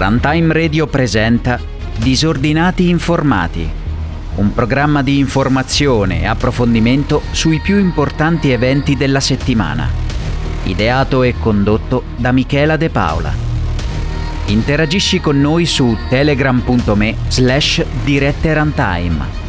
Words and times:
Runtime 0.00 0.54
Radio 0.54 0.86
presenta 0.86 1.60
Disordinati 1.98 2.88
Informati, 2.88 3.68
un 4.36 4.54
programma 4.54 5.02
di 5.02 5.18
informazione 5.18 6.22
e 6.22 6.26
approfondimento 6.26 7.20
sui 7.32 7.60
più 7.60 7.78
importanti 7.78 8.50
eventi 8.50 8.96
della 8.96 9.20
settimana, 9.20 9.90
ideato 10.62 11.22
e 11.22 11.34
condotto 11.38 12.04
da 12.16 12.32
Michela 12.32 12.78
De 12.78 12.88
Paola. 12.88 13.30
Interagisci 14.46 15.20
con 15.20 15.38
noi 15.38 15.66
su 15.66 15.94
telegram.me 16.08 17.16
slash 17.28 17.84
dirette 18.02 18.54
runtime. 18.54 19.39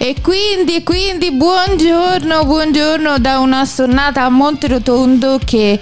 E 0.00 0.14
quindi, 0.22 0.84
quindi 0.84 1.32
buongiorno, 1.32 2.44
buongiorno 2.44 3.18
da 3.18 3.40
una 3.40 3.64
stornata 3.64 4.22
a 4.24 4.28
Monterotondo 4.28 5.40
che 5.44 5.80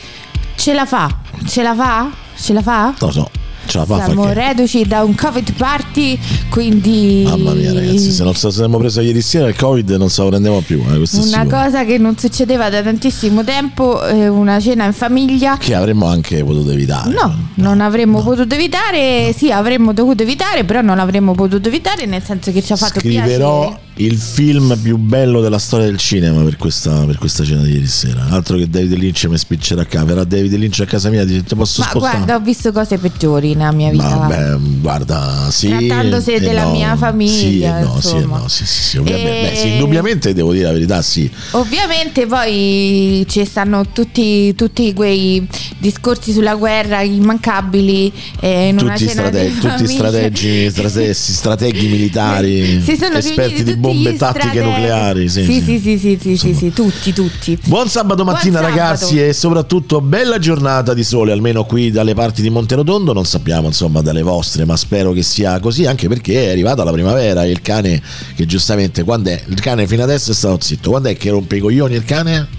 ce 0.56 0.72
la 0.72 0.86
fa, 0.86 1.14
ce 1.46 1.62
la 1.62 1.74
fa? 1.74 2.10
Ce 2.34 2.54
la 2.54 2.62
fa? 2.62 2.94
Lo 2.98 3.10
so, 3.10 3.30
ce 3.66 3.76
la 3.76 3.84
fa 3.84 4.04
Siamo 4.06 4.24
che- 4.24 4.32
reduci 4.32 4.86
da 4.86 5.02
un 5.02 5.14
Covid 5.14 5.52
party, 5.52 6.18
quindi... 6.48 7.24
Mamma 7.26 7.52
mia 7.52 7.74
ragazzi, 7.74 8.10
se 8.10 8.22
non 8.24 8.34
se 8.34 8.50
saremmo 8.50 8.78
preso 8.78 9.02
ieri 9.02 9.20
sera 9.20 9.48
il 9.48 9.54
Covid 9.56 9.90
non 9.90 10.08
se 10.08 10.22
lo 10.22 10.28
prendiamo 10.28 10.60
più, 10.62 10.82
eh, 10.90 11.02
Una 11.18 11.46
cosa 11.46 11.84
che 11.84 11.98
non 11.98 12.16
succedeva 12.16 12.70
da 12.70 12.82
tantissimo 12.82 13.44
tempo, 13.44 14.02
eh, 14.06 14.28
una 14.28 14.58
cena 14.60 14.86
in 14.86 14.94
famiglia. 14.94 15.58
Che 15.58 15.74
avremmo 15.74 16.06
anche 16.06 16.42
potuto 16.42 16.70
evitare. 16.70 17.10
No, 17.12 17.48
non 17.56 17.82
avremmo 17.82 18.22
potuto 18.22 18.54
evitare, 18.54 19.34
sì 19.36 19.52
avremmo 19.52 19.92
dovuto 19.92 20.22
evitare, 20.22 20.64
però 20.64 20.80
non 20.80 20.98
avremmo 21.00 21.34
potuto 21.34 21.68
evitare 21.68 22.06
nel 22.06 22.22
senso 22.24 22.50
che 22.50 22.62
ci 22.62 22.72
ha 22.72 22.76
fatto 22.76 22.98
Scriverò 23.00 23.60
piacere. 23.60 23.84
Il 23.98 24.16
film 24.18 24.78
più 24.82 24.96
bello 24.98 25.40
della 25.40 25.58
storia 25.58 25.86
del 25.86 25.96
cinema 25.96 26.42
per 26.42 26.56
questa, 26.56 27.04
per 27.06 27.16
questa 27.16 27.44
cena 27.44 27.62
di 27.62 27.72
ieri 27.72 27.86
sera. 27.86 28.26
Altro 28.28 28.58
che 28.58 28.68
David 28.68 28.92
Lynch 28.98 29.24
mi 29.24 29.38
spiccerà 29.38 29.82
a 29.82 29.84
casa. 29.86 30.04
Verrà 30.04 30.24
David 30.24 30.52
Lynch 30.54 30.80
a 30.80 30.84
casa 30.84 31.08
mia 31.08 31.22
e 31.22 31.26
dice 31.26 31.42
ti 31.44 31.54
posso 31.54 31.80
Ma 31.80 31.88
spostare? 31.88 32.16
guarda, 32.16 32.34
ho 32.36 32.40
visto 32.40 32.72
cose 32.72 32.98
peggiori 32.98 33.54
nella 33.54 33.72
mia 33.72 33.90
vita. 33.90 34.04
Vabbè, 34.16 34.56
guarda, 34.80 35.48
sì. 35.50 35.68
Trattandosi 35.68 36.32
e 36.34 36.40
della 36.40 36.64
no. 36.64 36.72
mia 36.72 36.94
famiglia, 36.96 37.32
Sì, 37.38 37.62
e 37.62 37.70
no, 37.84 38.00
sì, 38.00 38.08
e 38.08 38.14
insomma. 38.16 38.38
no, 38.38 38.48
sì, 38.48 38.66
sì, 38.66 38.82
sì, 38.82 38.98
ovviamente. 38.98 39.40
E- 39.46 39.50
Beh, 39.50 39.56
sì, 39.56 39.68
indubbiamente 39.68 40.34
devo 40.34 40.52
dire 40.52 40.64
la 40.64 40.72
verità, 40.72 41.00
sì. 41.02 41.30
Ovviamente 41.52 42.26
poi 42.26 43.24
ci 43.28 43.44
stanno 43.46 43.86
tutti, 43.92 44.54
tutti 44.54 44.92
quei 44.92 45.46
discorsi 45.86 46.32
sulla 46.32 46.54
guerra 46.56 47.02
immancabili 47.02 48.12
eh, 48.40 48.68
in 48.68 48.76
Tutti, 48.76 49.08
strate- 49.08 49.52
tutti 49.58 49.86
strategi, 49.86 50.68
strate- 50.70 51.14
strateghi 51.14 51.86
militari, 51.86 52.80
Si 52.84 52.96
sono 52.96 53.16
esperti 53.16 53.62
di 53.62 53.76
bombe 53.76 54.16
tattiche 54.16 54.48
strateghi. 54.48 54.64
nucleari. 54.66 55.28
Sì, 55.28 55.44
sì, 55.44 55.60
sì. 55.60 55.78
sì, 55.78 55.98
sì, 55.98 56.18
sì, 56.20 56.36
sì, 56.36 56.54
sì, 56.54 56.72
tutti, 56.72 57.12
tutti. 57.12 57.58
Buon 57.66 57.88
sabato 57.88 58.24
mattina 58.24 58.58
Buon 58.60 58.70
sabato. 58.72 58.90
ragazzi 58.90 59.22
e 59.24 59.32
soprattutto 59.32 60.00
bella 60.00 60.38
giornata 60.38 60.92
di 60.94 61.04
sole, 61.04 61.32
almeno 61.32 61.64
qui 61.64 61.90
dalle 61.90 62.14
parti 62.14 62.42
di 62.42 62.50
Monterotondo, 62.50 63.12
non 63.12 63.24
sappiamo 63.24 63.66
insomma 63.68 64.00
dalle 64.02 64.22
vostre, 64.22 64.64
ma 64.64 64.76
spero 64.76 65.12
che 65.12 65.22
sia 65.22 65.58
così 65.60 65.86
anche 65.86 66.08
perché 66.08 66.46
è 66.46 66.50
arrivata 66.50 66.82
la 66.84 66.92
primavera 66.92 67.44
e 67.44 67.50
il 67.50 67.62
cane 67.62 68.02
che 68.34 68.46
giustamente 68.46 69.04
quando 69.04 69.30
è 69.30 69.40
il 69.46 69.60
cane 69.60 69.86
fino 69.86 70.02
adesso 70.02 70.32
è 70.32 70.34
stato 70.34 70.58
zitto, 70.60 70.90
quando 70.90 71.08
è 71.08 71.16
che 71.16 71.30
rompe 71.30 71.56
i 71.56 71.60
coglioni 71.60 71.94
il 71.94 72.04
cane? 72.04 72.55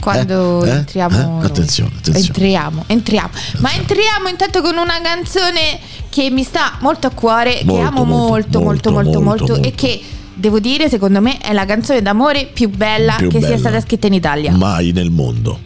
Quando 0.00 0.64
Eh? 0.64 0.68
Eh? 0.68 0.72
entriamo 0.72 1.40
Eh? 1.42 1.46
Attenzione, 1.46 1.90
attenzione. 1.96 2.26
Entriamo, 2.26 2.84
entriamo. 2.86 3.30
Ma 3.58 3.72
entriamo 3.74 4.28
intanto 4.28 4.60
con 4.62 4.76
una 4.76 5.00
canzone 5.02 5.78
che 6.08 6.30
mi 6.30 6.42
sta 6.42 6.76
molto 6.80 7.06
a 7.08 7.10
cuore, 7.10 7.60
Molto, 7.64 7.74
che 7.74 7.86
amo 7.86 8.04
molto, 8.04 8.60
molto, 8.60 8.60
molto, 8.60 8.90
molto, 8.92 9.20
molto, 9.20 9.46
molto, 9.54 9.62
e 9.68 9.72
che 9.74 10.00
devo 10.34 10.60
dire, 10.60 10.88
secondo 10.88 11.20
me, 11.20 11.38
è 11.38 11.52
la 11.52 11.64
canzone 11.64 12.02
d'amore 12.02 12.46
più 12.52 12.68
bella 12.68 13.14
Più 13.16 13.28
che 13.28 13.38
sia 13.38 13.48
bella. 13.48 13.58
stata 13.58 13.80
scritta 13.80 14.06
in 14.06 14.12
Italia. 14.14 14.52
Mai 14.52 14.92
nel 14.92 15.10
mondo. 15.10 15.60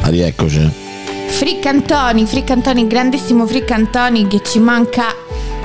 Ah, 0.00 0.08
rieccoci. 0.10 0.70
Frick 1.28 1.66
Antoni, 1.66 2.24
Frick 2.26 2.50
Antoni, 2.50 2.86
grandissimo 2.86 3.46
Frick 3.46 3.70
Antoni 3.70 4.26
che 4.26 4.40
ci 4.42 4.58
manca 4.58 5.14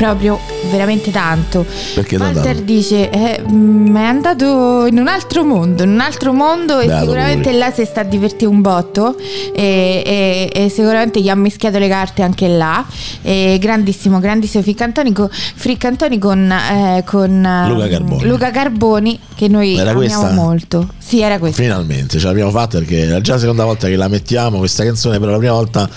proprio 0.03 0.40
veramente 0.69 1.12
tanto. 1.12 1.66
Perché 1.96 2.18
Walter 2.18 2.62
dice: 2.62 3.09
eh, 3.09 3.41
mm, 3.50 3.96
È 3.96 4.03
andato 4.03 4.86
in 4.86 5.00
un 5.00 5.08
altro 5.08 5.44
mondo, 5.46 5.84
in 5.84 5.91
un 5.91 6.00
altro 6.02 6.34
mondo 6.34 6.80
e 6.80 6.88
Beato 6.88 7.02
sicuramente 7.06 7.52
là 7.53 7.72
si 7.72 7.86
sta 7.86 8.02
a 8.02 8.03
divertire 8.03 8.50
un 8.50 8.62
botto. 8.62 9.16
E, 9.56 10.03
e- 10.06 10.52
e 10.53 10.69
sicuramente 10.69 11.22
gli 11.22 11.30
ha 11.30 11.36
mischiato 11.36 11.78
le 11.78 11.88
carte 11.88 12.22
anche 12.22 12.47
là. 12.47 12.86
E 13.22 13.58
grandissimo, 13.59 14.19
grandissimo 14.19 14.62
Frick 14.63 14.81
Antoni 14.81 15.13
con, 15.13 15.30
Frick 15.31 15.86
Antoni 15.86 16.18
con, 16.18 16.52
eh, 16.52 17.03
con, 17.06 17.66
Luca 17.68 17.88
Carboni. 17.88 18.25
Luca 18.25 18.52
Carboni, 18.52 19.19
che 19.36 19.47
noi 19.47 19.78
Era 19.78 19.92
amiamo 19.92 20.22
questa? 20.22 20.31
molto. 20.31 20.88
Sì, 21.06 21.22
era 21.22 21.38
questo. 21.38 21.62
Finalmente 21.62 22.18
ce 22.18 22.25
l'abbiamo 22.25 22.50
fatta 22.50 22.80
perché 22.80 23.00
era 23.00 23.22
già 23.22 23.34
la 23.34 23.40
seconda 23.40 23.66
volta 23.66 23.88
che 23.88 23.96
la 23.96 24.08
mettiamo 24.08 24.58
questa 24.58 24.84
canzone, 24.84 25.19
però 25.19 25.31
la 25.31 25.38
prima 25.38 25.53
volta 25.53 25.88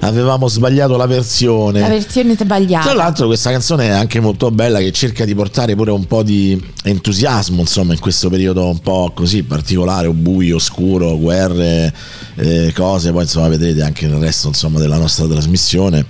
avevamo 0.00 0.46
sbagliato 0.48 0.96
la 0.96 1.06
versione. 1.06 1.80
La 1.80 1.88
versione 1.88 2.36
sbagliata. 2.36 2.84
Tra 2.84 2.94
l'altro 2.94 3.26
questa 3.26 3.50
canzone 3.50 3.86
è 3.86 3.90
anche 3.90 4.20
molto 4.20 4.50
bella 4.50 4.78
che 4.78 4.92
cerca 4.92 5.24
di 5.24 5.34
portare 5.34 5.74
pure 5.74 5.90
un 5.90 6.06
po' 6.06 6.22
di 6.22 6.58
entusiasmo 6.84 7.60
insomma 7.60 7.92
in 7.92 7.98
questo 7.98 8.30
periodo 8.30 8.68
un 8.68 8.78
po' 8.78 9.10
così 9.12 9.42
particolare, 9.42 10.06
o 10.06 10.12
buio, 10.12 10.56
oscuro, 10.56 11.18
guerre, 11.18 11.92
eh, 12.36 12.72
cose, 12.74 13.10
poi 13.10 13.22
insomma 13.22 13.48
vedrete 13.48 13.82
anche 13.82 14.06
nel 14.06 14.20
resto 14.20 14.48
insomma 14.48 14.78
della 14.78 14.96
nostra 14.96 15.26
trasmissione. 15.26 16.04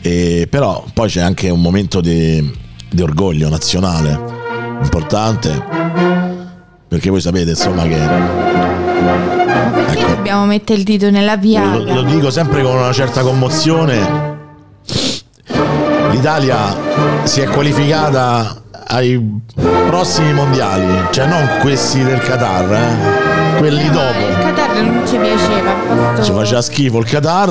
E, 0.00 0.46
però 0.48 0.84
poi 0.94 1.08
c'è 1.08 1.20
anche 1.20 1.50
un 1.50 1.60
momento 1.60 2.00
di, 2.00 2.50
di 2.90 3.02
orgoglio 3.02 3.48
nazionale 3.48 4.40
importante 4.82 6.31
perché 6.92 7.08
voi 7.08 7.22
sapete 7.22 7.48
insomma 7.50 7.84
che 7.84 7.96
Ma 7.96 9.70
perché 9.72 9.98
Ecco. 9.98 10.14
dobbiamo 10.14 10.44
mettere 10.44 10.78
il 10.78 10.84
dito 10.84 11.08
nella 11.08 11.36
lo, 11.36 11.40
piaga? 11.40 11.94
lo 11.94 12.02
dico 12.02 12.30
sempre 12.30 12.62
con 12.62 12.76
una 12.76 12.92
certa 12.92 13.22
commozione. 13.22 14.30
L'Italia 16.10 16.76
si 17.22 17.40
è 17.40 17.46
qualificata 17.46 18.60
ai 18.88 19.40
prossimi 19.86 20.34
mondiali, 20.34 20.84
cioè 21.12 21.24
non 21.26 21.48
questi 21.62 22.04
del 22.04 22.18
Qatar, 22.20 22.70
eh, 22.70 23.56
quelli 23.56 23.80
Eh, 23.80 23.90
ma 23.90 23.90
Il 23.90 23.92
dopo. 23.92 24.54
Qatar 24.54 24.82
non 24.82 25.02
ci 25.06 25.16
piaceva, 25.16 25.72
un 25.88 25.96
Ci 25.96 26.14
posto, 26.16 26.32
faceva 26.34 26.60
schifo 26.60 26.98
il 26.98 27.06
Qatar. 27.06 27.48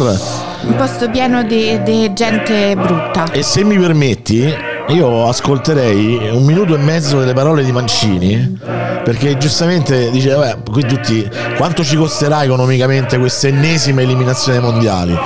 un 0.68 0.76
posto 0.76 1.10
pieno 1.10 1.42
di, 1.42 1.82
di 1.82 2.14
gente 2.14 2.76
brutta. 2.76 3.26
E 3.32 3.42
se 3.42 3.64
mi 3.64 3.78
permetti, 3.80 4.54
io 4.90 5.28
ascolterei 5.28 6.30
un 6.32 6.44
minuto 6.44 6.76
e 6.76 6.78
mezzo 6.78 7.18
delle 7.20 7.34
parole 7.34 7.64
di 7.64 7.72
Mancini. 7.72 8.60
Perché 9.04 9.38
giustamente 9.38 10.10
dice, 10.12 10.34
vabbè, 10.34 10.60
qui 10.70 10.86
tutti, 10.86 11.30
quanto 11.58 11.84
ci 11.84 11.96
costerà 11.96 12.44
economicamente 12.44 13.18
questa 13.18 13.48
ennesima 13.48 14.02
eliminazione 14.02 14.58
ai 14.58 14.64
mondiali? 14.64 15.18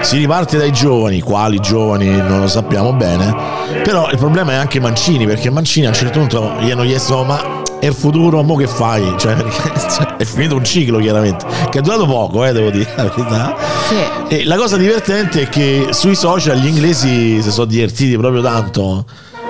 Si 0.00 0.16
riparte 0.18 0.58
dai 0.58 0.72
giovani, 0.72 1.20
quali 1.20 1.58
giovani 1.58 2.08
non 2.08 2.40
lo 2.40 2.48
sappiamo 2.48 2.92
bene, 2.92 3.34
però 3.82 4.08
il 4.10 4.18
problema 4.18 4.52
è 4.52 4.54
anche 4.54 4.78
Mancini, 4.78 5.26
perché 5.26 5.50
Mancini 5.50 5.86
a 5.86 5.88
un 5.88 5.94
certo 5.94 6.18
punto 6.20 6.54
gli 6.60 6.70
hanno 6.70 6.84
chiesto, 6.84 7.24
ma 7.24 7.64
e 7.78 7.88
il 7.88 7.94
futuro, 7.94 8.42
mo 8.42 8.56
che 8.56 8.66
fai? 8.66 9.14
Cioè, 9.16 9.36
cioè, 9.36 10.16
è 10.16 10.24
finito 10.24 10.56
un 10.56 10.64
ciclo 10.64 10.98
chiaramente, 10.98 11.46
che 11.70 11.78
è 11.78 11.82
durato 11.82 12.06
poco, 12.06 12.44
eh, 12.44 12.52
devo 12.52 12.70
dire 12.70 12.88
la 12.96 13.04
verità. 13.04 13.56
Sì. 13.88 14.34
E 14.34 14.44
la 14.44 14.56
cosa 14.56 14.76
divertente 14.76 15.42
è 15.42 15.48
che 15.48 15.88
sui 15.90 16.14
social 16.14 16.58
gli 16.58 16.66
inglesi 16.66 17.42
si 17.42 17.50
sono 17.50 17.66
divertiti 17.66 18.16
proprio 18.16 18.42
tanto. 18.42 19.04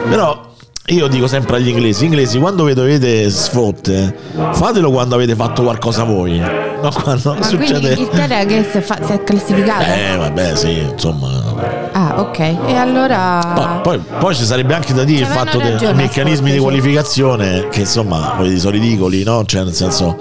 Però 0.08 0.55
io 0.88 1.08
dico 1.08 1.26
sempre 1.26 1.56
agli 1.56 1.68
inglesi, 1.68 2.04
inglesi 2.04 2.38
quando 2.38 2.62
vedo 2.62 2.82
avete 2.82 3.28
sfotte, 3.28 4.14
fatelo 4.52 4.92
quando 4.92 5.16
avete 5.16 5.34
fatto 5.34 5.62
qualcosa 5.64 6.04
voi. 6.04 6.38
No, 6.38 6.90
quando 7.02 7.34
Ma 7.34 7.46
quindi 7.46 7.66
succede. 7.66 7.94
l'Inghilterra 7.94 8.44
che 8.44 8.64
si 8.70 8.78
è, 8.78 8.80
fa- 8.80 8.98
si 9.04 9.12
è 9.12 9.24
classificata? 9.24 9.84
Eh 10.12 10.16
vabbè 10.16 10.54
sì, 10.54 10.78
insomma. 10.78 11.88
Ah, 11.90 12.20
ok. 12.20 12.38
E 12.38 12.74
allora... 12.74 13.80
Poi, 13.82 13.98
poi- 13.98 14.00
poi 14.20 14.34
ci 14.36 14.44
sarebbe 14.44 14.74
anche 14.74 14.92
da 14.92 15.02
dire 15.02 15.22
il 15.22 15.26
C'avevano 15.26 15.50
fatto 15.50 15.84
dei 15.86 15.94
meccanismi 15.94 16.50
di 16.50 16.56
sì. 16.56 16.62
qualificazione 16.62 17.68
che 17.70 17.80
insomma 17.80 18.34
voglio 18.36 18.48
dire, 18.50 18.60
sono 18.60 18.72
ridicoli, 18.72 19.24
no? 19.24 19.44
Cioè 19.44 19.64
nel 19.64 19.72
senso, 19.74 20.16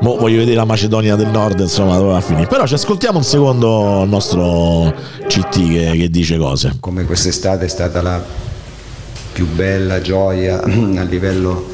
mo 0.00 0.16
voglio 0.16 0.38
vedere 0.38 0.56
la 0.56 0.64
Macedonia 0.64 1.14
del 1.14 1.28
Nord, 1.28 1.60
insomma, 1.60 1.96
dove 1.96 2.10
va 2.12 2.16
a 2.16 2.22
finire. 2.22 2.48
Però 2.48 2.66
ci 2.66 2.74
ascoltiamo 2.74 3.18
un 3.18 3.24
secondo 3.24 4.02
il 4.02 4.08
nostro 4.08 4.92
CT 5.28 5.50
che, 5.68 5.90
che 5.96 6.10
dice 6.10 6.38
cose. 6.38 6.76
come 6.80 7.04
quest'estate 7.04 7.66
è 7.66 7.68
stata 7.68 8.02
la 8.02 8.46
più 9.38 9.46
bella 9.46 10.00
gioia 10.00 10.60
a 10.60 11.02
livello 11.04 11.64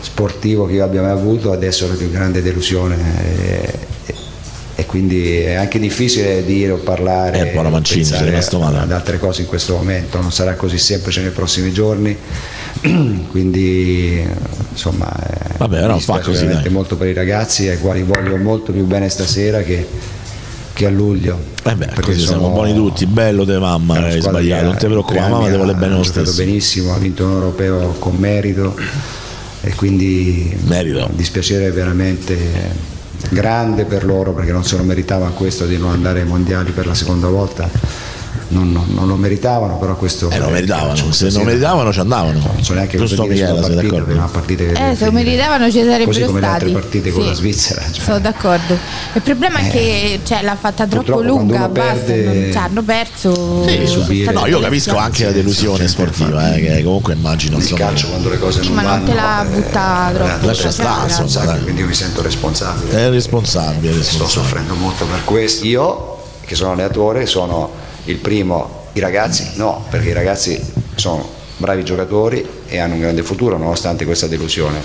sportivo 0.00 0.64
che 0.64 0.72
io 0.72 0.84
abbia 0.84 1.02
mai 1.02 1.10
avuto, 1.10 1.52
adesso 1.52 1.84
è 1.84 1.88
la 1.88 1.94
più 1.94 2.10
grande 2.10 2.40
delusione. 2.40 2.96
E, 3.22 3.78
e 4.74 4.86
quindi 4.86 5.40
è 5.40 5.52
anche 5.52 5.78
difficile 5.78 6.42
dire 6.42 6.72
o 6.72 6.78
parlare 6.78 7.36
Eh, 7.38 7.52
male. 8.58 8.78
ad 8.78 8.92
altre 8.92 9.18
cose 9.18 9.42
in 9.42 9.46
questo 9.46 9.74
momento, 9.76 10.18
non 10.22 10.32
sarà 10.32 10.54
così 10.54 10.78
semplice 10.78 11.20
nei 11.20 11.32
prossimi 11.32 11.70
giorni, 11.70 12.16
quindi 13.28 14.26
insomma 14.70 15.14
eh, 15.14 15.56
Vabbè, 15.58 15.80
però 15.80 15.94
mi 15.96 16.00
fa 16.00 16.18
così, 16.20 16.46
molto 16.70 16.96
per 16.96 17.08
i 17.08 17.12
ragazzi 17.12 17.68
ai 17.68 17.78
quali 17.78 18.02
voglio 18.04 18.38
molto 18.38 18.72
più 18.72 18.86
bene 18.86 19.10
stasera 19.10 19.60
che, 19.60 19.86
che 20.72 20.86
a 20.86 20.90
luglio. 20.90 21.38
Eh 21.64 21.74
beh, 21.74 21.86
Perché 21.86 22.16
siamo 22.18 22.42
sono- 22.42 22.54
buoni 22.54 22.74
tutti, 22.74 23.06
bello 23.06 23.44
te 23.44 23.58
mamma, 23.58 23.94
hai 24.04 24.20
sbagliato, 24.20 24.64
non 24.64 24.76
ti 24.76 24.84
ha- 24.86 24.88
preoccupare, 24.88 25.30
mamma 25.30 25.48
ti 25.48 25.56
vuole 25.56 25.74
bene 25.74 25.94
lo 25.96 26.02
stesso. 26.02 26.36
benissimo, 26.36 26.94
ha 26.94 26.98
vinto 26.98 27.24
un 27.24 27.32
europeo 27.32 27.94
con 27.98 28.16
merito 28.16 28.74
e 29.60 29.74
quindi 29.74 30.56
Merito. 30.66 31.08
dispiacere 31.12 31.70
veramente 31.70 32.80
grande 33.30 33.84
per 33.84 34.04
loro 34.04 34.32
perché 34.32 34.50
non 34.52 34.64
se 34.64 34.76
lo 34.76 34.82
meritavano 34.82 35.32
questo 35.34 35.66
di 35.66 35.76
non 35.78 35.90
andare 35.92 36.20
ai 36.20 36.26
mondiali 36.26 36.72
per 36.72 36.86
la 36.86 36.94
seconda 36.94 37.28
volta. 37.28 37.68
Non, 38.52 38.70
non- 38.70 38.86
non 38.90 39.06
lo 39.06 39.16
meritavano, 39.16 39.78
però 39.78 39.96
questo 39.96 40.28
Eh, 40.28 40.38
lo 40.38 40.46
il 40.48 40.52
meritavano, 40.52 40.88
calcio, 40.88 41.10
se 41.12 41.30
non 41.30 41.44
meritavano 41.44 41.90
ci 41.92 42.00
andavano. 42.00 42.38
Non 42.54 42.62
so 42.62 42.74
neanche 42.74 42.98
Giusto 42.98 43.22
Michela, 43.24 43.46
sei 43.46 43.60
partita, 43.60 43.74
d'accordo? 43.82 43.96
perché 44.04 44.12
è 44.12 44.16
una 44.22 44.28
partita 44.30 44.64
che 44.64 44.90
Eh, 44.90 44.94
se 44.96 45.04
lo 45.06 45.12
meritavano 45.12 45.64
ci 45.70 45.78
sarebbero 45.78 46.04
Così 46.04 46.22
come 46.24 46.40
le 46.40 46.46
altre 46.46 46.68
stati. 46.68 46.72
partite 46.82 47.10
con 47.12 47.22
Sì. 47.22 47.28
la 47.28 47.34
Svizzera. 47.34 47.82
cioè. 47.90 48.04
Sono 48.04 48.18
d'accordo. 48.20 48.76
Il 49.14 49.22
problema 49.22 49.58
è 49.58 49.70
che 49.70 50.20
cioè, 50.24 50.42
l'ha 50.42 50.56
fatta 50.56 50.86
troppo 50.86 51.22
lunga, 51.22 51.68
basta, 51.68 51.92
perde- 52.04 52.24
non- 52.24 52.52
cioè, 52.52 52.62
hanno 52.62 52.82
perso. 52.82 53.64
Sì, 53.66 53.74
è 53.76 53.86
subire. 53.86 54.22
stato 54.24 54.38
No, 54.40 54.46
io 54.46 54.60
capisco 54.60 54.96
anche 54.96 55.24
la 55.24 55.30
delusione 55.32 55.88
sportiva, 55.88 56.54
eh, 56.54 56.60
che 56.60 56.82
comunque 56.82 57.14
immagino 57.14 57.56
insomma, 57.56 57.78
calcio 57.78 58.08
quando 58.08 58.28
le 58.28 58.38
cose 58.38 58.60
non 58.62 58.72
ma 58.72 58.82
non 58.82 58.90
vanno 58.90 59.04
te 59.06 59.14
la 59.14 59.42
eh, 59.42 59.46
butta 59.48 60.10
troppo. 60.14 60.46
Lascia 60.46 60.70
stare, 60.70 61.14
dai. 61.46 61.62
quindi 61.62 61.80
io 61.80 61.86
mi 61.86 61.94
sento 61.94 62.20
responsabile. 62.22 63.06
è 63.06 63.08
responsabile, 63.10 64.02
sto 64.02 64.28
soffrendo 64.28 64.74
molto 64.74 65.06
per 65.06 65.24
questo. 65.24 65.64
Io, 65.64 66.16
che 66.44 66.54
sono 66.54 66.72
allenatore, 66.72 67.24
sono 67.24 67.70
il 68.04 68.16
primo. 68.16 68.80
I 68.92 69.00
ragazzi 69.00 69.52
no, 69.54 69.86
perché 69.88 70.10
i 70.10 70.12
ragazzi 70.12 70.60
sono 70.96 71.26
bravi 71.56 71.84
giocatori 71.84 72.46
e 72.66 72.78
hanno 72.78 72.94
un 72.94 73.00
grande 73.00 73.22
futuro 73.22 73.56
nonostante 73.56 74.04
questa 74.04 74.26
delusione. 74.26 74.80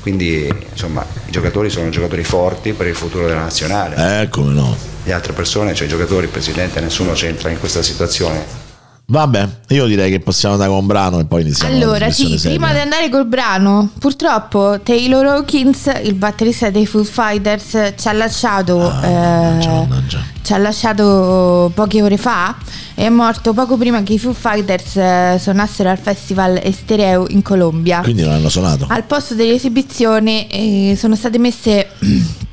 Quindi, 0.00 0.48
insomma, 0.70 1.04
i 1.26 1.30
giocatori 1.30 1.68
sono 1.68 1.88
giocatori 1.90 2.22
forti 2.22 2.72
per 2.72 2.86
il 2.86 2.94
futuro 2.94 3.26
della 3.26 3.40
nazionale. 3.40 4.22
Eh, 4.22 4.28
come 4.28 4.52
no. 4.52 4.76
Le 5.02 5.12
altre 5.12 5.32
persone, 5.32 5.74
cioè 5.74 5.86
i 5.86 5.90
giocatori, 5.90 6.26
il 6.26 6.32
presidente, 6.32 6.80
nessuno 6.80 7.12
c'entra 7.12 7.50
in 7.50 7.58
questa 7.58 7.82
situazione. 7.82 8.65
Vabbè, 9.08 9.48
io 9.68 9.86
direi 9.86 10.10
che 10.10 10.18
possiamo 10.18 10.54
andare 10.54 10.72
con 10.72 10.80
un 10.80 10.86
brano 10.88 11.20
e 11.20 11.26
poi 11.26 11.42
iniziamo 11.42 11.72
Allora, 11.72 12.10
sì, 12.10 12.36
seria. 12.38 12.58
prima 12.58 12.72
di 12.72 12.80
andare 12.80 13.08
col 13.08 13.24
brano, 13.26 13.90
purtroppo 14.00 14.80
Taylor 14.82 15.24
Hawkins, 15.26 15.88
il 16.02 16.14
batterista 16.14 16.70
dei 16.70 16.86
Foo 16.86 17.04
Fighters, 17.04 17.92
ci 17.96 18.08
ha 18.08 18.12
lasciato. 18.12 18.80
Ah, 18.90 19.06
eh, 19.06 19.12
mannaggia, 19.12 19.70
mannaggia. 19.70 20.22
ci 20.42 20.52
ha 20.52 20.58
lasciato 20.58 21.70
poche 21.72 22.02
ore 22.02 22.16
fa. 22.16 22.56
È 22.94 23.08
morto 23.08 23.52
poco 23.52 23.76
prima 23.76 24.02
che 24.02 24.14
i 24.14 24.18
Foo 24.18 24.32
Fighters 24.32 24.96
eh, 24.96 25.36
suonassero 25.40 25.88
al 25.88 25.98
festival 25.98 26.58
Estereo 26.60 27.26
in 27.28 27.42
Colombia. 27.42 28.00
Quindi 28.00 28.22
non 28.22 28.32
hanno 28.32 28.48
suonato. 28.48 28.86
Al 28.88 29.04
posto 29.04 29.34
dell'esibizione 29.34 30.48
eh, 30.50 30.96
sono 30.98 31.14
state 31.14 31.38
messe 31.38 31.90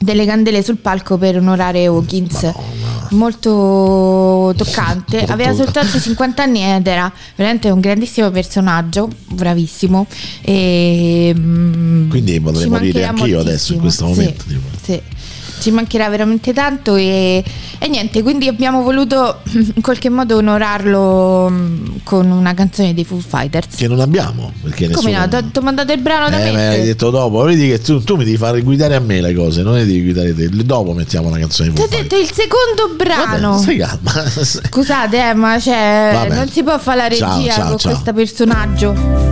delle 0.00 0.26
candele 0.26 0.64
sul 0.64 0.78
palco 0.78 1.16
per 1.16 1.36
onorare 1.36 1.86
Hawkins. 1.86 2.52
Molto 3.12 4.54
toccante. 4.56 5.18
Molto- 5.18 5.32
Aveva 5.32 5.54
soltanto 5.54 6.00
50 6.00 6.42
anni 6.42 6.62
ed 6.62 6.86
era 6.86 7.12
veramente 7.36 7.70
un 7.70 7.80
grandissimo 7.80 8.30
personaggio, 8.30 9.08
bravissimo. 9.28 10.06
E, 10.40 11.34
mm, 11.36 12.08
Quindi 12.10 12.40
potrei 12.40 12.68
morire 12.68 13.04
anch'io 13.04 13.40
adesso, 13.40 13.72
in 13.74 13.80
questo 13.80 14.04
moltissimo. 14.06 14.34
momento, 14.34 14.44
Sì, 14.82 14.94
tipo. 14.94 15.02
sì. 15.10 15.20
Ci 15.62 15.70
mancherà 15.70 16.08
veramente 16.08 16.52
tanto 16.52 16.96
e, 16.96 17.42
e 17.78 17.88
niente, 17.88 18.20
quindi 18.22 18.48
abbiamo 18.48 18.82
voluto 18.82 19.42
in 19.54 19.80
qualche 19.80 20.08
modo 20.10 20.36
onorarlo 20.38 21.48
mm, 21.50 21.86
con 22.02 22.30
una 22.30 22.52
canzone 22.52 22.94
dei 22.94 23.04
Foo 23.04 23.20
Fighters. 23.20 23.76
Che 23.76 23.86
non 23.86 24.00
abbiamo, 24.00 24.52
perché 24.60 24.90
Come 24.90 25.10
nessuno... 25.12 25.40
no? 25.40 25.50
Ti 25.50 25.58
ho 25.58 25.62
mandato 25.62 25.92
il 25.92 26.00
brano 26.00 26.28
da 26.30 26.38
Eh, 26.40 26.44
me 26.46 26.52
mettere. 26.52 26.84
detto 26.84 27.10
dopo, 27.10 27.42
vedi 27.42 27.68
che 27.68 27.80
tu, 27.80 28.02
tu 28.02 28.16
mi 28.16 28.24
devi 28.24 28.36
fare 28.36 28.60
guidare 28.62 28.96
a 28.96 29.00
me 29.00 29.20
le 29.20 29.32
cose, 29.34 29.62
non 29.62 29.74
le 29.74 29.86
devi 29.86 30.02
guidare 30.02 30.34
te. 30.34 30.48
Dopo 30.48 30.92
mettiamo 30.94 31.28
una 31.28 31.38
canzone 31.38 31.68
di 31.70 31.74
Ti 31.76 31.80
ho 31.82 31.86
Foo 31.86 31.96
detto 31.96 32.16
il 32.18 32.30
secondo 32.32 32.94
brano. 32.96 33.50
Vabbè, 33.58 33.76
calma. 33.76 34.30
Scusate, 34.42 35.28
eh, 35.30 35.34
ma 35.34 35.58
cioè, 35.60 36.10
Vabbè. 36.12 36.34
non 36.34 36.48
si 36.48 36.62
può 36.64 36.76
fare 36.78 37.08
la 37.08 37.14
Ciao, 37.14 37.36
regia 37.36 37.52
ciao, 37.52 37.68
con 37.68 37.78
ciao. 37.78 37.92
questo 37.92 38.12
personaggio. 38.12 39.31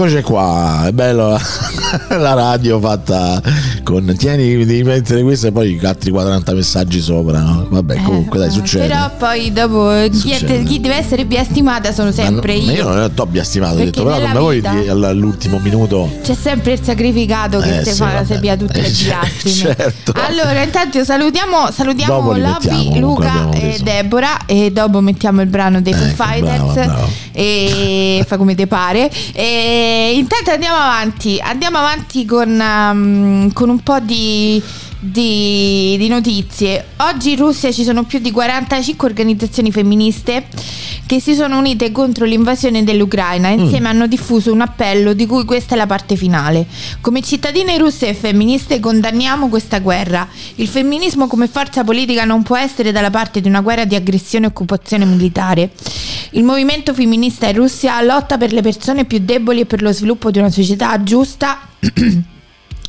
Eh, 0.00 0.06
rieccoci 0.06 0.22
qua, 0.22 0.86
è 0.86 0.92
bello 0.92 1.38
la 2.08 2.32
radio 2.34 2.80
fatta 2.80 3.40
con 3.82 4.14
tieni, 4.16 4.64
devi 4.64 4.82
mettere 4.82 5.22
questo 5.22 5.48
e 5.48 5.52
poi 5.52 5.78
altri 5.82 6.10
40 6.10 6.52
messaggi 6.54 7.00
sopra. 7.00 7.40
no? 7.40 7.66
Vabbè, 7.68 8.02
comunque 8.02 8.38
dai, 8.38 8.50
succede. 8.50 8.84
Eh, 8.84 8.88
Però 8.88 9.10
poi 9.18 9.52
dopo 9.52 9.90
chi, 10.10 10.16
Succede. 10.32 10.62
chi 10.62 10.80
deve 10.80 10.96
essere 10.96 11.24
biastimata 11.26 11.92
sono 11.92 12.12
sempre 12.12 12.54
ma, 12.54 12.60
no- 12.60 12.66
ma 12.66 12.72
io. 12.72 12.78
io 12.88 12.94
non 12.94 13.14
t'ho 13.14 13.26
biastimato, 13.26 13.74
ho 13.74 13.78
detto, 13.84 14.04
però 14.04 14.20
come 14.20 14.38
voi 14.38 14.88
all'ultimo 14.88 15.58
minuto 15.58 16.10
C'è 16.22 16.34
sempre 16.34 16.72
il 16.72 16.80
sacrificato 16.82 17.58
che 17.58 17.80
Eh, 17.80 17.84
sì, 17.84 17.92
fa 17.92 18.06
vabbè. 18.06 18.24
se 18.24 18.38
via 18.38 18.56
tutte 18.56 18.80
le 18.80 18.86
Eh, 18.88 18.92
biastime. 18.92 19.54
certo. 19.74 20.12
Allora, 20.14 20.62
intanto 20.62 21.04
salutiamo, 21.04 21.70
salutiamo 21.70 22.36
Lobby, 22.38 22.98
Luca 22.98 23.48
e 23.50 23.58
preso. 23.58 23.82
Deborah 23.84 24.46
e 24.46 24.70
dopo 24.72 25.00
mettiamo 25.00 25.40
il 25.42 25.48
brano 25.48 25.80
dei 25.82 25.92
Foo 25.92 26.04
Ecco, 26.06 26.22
Fighters 26.24 26.56
bravo, 26.56 26.72
bravo. 26.72 27.08
E 27.40 28.22
fa 28.26 28.36
come 28.36 28.54
te 28.54 28.66
pare. 28.66 29.10
E 29.32 30.12
intanto 30.14 30.50
andiamo 30.50 30.76
avanti, 30.76 31.40
andiamo 31.42 31.78
avanti 31.78 32.26
con, 32.26 32.50
um, 32.50 33.52
con 33.52 33.70
un 33.70 33.80
po' 33.82 33.98
di 34.00 34.62
di, 35.00 35.96
di 35.98 36.08
notizie. 36.08 36.84
Oggi 36.98 37.30
in 37.30 37.36
Russia 37.38 37.72
ci 37.72 37.82
sono 37.82 38.04
più 38.04 38.18
di 38.18 38.30
45 38.30 39.08
organizzazioni 39.08 39.72
femministe 39.72 40.46
che 41.06 41.18
si 41.20 41.34
sono 41.34 41.58
unite 41.58 41.90
contro 41.90 42.24
l'invasione 42.24 42.84
dell'Ucraina 42.84 43.48
e 43.48 43.54
insieme 43.54 43.88
hanno 43.88 44.06
diffuso 44.06 44.52
un 44.52 44.60
appello 44.60 45.12
di 45.12 45.26
cui 45.26 45.44
questa 45.44 45.74
è 45.74 45.76
la 45.76 45.86
parte 45.86 46.14
finale. 46.14 46.66
Come 47.00 47.20
cittadine 47.20 47.76
russe 47.78 48.06
e 48.06 48.14
femministe 48.14 48.78
condanniamo 48.78 49.48
questa 49.48 49.80
guerra. 49.80 50.28
Il 50.56 50.68
femminismo 50.68 51.26
come 51.26 51.48
forza 51.48 51.82
politica 51.82 52.24
non 52.24 52.44
può 52.44 52.56
essere 52.56 52.92
dalla 52.92 53.10
parte 53.10 53.40
di 53.40 53.48
una 53.48 53.60
guerra 53.60 53.86
di 53.86 53.96
aggressione 53.96 54.44
e 54.44 54.48
occupazione 54.50 55.04
militare. 55.04 55.70
Il 56.32 56.44
movimento 56.44 56.94
femminista 56.94 57.48
in 57.48 57.56
Russia 57.56 58.00
lotta 58.02 58.38
per 58.38 58.52
le 58.52 58.62
persone 58.62 59.04
più 59.04 59.18
deboli 59.20 59.60
e 59.60 59.66
per 59.66 59.82
lo 59.82 59.92
sviluppo 59.92 60.30
di 60.30 60.38
una 60.38 60.50
società 60.50 61.02
giusta 61.02 61.58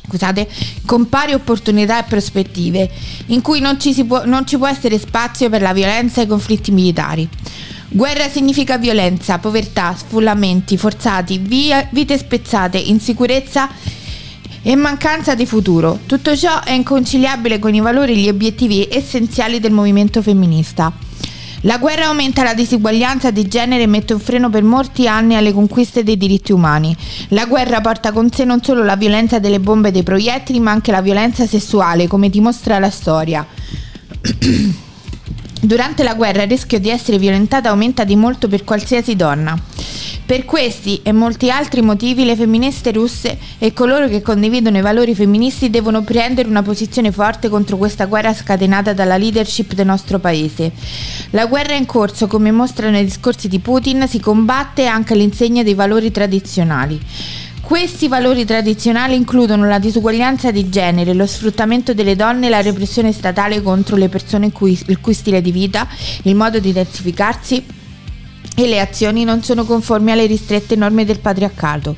scusate, 0.06 0.48
con 0.84 1.08
pari 1.08 1.32
opportunità 1.32 2.00
e 2.00 2.08
prospettive, 2.08 2.90
in 3.26 3.40
cui 3.40 3.60
non 3.60 3.78
ci, 3.78 4.04
può, 4.04 4.24
non 4.24 4.46
ci 4.46 4.56
può 4.58 4.66
essere 4.66 4.98
spazio 4.98 5.48
per 5.48 5.62
la 5.62 5.72
violenza 5.72 6.20
e 6.20 6.24
i 6.24 6.28
conflitti 6.28 6.70
militari. 6.70 7.28
Guerra 7.88 8.28
significa 8.28 8.78
violenza, 8.78 9.38
povertà, 9.38 9.94
sfollamenti 9.94 10.78
forzati, 10.78 11.38
via- 11.38 11.88
vite 11.92 12.16
spezzate, 12.16 12.78
insicurezza 12.78 13.68
e 14.62 14.74
mancanza 14.76 15.34
di 15.34 15.44
futuro. 15.44 15.98
Tutto 16.06 16.34
ciò 16.36 16.62
è 16.62 16.72
inconciliabile 16.72 17.58
con 17.58 17.74
i 17.74 17.80
valori 17.80 18.12
e 18.12 18.16
gli 18.16 18.28
obiettivi 18.28 18.88
essenziali 18.90 19.60
del 19.60 19.72
movimento 19.72 20.22
femminista. 20.22 20.92
La 21.64 21.78
guerra 21.78 22.06
aumenta 22.06 22.42
la 22.42 22.54
disuguaglianza 22.54 23.30
di 23.30 23.46
genere 23.46 23.84
e 23.84 23.86
mette 23.86 24.14
un 24.14 24.18
freno 24.18 24.50
per 24.50 24.64
molti 24.64 25.06
anni 25.06 25.36
alle 25.36 25.52
conquiste 25.52 26.02
dei 26.02 26.16
diritti 26.16 26.50
umani. 26.50 26.96
La 27.28 27.46
guerra 27.46 27.80
porta 27.80 28.10
con 28.10 28.32
sé 28.32 28.44
non 28.44 28.60
solo 28.64 28.82
la 28.82 28.96
violenza 28.96 29.38
delle 29.38 29.60
bombe 29.60 29.88
e 29.88 29.92
dei 29.92 30.02
proiettili, 30.02 30.58
ma 30.58 30.72
anche 30.72 30.90
la 30.90 31.00
violenza 31.00 31.46
sessuale, 31.46 32.08
come 32.08 32.30
dimostra 32.30 32.80
la 32.80 32.90
storia. 32.90 33.46
Durante 35.64 36.02
la 36.02 36.14
guerra 36.14 36.42
il 36.42 36.48
rischio 36.48 36.80
di 36.80 36.90
essere 36.90 37.18
violentata 37.18 37.68
aumenta 37.68 38.02
di 38.02 38.16
molto 38.16 38.48
per 38.48 38.64
qualsiasi 38.64 39.14
donna. 39.14 39.56
Per 40.26 40.44
questi 40.44 41.00
e 41.04 41.12
molti 41.12 41.52
altri 41.52 41.82
motivi 41.82 42.24
le 42.24 42.34
femministe 42.34 42.90
russe 42.90 43.38
e 43.60 43.72
coloro 43.72 44.08
che 44.08 44.22
condividono 44.22 44.78
i 44.78 44.80
valori 44.80 45.14
femministi 45.14 45.70
devono 45.70 46.02
prendere 46.02 46.48
una 46.48 46.62
posizione 46.62 47.12
forte 47.12 47.48
contro 47.48 47.76
questa 47.76 48.06
guerra 48.06 48.34
scatenata 48.34 48.92
dalla 48.92 49.16
leadership 49.16 49.74
del 49.74 49.86
nostro 49.86 50.18
paese. 50.18 50.72
La 51.30 51.46
guerra 51.46 51.74
in 51.74 51.86
corso, 51.86 52.26
come 52.26 52.50
mostrano 52.50 52.98
i 52.98 53.04
discorsi 53.04 53.46
di 53.46 53.60
Putin, 53.60 54.08
si 54.08 54.18
combatte 54.18 54.86
anche 54.86 55.12
all'insegna 55.12 55.62
dei 55.62 55.74
valori 55.74 56.10
tradizionali. 56.10 57.00
Questi 57.72 58.06
valori 58.06 58.44
tradizionali 58.44 59.14
includono 59.14 59.66
la 59.66 59.78
disuguaglianza 59.78 60.50
di 60.50 60.68
genere, 60.68 61.14
lo 61.14 61.24
sfruttamento 61.24 61.94
delle 61.94 62.14
donne 62.14 62.48
e 62.48 62.50
la 62.50 62.60
repressione 62.60 63.12
statale 63.12 63.62
contro 63.62 63.96
le 63.96 64.10
persone 64.10 64.52
cui- 64.52 64.78
il 64.88 65.00
cui 65.00 65.14
stile 65.14 65.40
di 65.40 65.52
vita, 65.52 65.88
il 66.24 66.34
modo 66.34 66.58
di 66.58 66.68
identificarsi 66.68 67.64
e 68.54 68.66
le 68.66 68.80
azioni 68.80 69.24
non 69.24 69.42
sono 69.42 69.64
conformi 69.64 70.10
alle 70.10 70.26
ristrette 70.26 70.76
norme 70.76 71.04
del 71.04 71.20
patriarcato. 71.20 71.96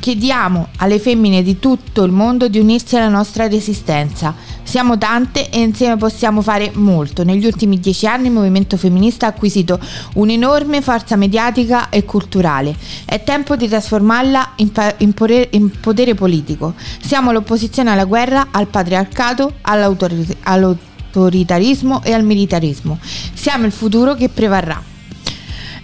Chiediamo 0.00 0.68
alle 0.78 0.98
femmine 0.98 1.42
di 1.42 1.58
tutto 1.58 2.02
il 2.02 2.12
mondo 2.12 2.48
di 2.48 2.58
unirsi 2.58 2.96
alla 2.96 3.08
nostra 3.08 3.48
resistenza. 3.48 4.34
Siamo 4.62 4.98
tante 4.98 5.50
e 5.50 5.60
insieme 5.60 5.96
possiamo 5.96 6.42
fare 6.42 6.72
molto. 6.74 7.22
Negli 7.22 7.46
ultimi 7.46 7.78
dieci 7.78 8.06
anni 8.06 8.26
il 8.26 8.32
movimento 8.32 8.76
femminista 8.76 9.26
ha 9.26 9.30
acquisito 9.30 9.78
un'enorme 10.14 10.82
forza 10.82 11.16
mediatica 11.16 11.88
e 11.90 12.04
culturale. 12.04 12.74
È 13.04 13.22
tempo 13.22 13.56
di 13.56 13.68
trasformarla 13.68 14.52
in, 14.56 14.72
pa- 14.72 14.94
in 14.98 15.12
pore- 15.12 15.48
in 15.52 15.70
potere 15.80 16.14
politico. 16.14 16.74
Siamo 17.00 17.30
l'opposizione 17.30 17.90
alla 17.90 18.04
guerra, 18.04 18.48
al 18.50 18.66
patriarcato, 18.66 19.54
all'autori- 19.62 20.36
all'autoritarismo 20.42 22.02
e 22.02 22.12
al 22.12 22.24
militarismo. 22.24 22.98
Siamo 23.32 23.64
il 23.64 23.72
futuro 23.72 24.14
che 24.14 24.28
prevarrà. 24.28 24.92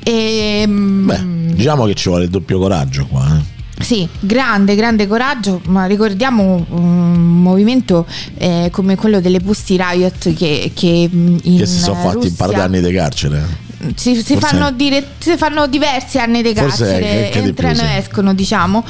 E, 0.03 0.65
Beh, 0.69 1.21
diciamo 1.55 1.85
che 1.87 1.95
ci 1.95 2.09
vuole 2.09 2.25
il 2.25 2.31
doppio 2.31 2.59
coraggio 2.59 3.07
qua. 3.07 3.37
eh. 3.37 3.83
sì, 3.85 4.09
grande, 4.19 4.75
grande 4.75 5.07
coraggio, 5.07 5.61
ma 5.67 5.87
ricordiamo 5.87 6.65
un 6.71 7.43
movimento 7.43 8.07
eh, 8.39 8.69
come 8.73 8.97
quello 8.97 9.21
delle 9.21 9.41
Pussy 9.41 9.77
Riot 9.77 10.35
che, 10.35 10.73
che 10.75 11.09
in 11.11 11.39
Che 11.59 11.67
si 11.67 11.79
sono 11.79 11.95
fatti 12.01 12.29
Russia 12.29 12.47
d'anni 12.49 12.81
di 12.83 12.93
carcere. 12.93 13.69
si, 13.95 14.23
si 14.23 14.37
fanno 14.37 14.71
dire- 14.73 15.07
si 15.19 15.37
fanno 15.37 15.67
diversi 15.67 16.19
anni 16.19 16.43
di 16.43 16.53
carcere, 16.53 17.33
entrano 17.33 17.83
e 17.83 17.97
escono, 17.97 18.35
diciamo. 18.35 18.85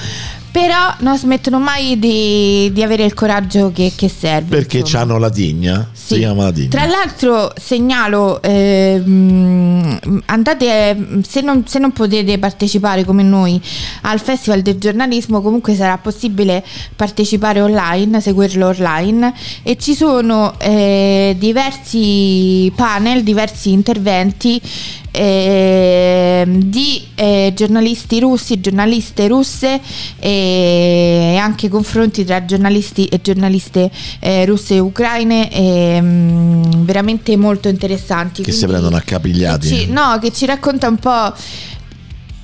Però 0.50 0.94
non 1.00 1.16
smettono 1.16 1.60
mai 1.60 1.98
di, 1.98 2.70
di 2.72 2.82
avere 2.82 3.04
il 3.04 3.14
coraggio 3.14 3.70
che, 3.72 3.92
che 3.94 4.08
serve. 4.08 4.56
Perché 4.56 4.82
hanno 4.96 5.18
la 5.18 5.30
tigna. 5.30 5.88
Sì. 5.92 6.14
Si 6.14 6.18
chiama 6.20 6.44
la 6.44 6.52
tigna. 6.52 6.68
Tra 6.68 6.86
l'altro 6.86 7.52
segnalo, 7.56 8.42
ehm, 8.42 9.98
andate, 10.26 11.20
se 11.26 11.40
non, 11.40 11.64
se 11.66 11.78
non 11.78 11.92
potete 11.92 12.38
partecipare 12.38 13.04
come 13.04 13.22
noi 13.22 13.60
al 14.02 14.20
Festival 14.20 14.62
del 14.62 14.78
giornalismo, 14.78 15.40
comunque 15.40 15.74
sarà 15.74 15.98
possibile 15.98 16.64
partecipare 16.96 17.60
online, 17.60 18.20
seguirlo 18.20 18.66
online 18.66 19.32
e 19.62 19.76
ci 19.76 19.94
sono 19.94 20.54
eh, 20.58 21.36
diversi 21.38 22.72
panel, 22.74 23.22
diversi 23.22 23.70
interventi 23.70 24.60
ehm, 25.10 26.62
di 26.64 27.06
eh, 27.14 27.52
giornalisti 27.54 28.20
russi, 28.20 28.60
giornaliste 28.60 29.28
russe 29.28 29.80
e 30.18 31.36
anche 31.40 31.68
confronti 31.68 32.24
tra 32.24 32.44
giornalisti 32.44 33.06
e 33.06 33.20
giornaliste 33.22 33.90
eh, 34.20 34.44
russe 34.46 34.74
e 34.74 34.78
ucraine 34.78 35.50
ehm, 35.52 36.84
veramente 36.84 37.36
molto 37.36 37.68
interessanti. 37.68 38.42
Che 38.42 38.50
si 38.52 38.58
Quindi- 38.58 38.72
prendono 38.74 38.96
accapigliati. 38.96 39.68
che 39.68 39.74
ci- 39.76 39.86
no, 39.90 40.18
che 40.20 40.32
ci 40.32 40.46
racconta 40.46 40.88
un 40.88 40.96
po' 40.96 41.32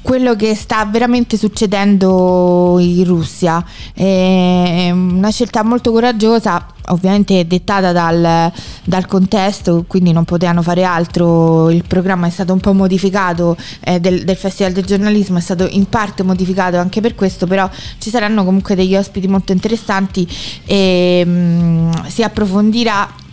quello 0.06 0.36
che 0.36 0.54
sta 0.54 0.84
veramente 0.84 1.36
succedendo 1.36 2.76
in 2.78 3.02
Russia. 3.04 3.62
È 3.92 4.88
una 4.92 5.30
scelta 5.30 5.64
molto 5.64 5.90
coraggiosa, 5.90 6.64
ovviamente 6.90 7.44
dettata 7.44 7.90
dal, 7.90 8.52
dal 8.84 9.06
contesto, 9.06 9.84
quindi 9.88 10.12
non 10.12 10.24
potevano 10.24 10.62
fare 10.62 10.84
altro. 10.84 11.70
Il 11.70 11.82
programma 11.88 12.28
è 12.28 12.30
stato 12.30 12.52
un 12.52 12.60
po' 12.60 12.72
modificato 12.72 13.56
eh, 13.80 13.98
del, 13.98 14.22
del 14.22 14.36
Festival 14.36 14.72
del 14.72 14.84
giornalismo, 14.84 15.38
è 15.38 15.40
stato 15.40 15.66
in 15.68 15.88
parte 15.88 16.22
modificato 16.22 16.76
anche 16.76 17.00
per 17.00 17.16
questo, 17.16 17.48
però 17.48 17.68
ci 17.98 18.08
saranno 18.08 18.44
comunque 18.44 18.76
degli 18.76 18.94
ospiti 18.94 19.26
molto 19.26 19.50
interessanti 19.50 20.24
e 20.66 21.24
mm, 21.26 21.90
si 22.06 22.22
approfondirà 22.22 23.24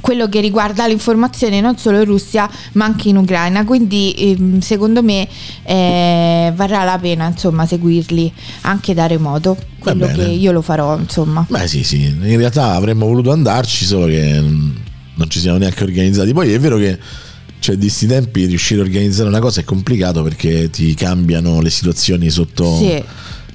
quello 0.00 0.28
che 0.28 0.40
riguarda 0.40 0.86
l'informazione 0.86 1.60
non 1.60 1.76
solo 1.78 1.98
in 1.98 2.04
Russia 2.04 2.48
ma 2.72 2.84
anche 2.84 3.08
in 3.08 3.16
Ucraina. 3.16 3.64
Quindi 3.64 4.14
ehm, 4.16 4.60
secondo 4.60 5.02
me 5.02 5.28
eh, 5.64 6.52
varrà 6.54 6.84
la 6.84 6.98
pena 6.98 7.26
insomma 7.26 7.66
seguirli 7.66 8.32
anche 8.62 8.94
da 8.94 9.06
remoto. 9.06 9.56
Quello 9.78 10.06
che 10.08 10.22
io 10.22 10.52
lo 10.52 10.62
farò 10.62 10.98
insomma. 10.98 11.46
Beh 11.48 11.66
sì, 11.68 11.84
sì, 11.84 12.04
in 12.06 12.36
realtà 12.36 12.72
avremmo 12.74 13.06
voluto 13.06 13.30
andarci, 13.30 13.84
solo 13.84 14.06
che 14.06 14.40
mm, 14.40 14.70
non 15.14 15.30
ci 15.30 15.40
siamo 15.40 15.58
neanche 15.58 15.82
organizzati. 15.84 16.32
Poi 16.32 16.52
è 16.52 16.58
vero 16.58 16.76
che 16.76 16.98
cioè, 17.60 17.76
di 17.76 17.88
sti 17.88 18.06
tempi 18.06 18.44
riuscire 18.46 18.80
a 18.80 18.84
organizzare 18.84 19.28
una 19.28 19.40
cosa 19.40 19.60
è 19.60 19.64
complicato 19.64 20.22
perché 20.22 20.70
ti 20.70 20.94
cambiano 20.94 21.60
le 21.60 21.70
situazioni 21.70 22.30
sotto, 22.30 22.76
Sì 22.76 23.02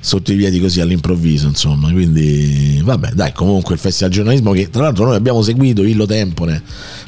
sotto 0.03 0.33
i 0.33 0.35
piedi 0.35 0.59
così 0.59 0.81
all'improvviso, 0.81 1.47
insomma. 1.47 1.89
Quindi, 1.89 2.81
vabbè, 2.83 3.11
dai, 3.13 3.31
comunque 3.31 3.75
il 3.75 3.79
Festival 3.79 4.11
Giornalismo 4.11 4.51
che 4.51 4.69
tra 4.69 4.83
l'altro 4.83 5.05
noi 5.05 5.15
abbiamo 5.15 5.41
seguito 5.41 5.81
illo 5.83 6.05
tempore. 6.05 6.61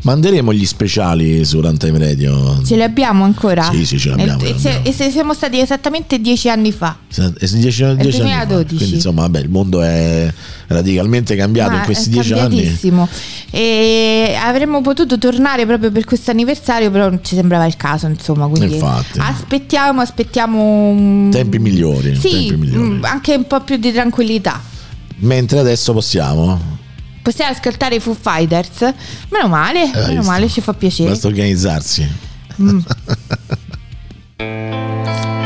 Manderemo 0.04 0.54
gli 0.54 0.66
speciali 0.66 1.44
su 1.44 1.60
Runtime 1.60 2.00
Radio. 2.00 2.64
Ce 2.64 2.75
li 2.75 2.84
abbiamo 2.84 3.25
ancora? 3.25 3.70
Sì, 3.70 3.86
sì, 3.86 4.00
ce 4.00 4.14
li 4.14 4.22
eh, 4.22 4.30
abbiamo 4.30 4.44
E. 4.82 4.94
Se, 4.94 5.12
siamo 5.12 5.34
stati 5.34 5.60
esattamente 5.60 6.22
dieci 6.22 6.50
anni 6.50 6.72
fa. 6.72 6.98
Dieci, 7.14 7.56
eh, 7.56 7.60
dieci 7.60 7.84
anni 7.84 8.02
2012. 8.04 8.48
Fa. 8.48 8.75
Quindi, 8.78 8.96
insomma, 8.96 9.22
vabbè, 9.24 9.40
il 9.42 9.50
mondo 9.50 9.82
è 9.82 10.34
radicalmente 10.68 11.36
cambiato 11.36 11.72
Ma 11.72 11.80
in 11.80 11.84
questi 11.84 12.10
dieci 12.10 12.32
anni. 12.32 12.80
E 13.52 14.38
avremmo 14.42 14.82
potuto 14.82 15.18
tornare 15.18 15.66
proprio 15.66 15.92
per 15.92 16.06
questo 16.06 16.32
anniversario, 16.32 16.90
però 16.92 17.10
non 17.10 17.20
ci 17.24 17.36
sembrava 17.36 17.66
il 17.66 17.75
caso, 17.75 18.08
insomma. 18.08 18.48
Quindi 18.48 18.75
Infatti. 18.75 19.20
aspettiamo, 19.20 20.00
aspettiamo. 20.00 21.30
Tempi 21.30 21.60
migliori. 21.60 22.16
Sì, 22.16 22.30
tempi 22.30 22.56
migliori 22.56 22.85
Mm, 22.86 23.04
anche 23.04 23.36
un 23.36 23.48
po' 23.48 23.62
più 23.62 23.77
di 23.77 23.92
tranquillità. 23.92 24.62
Mentre 25.18 25.60
adesso 25.60 25.94
possiamo 25.94 26.74
possiamo 27.25 27.51
ascoltare 27.51 27.96
i 27.96 28.00
Foo 28.00 28.13
Fighters. 28.20 28.94
Meno 29.30 29.48
male, 29.48 29.86
eh, 29.86 29.92
meno 29.94 30.08
visto. 30.08 30.24
male, 30.24 30.48
ci 30.48 30.62
fa 30.62 30.74
piacere. 30.74 31.10
Basta 31.10 31.27
organizzarsi. 31.27 32.08
Mm. 32.62 32.80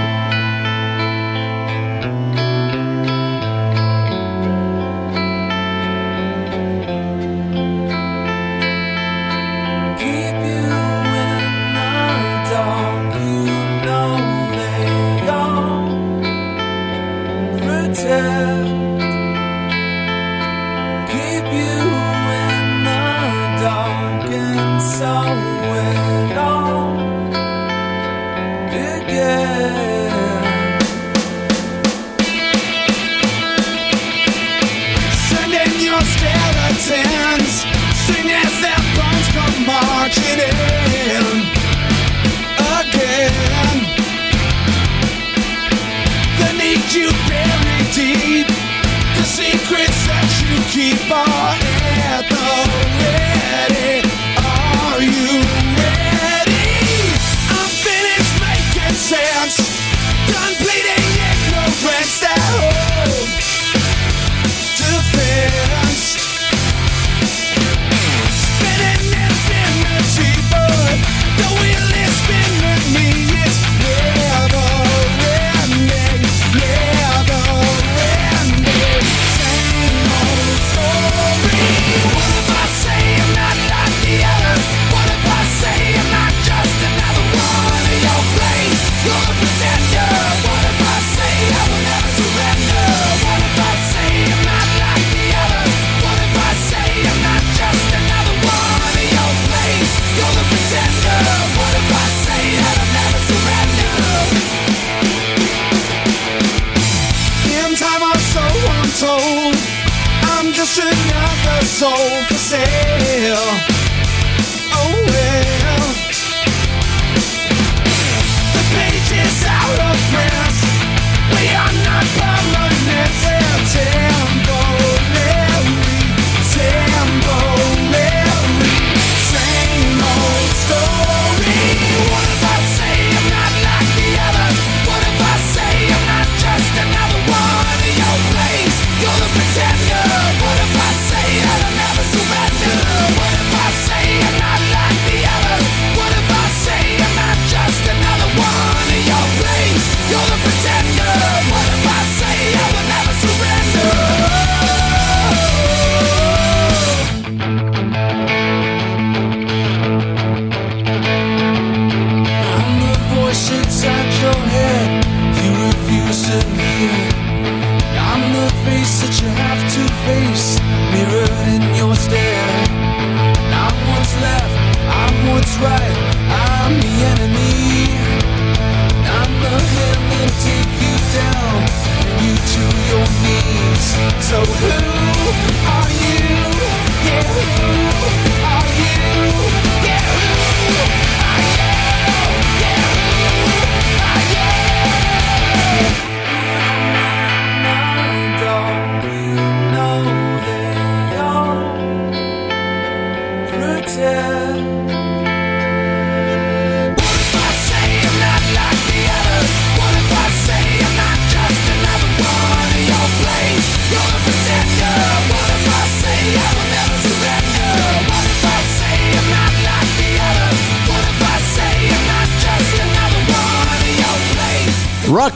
cheap 50.80 51.10
bar. 51.10 51.69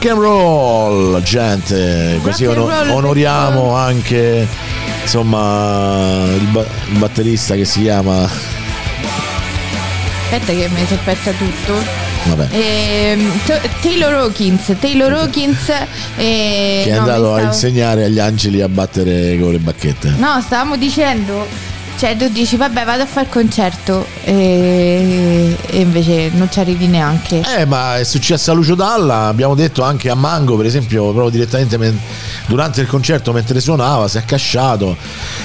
and 0.06 0.18
roll, 0.18 1.22
gente. 1.22 2.18
Così 2.22 2.46
on- 2.46 2.54
roll 2.54 2.88
onoriamo 2.90 3.74
anche 3.74 4.46
insomma 5.02 6.24
il, 6.26 6.46
ba- 6.46 6.66
il, 6.90 6.98
batterista 6.98 7.54
che 7.54 7.64
si 7.64 7.82
chiama. 7.82 8.22
Aspetta 10.22 10.52
che 10.52 10.68
mi 10.68 10.86
sospetta 10.86 11.30
tutto. 11.32 12.02
Eh, 12.50 13.18
Taylor 13.82 14.14
Hawkins, 14.14 14.74
Taylor 14.80 15.12
Hawkins 15.12 15.68
eh, 16.16 16.80
che 16.84 16.90
è 16.90 16.94
no, 16.94 17.00
andato 17.00 17.24
stavo... 17.24 17.34
a 17.34 17.42
insegnare 17.42 18.04
agli 18.04 18.18
angeli 18.18 18.62
a 18.62 18.68
battere 18.68 19.38
con 19.38 19.52
le 19.52 19.58
bacchette. 19.58 20.14
No, 20.16 20.40
stavamo 20.40 20.76
dicendo 20.76 21.46
cioè 22.04 22.18
tu 22.18 22.28
dici 22.28 22.58
vabbè 22.58 22.84
vado 22.84 23.04
a 23.04 23.06
fare 23.06 23.24
il 23.24 23.32
concerto 23.32 24.04
e, 24.24 25.56
e 25.64 25.80
invece 25.80 26.28
non 26.34 26.50
ci 26.50 26.60
arrivi 26.60 26.86
neanche. 26.86 27.40
Eh, 27.56 27.64
ma 27.64 27.96
è 27.96 28.04
successo 28.04 28.50
a 28.50 28.54
Lucio 28.54 28.74
Dalla, 28.74 29.28
abbiamo 29.28 29.54
detto 29.54 29.82
anche 29.82 30.10
a 30.10 30.14
Mango, 30.14 30.54
per 30.54 30.66
esempio, 30.66 31.04
proprio 31.12 31.30
direttamente 31.30 31.78
men- 31.78 31.98
durante 32.46 32.82
il 32.82 32.88
concerto 32.88 33.32
mentre 33.32 33.58
suonava, 33.58 34.06
si 34.06 34.18
è 34.18 34.20
accasciato. 34.20 34.94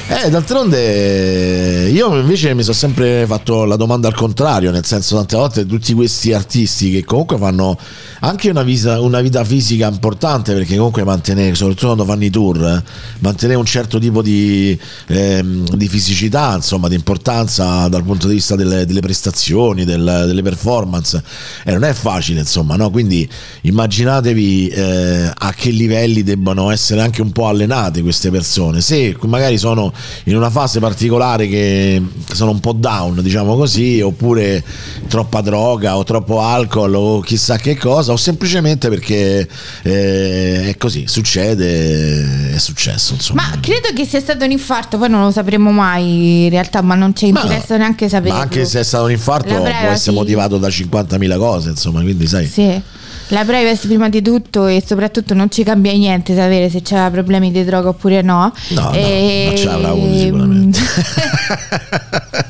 Eh, 0.09 0.29
d'altronde 0.29 1.87
io 1.93 2.19
invece 2.19 2.53
mi 2.53 2.63
sono 2.63 2.75
sempre 2.75 3.25
fatto 3.25 3.63
la 3.63 3.77
domanda 3.77 4.09
al 4.09 4.15
contrario, 4.15 4.71
nel 4.71 4.83
senso 4.83 5.15
tante 5.15 5.37
volte 5.37 5.65
tutti 5.65 5.93
questi 5.93 6.33
artisti 6.33 6.91
che 6.91 7.05
comunque 7.05 7.37
fanno 7.37 7.77
anche 8.19 8.49
una 8.49 8.63
vita, 8.63 8.99
una 8.99 9.21
vita 9.21 9.45
fisica 9.45 9.87
importante, 9.87 10.53
perché 10.53 10.75
comunque 10.75 11.05
mantenere, 11.05 11.55
soprattutto 11.55 11.85
quando 11.85 12.03
fanno 12.03 12.25
i 12.25 12.29
tour, 12.29 12.61
eh, 12.65 12.83
mantenere 13.19 13.57
un 13.57 13.65
certo 13.65 13.97
tipo 13.97 14.21
di, 14.21 14.77
ehm, 15.07 15.69
di 15.69 15.87
fisicità, 15.87 16.48
insomma, 16.55 16.87
di 16.87 16.95
importanza 16.95 17.87
dal 17.87 18.03
punto 18.03 18.27
di 18.27 18.35
vista 18.35 18.55
delle, 18.55 18.85
delle 18.85 19.01
prestazioni, 19.01 19.85
del- 19.85 20.23
delle 20.27 20.41
performance, 20.41 21.21
eh, 21.63 21.71
non 21.71 21.83
è 21.83 21.93
facile, 21.93 22.39
insomma, 22.41 22.75
no? 22.75 22.89
Quindi 22.89 23.27
immaginatevi 23.61 24.67
eh, 24.67 25.31
a 25.33 25.53
che 25.53 25.69
livelli 25.69 26.23
debbano 26.23 26.71
essere 26.71 27.01
anche 27.01 27.21
un 27.21 27.31
po' 27.31 27.47
allenate 27.47 28.01
queste 28.01 28.29
persone. 28.29 28.81
Se 28.81 29.15
magari 29.25 29.57
sono 29.57 29.91
in 30.25 30.35
una 30.35 30.49
fase 30.49 30.79
particolare 30.79 31.47
che 31.47 32.01
sono 32.33 32.51
un 32.51 32.59
po' 32.59 32.73
down, 32.73 33.21
diciamo 33.21 33.55
così, 33.55 34.01
oppure 34.01 34.63
troppa 35.07 35.41
droga 35.41 35.97
o 35.97 36.03
troppo 36.03 36.41
alcol 36.41 36.95
o 36.95 37.19
chissà 37.21 37.57
che 37.57 37.77
cosa, 37.77 38.11
o 38.11 38.17
semplicemente 38.17 38.89
perché 38.89 39.47
eh, 39.83 40.69
è 40.69 40.77
così, 40.77 41.05
succede, 41.07 42.53
è 42.53 42.57
successo, 42.57 43.13
insomma. 43.13 43.49
Ma 43.49 43.59
credo 43.59 43.89
che 43.93 44.05
sia 44.05 44.19
stato 44.19 44.45
un 44.45 44.51
infarto, 44.51 44.97
poi 44.97 45.09
non 45.09 45.23
lo 45.23 45.31
sapremo 45.31 45.71
mai 45.71 46.28
in 46.45 46.49
realtà, 46.49 46.81
ma 46.81 46.95
non 46.95 47.15
ci 47.15 47.31
Ma- 47.31 47.41
interessa 47.41 47.77
neanche 47.77 48.09
sapere. 48.09 48.33
Ma 48.33 48.39
anche 48.41 48.65
se 48.65 48.79
è 48.79 48.83
stato 48.83 49.05
un 49.05 49.11
infarto 49.11 49.53
La 49.53 49.71
può 49.81 49.89
essere 49.89 50.15
motivato 50.15 50.57
da 50.57 50.67
50.000 50.67 51.37
cose, 51.37 51.69
insomma, 51.69 52.01
quindi 52.01 52.27
sai. 52.27 52.45
Sì. 52.45 52.81
La 53.31 53.45
privacy 53.45 53.85
prima 53.87 54.09
di 54.09 54.23
tutto 54.23 54.65
e 54.65 54.83
soprattutto 54.83 55.35
non 55.35 55.51
ci 55.51 55.63
cambia 55.63 55.91
niente 55.93 56.33
sapere 56.33 56.67
se 56.69 56.81
c'era 56.81 57.11
problemi 57.11 57.51
di 57.51 57.63
droga 57.63 57.89
oppure 57.89 58.23
no. 58.23 58.51
No, 58.69 58.81
no, 58.81 58.91
E- 58.93 59.43
non 59.47 59.55
ce 59.55 59.65
l'avrà 59.65 59.89
avuto 59.89 60.17
sicuramente. 60.17 60.79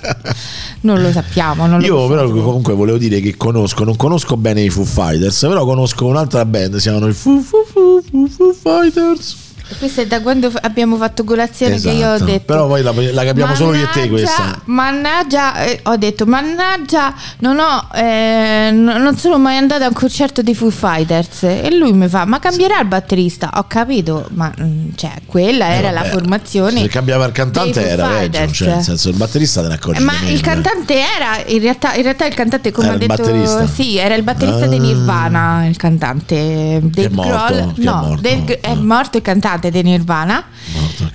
non 0.82 1.02
lo 1.02 1.12
sappiamo. 1.12 1.68
Non 1.68 1.80
lo 1.80 1.86
Io 1.86 1.96
possiamo 2.08 2.30
però 2.32 2.44
comunque 2.44 2.74
volevo 2.76 2.98
dire 2.98 3.20
che 3.20 3.36
conosco, 3.36 3.84
non 3.84 3.98
conosco 3.98 4.38
bene 4.38 4.62
i 4.62 4.70
Foo 4.70 4.86
Fighters, 4.86 5.40
però 5.42 5.66
conosco 5.66 6.06
un'altra 6.06 6.46
band, 6.46 6.76
si 6.76 6.82
chiamano 6.84 7.08
i 7.08 7.14
Foo 7.14 7.42
Foo 7.42 7.66
Foo, 7.66 8.02
Foo 8.30 8.54
Fighters. 8.54 9.36
Questo 9.78 10.02
è 10.02 10.08
da 10.08 10.22
quando 10.22 10.52
abbiamo 10.62 10.98
fatto 10.98 11.24
colazione 11.24 11.80
che 11.80 11.90
io 11.92 12.10
ho 12.10 12.14
Esatto. 12.16 12.32
detto. 12.32 12.46
Però 12.46 12.68
poi 12.68 12.82
la, 12.82 12.92
la 13.12 13.24
capiamo 13.24 13.56
solo 13.56 13.76
io 13.76 13.84
e 13.84 13.90
te 13.92 14.00
"Mannaggia, 14.08 14.10
questa. 14.10 14.62
Mannaggia, 14.66 15.56
eh, 15.64 15.80
ho 15.84 15.96
detto, 15.98 16.26
mannaggia, 16.26 17.14
non, 17.40 17.60
ho, 17.60 17.88
eh, 17.96 18.72
non 18.74 19.16
sono 19.18 19.38
mai 19.38 19.58
andata 19.58 19.86
a 19.86 19.88
un 19.88 19.94
concerto 19.94 20.42
dei 20.42 20.56
Foo 20.56 20.70
Fighters. 20.70 21.44
E 21.44 21.70
lui 21.76 21.94
mi 21.94 22.08
fa, 22.08 22.26
ma 22.26 22.40
cambierà 22.40 22.80
il 22.82 22.88
batterista? 22.88 23.52
Ho 23.56 23.66
capito, 23.68 24.28
ma 24.34 24.52
mm, 24.60 24.90
cioè, 24.96 25.12
quella 25.26 25.74
era 25.74 25.90
Eh, 25.90 25.92
la 25.94 26.04
formazione. 26.04 26.82
Se 26.82 26.88
cambiava 26.88 27.26
il 27.26 27.32
cantante 27.32 27.88
era 27.88 28.08
peggio, 28.08 28.52
cioè 28.52 28.68
nel 28.76 28.84
senso 28.84 29.10
il 29.10 29.16
batterista 29.16 29.62
te 29.62 29.68
ne 29.68 29.74
accorgi 29.76 30.02
Eh, 30.02 30.04
Ma 30.04 30.14
di 30.20 30.32
il 30.34 30.40
eh. 30.40 30.42
cantante 30.42 30.96
era 30.96 31.44
in 31.46 31.60
realtà, 31.62 31.94
in 31.96 32.04
realtà 32.04 32.26
il 32.26 32.34
cantante 32.34 32.72
come 32.72 32.88
Era 32.88 32.96
ha 32.96 33.00
detto 33.00 33.16
batterista? 33.16 33.68
sì 33.68 33.98
era 33.98 34.16
il 34.16 34.24
batterista 34.24 34.66
Ah. 34.66 34.68
dei 34.68 34.80
Nirvana 34.80 35.66
il 35.68 35.78
cantante 35.78 36.80
Dave 36.84 37.10
morto? 37.10 37.54
Grohl 37.54 37.74
Chi 37.74 37.82
è 37.82 37.84
no 37.86 37.96
morto? 37.96 38.22
Dave- 38.22 38.60
è 38.60 38.74
morto 38.76 39.18
il 39.18 39.24
cantante 39.24 39.59
dei 39.60 39.84
Nirvana. 39.84 40.44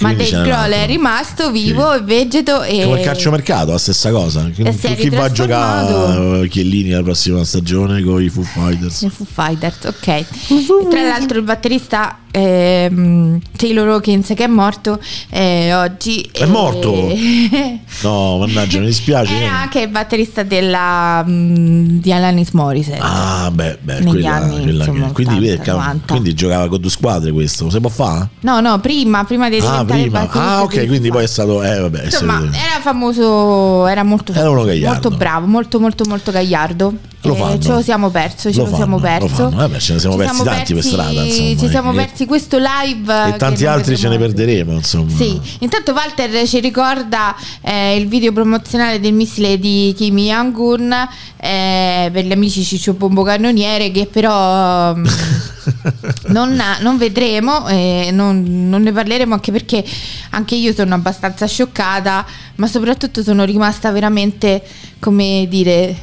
Ma 0.00 0.12
Dave 0.14 0.42
Grohl 0.42 0.70
è 0.70 0.86
rimasto 0.86 1.50
vivo 1.50 1.92
e 1.94 2.00
vegeto 2.02 2.62
e 2.62 2.84
Come 2.84 2.98
il 3.00 3.04
calciomercato, 3.04 3.72
la 3.72 3.78
stessa 3.78 4.10
cosa. 4.10 4.48
Chi, 4.54 4.62
E 4.62 4.74
chi 4.96 5.08
va 5.10 5.24
a 5.24 5.30
giocare 5.30 6.48
Chiellini 6.48 6.90
la 6.90 7.02
prossima 7.02 7.44
stagione 7.44 8.02
con 8.02 8.22
i 8.22 8.28
Foo 8.28 8.42
Fighters? 8.42 9.02
i 9.02 9.10
Foo 9.10 9.26
Fighters, 9.30 9.84
ok. 9.84 10.06
E 10.08 10.26
Tra 10.90 11.02
l'altro 11.02 11.38
il 11.38 11.44
batterista 11.44 12.18
ehm, 12.30 13.38
Taylor 13.56 13.88
Hawkins 13.88 14.28
che 14.34 14.44
è 14.44 14.46
morto 14.46 14.98
eh, 15.30 15.72
oggi. 15.74 16.28
È 16.32 16.44
morto? 16.46 17.08
eh, 17.08 17.80
No, 18.02 18.38
mannaggia, 18.38 18.80
mi 18.80 18.86
dispiace. 18.86 19.34
Era 19.36 19.60
anche 19.60 19.80
il 19.80 19.88
batterista 19.88 20.42
della, 20.42 21.24
mm, 21.26 21.98
di 22.00 22.12
Alanis 22.12 22.50
Morissette. 22.50 22.98
Ah, 23.00 23.50
beh, 23.52 23.78
beh 23.80 23.94
Negli 24.00 24.08
quella, 24.08 24.32
anni, 24.34 24.62
quella 24.62 24.84
insomma, 24.84 25.06
che- 25.06 25.12
quindi, 25.12 25.34
80, 25.34 25.50
vedi, 25.50 25.62
cavolo, 25.62 25.84
90. 25.84 26.12
quindi 26.12 26.34
giocava 26.34 26.68
con 26.68 26.80
due 26.80 26.90
squadre 26.90 27.32
questo, 27.32 27.70
si 27.70 27.80
può 27.80 27.90
fare? 27.90 28.28
No, 28.40 28.60
no, 28.60 28.78
prima, 28.80 29.24
prima 29.24 29.48
di 29.48 29.58
Ah, 29.58 29.83
prima. 29.84 30.28
Ah, 30.30 30.62
ok, 30.62 30.86
quindi 30.86 31.10
poi 31.10 31.24
è 31.24 31.26
stato 31.26 31.62
eh 31.62 31.78
vabbè, 31.80 32.04
Insomma, 32.04 32.40
era 32.40 32.80
famoso, 32.80 33.86
era 33.86 34.02
molto 34.02 34.32
Era 34.32 34.50
molto 34.50 35.10
bravo, 35.10 35.46
molto 35.46 35.80
molto 35.80 36.04
molto 36.06 36.30
gagliardo. 36.32 36.94
Lo 37.28 37.34
Eh, 37.34 37.38
fanno. 37.38 37.58
ce 37.58 37.68
lo 37.70 37.82
siamo 37.82 38.10
perso, 38.10 38.50
ce 38.52 38.56
Lo 38.58 38.64
lo, 38.64 38.70
fanno, 38.70 38.76
siamo 38.76 38.96
lo 38.96 39.02
perso. 39.02 39.28
fanno. 39.28 39.56
Vabbè, 39.56 39.78
ce 39.78 39.92
ne 39.94 39.98
siamo 39.98 40.14
Ci 40.16 40.22
persi 40.22 40.42
tanti 40.42 40.74
per 40.74 40.82
strada, 40.82 41.22
insomma, 41.22 41.58
Ci 41.58 41.68
siamo 41.68 41.92
eh, 41.92 41.94
persi 41.94 42.26
questo 42.26 42.58
live 42.58 43.28
e 43.28 43.36
tanti 43.36 43.66
altri 43.66 43.96
ce 43.96 44.08
ne 44.08 44.18
perderemo, 44.18 44.72
insomma. 44.72 45.16
Sì, 45.16 45.40
intanto 45.60 45.92
Walter 45.92 46.46
ci 46.46 46.60
ricorda 46.60 47.34
eh, 47.62 47.96
il 47.96 48.08
video 48.08 48.32
promozionale 48.32 49.00
del 49.00 49.12
missile 49.14 49.58
di 49.58 49.94
Kim 49.96 50.16
Jong-un 50.18 50.92
eh, 51.36 52.10
per 52.12 52.24
gli 52.24 52.32
amici 52.32 52.62
Ciccio 52.64 52.92
Bombo 52.94 53.22
Cannoniere 53.22 53.90
che 53.90 54.06
però 54.06 54.94
mm, 54.94 55.04
non, 56.28 56.60
non 56.80 56.96
vedremo 56.98 57.66
e 57.68 58.10
non, 58.12 58.68
non 58.68 58.82
ne 58.82 58.92
parleremo 58.92 59.34
anche 59.34 59.52
perché 59.52 59.84
anche 60.30 60.54
io 60.54 60.72
sono 60.74 60.94
abbastanza 60.94 61.46
scioccata 61.46 62.24
ma 62.56 62.66
soprattutto 62.66 63.22
sono 63.22 63.44
rimasta 63.44 63.90
veramente 63.92 64.62
come 64.98 65.46
dire 65.48 65.96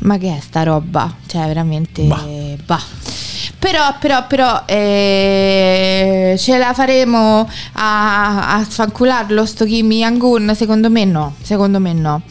ma 0.00 0.18
che 0.18 0.36
è 0.36 0.40
sta 0.40 0.62
roba 0.62 1.12
cioè 1.26 1.46
veramente 1.46 2.02
Bah. 2.02 2.24
bah. 2.64 2.82
Però, 3.58 3.94
però, 4.00 4.26
però 4.26 4.62
eh, 4.64 6.34
ce 6.38 6.56
la 6.56 6.72
faremo 6.72 7.46
a, 7.72 8.54
a 8.54 8.64
sfancularlo 8.64 9.44
sto 9.44 9.66
Kim 9.66 9.90
Jong-un? 9.90 10.54
Secondo 10.56 10.88
me 10.88 11.04
no, 11.04 11.34
secondo 11.42 11.78
me 11.78 11.92
no. 11.92 12.22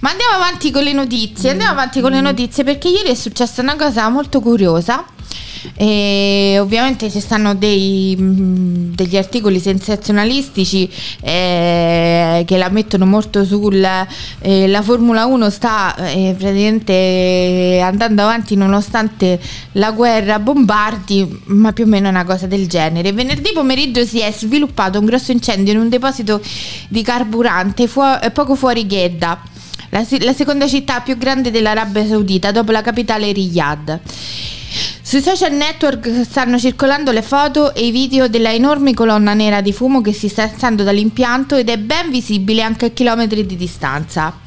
Ma 0.00 0.10
andiamo 0.10 0.34
avanti 0.34 0.72
con 0.72 0.82
le 0.82 0.92
notizie, 0.92 1.50
andiamo 1.50 1.70
avanti 1.70 2.00
con 2.00 2.10
le 2.10 2.20
notizie 2.20 2.64
perché 2.64 2.88
ieri 2.88 3.10
è 3.10 3.14
successa 3.14 3.62
una 3.62 3.76
cosa 3.76 4.08
molto 4.08 4.40
curiosa. 4.40 5.04
E 5.76 6.56
ovviamente 6.60 7.10
ci 7.10 7.20
stanno 7.20 7.54
dei, 7.54 8.16
mh, 8.16 8.94
degli 8.94 9.16
articoli 9.16 9.58
sensazionalistici 9.60 10.90
eh, 11.20 12.42
che 12.46 12.56
la 12.56 12.68
mettono 12.68 13.06
molto 13.06 13.44
sul 13.44 13.84
eh, 14.40 14.68
la 14.68 14.82
Formula 14.82 15.26
1 15.26 15.50
sta 15.50 15.94
eh, 15.96 16.34
praticamente 16.36 17.80
andando 17.82 18.22
avanti 18.22 18.56
nonostante 18.56 19.40
la 19.72 19.92
guerra 19.92 20.38
bombardi, 20.38 21.40
ma 21.46 21.72
più 21.72 21.84
o 21.84 21.86
meno 21.86 22.08
una 22.08 22.24
cosa 22.24 22.46
del 22.46 22.66
genere. 22.66 23.12
Venerdì 23.12 23.50
pomeriggio 23.52 24.04
si 24.04 24.20
è 24.20 24.32
sviluppato 24.32 24.98
un 24.98 25.04
grosso 25.04 25.32
incendio 25.32 25.72
in 25.72 25.78
un 25.78 25.88
deposito 25.88 26.40
di 26.88 27.02
carburante 27.02 27.86
fuo- 27.86 28.20
eh, 28.20 28.30
poco 28.30 28.54
fuori 28.54 28.86
Jeddah. 28.86 29.40
La, 29.90 30.04
si- 30.04 30.22
la 30.22 30.32
seconda 30.32 30.66
città 30.66 31.00
più 31.00 31.18
grande 31.18 31.50
dell'Arabia 31.50 32.06
Saudita 32.06 32.50
dopo 32.50 32.72
la 32.72 32.80
capitale 32.80 33.30
Riyadh. 33.32 34.00
Sui 35.02 35.20
social 35.20 35.52
network 35.52 36.24
stanno 36.24 36.58
circolando 36.58 37.10
le 37.12 37.22
foto 37.22 37.74
e 37.74 37.86
i 37.86 37.90
video 37.90 38.28
della 38.28 38.52
enorme 38.52 38.94
colonna 38.94 39.34
nera 39.34 39.60
di 39.60 39.72
fumo 39.72 40.00
che 40.00 40.12
si 40.12 40.28
sta 40.28 40.44
alzando 40.44 40.82
dall'impianto 40.82 41.56
ed 41.56 41.68
è 41.68 41.76
ben 41.76 42.10
visibile 42.10 42.62
anche 42.62 42.86
a 42.86 42.90
chilometri 42.90 43.44
di 43.44 43.56
distanza. 43.56 44.40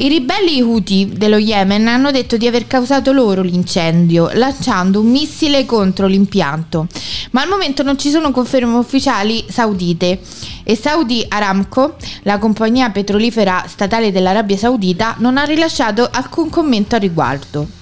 I 0.00 0.08
ribelli 0.08 0.60
Houthi 0.60 1.12
dello 1.12 1.38
Yemen 1.38 1.88
hanno 1.88 2.12
detto 2.12 2.36
di 2.36 2.46
aver 2.46 2.68
causato 2.68 3.12
loro 3.12 3.42
l'incendio, 3.42 4.30
lanciando 4.32 5.00
un 5.00 5.10
missile 5.10 5.66
contro 5.66 6.06
l'impianto, 6.06 6.86
ma 7.32 7.42
al 7.42 7.48
momento 7.48 7.82
non 7.82 7.98
ci 7.98 8.10
sono 8.10 8.30
conferme 8.30 8.76
ufficiali 8.76 9.44
saudite 9.48 10.20
e 10.62 10.76
Saudi 10.76 11.24
Aramco, 11.28 11.96
la 12.22 12.38
compagnia 12.38 12.90
petrolifera 12.90 13.64
statale 13.66 14.12
dell'Arabia 14.12 14.56
Saudita, 14.56 15.16
non 15.18 15.36
ha 15.36 15.42
rilasciato 15.42 16.08
alcun 16.10 16.48
commento 16.48 16.94
a 16.94 16.98
riguardo. 16.98 17.77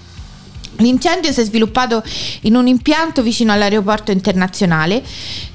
L'incendio 0.78 1.32
si 1.32 1.40
è 1.40 1.44
sviluppato 1.44 2.02
in 2.42 2.54
un 2.54 2.66
impianto 2.66 3.22
vicino 3.22 3.52
all'aeroporto 3.52 4.10
internazionale 4.10 5.02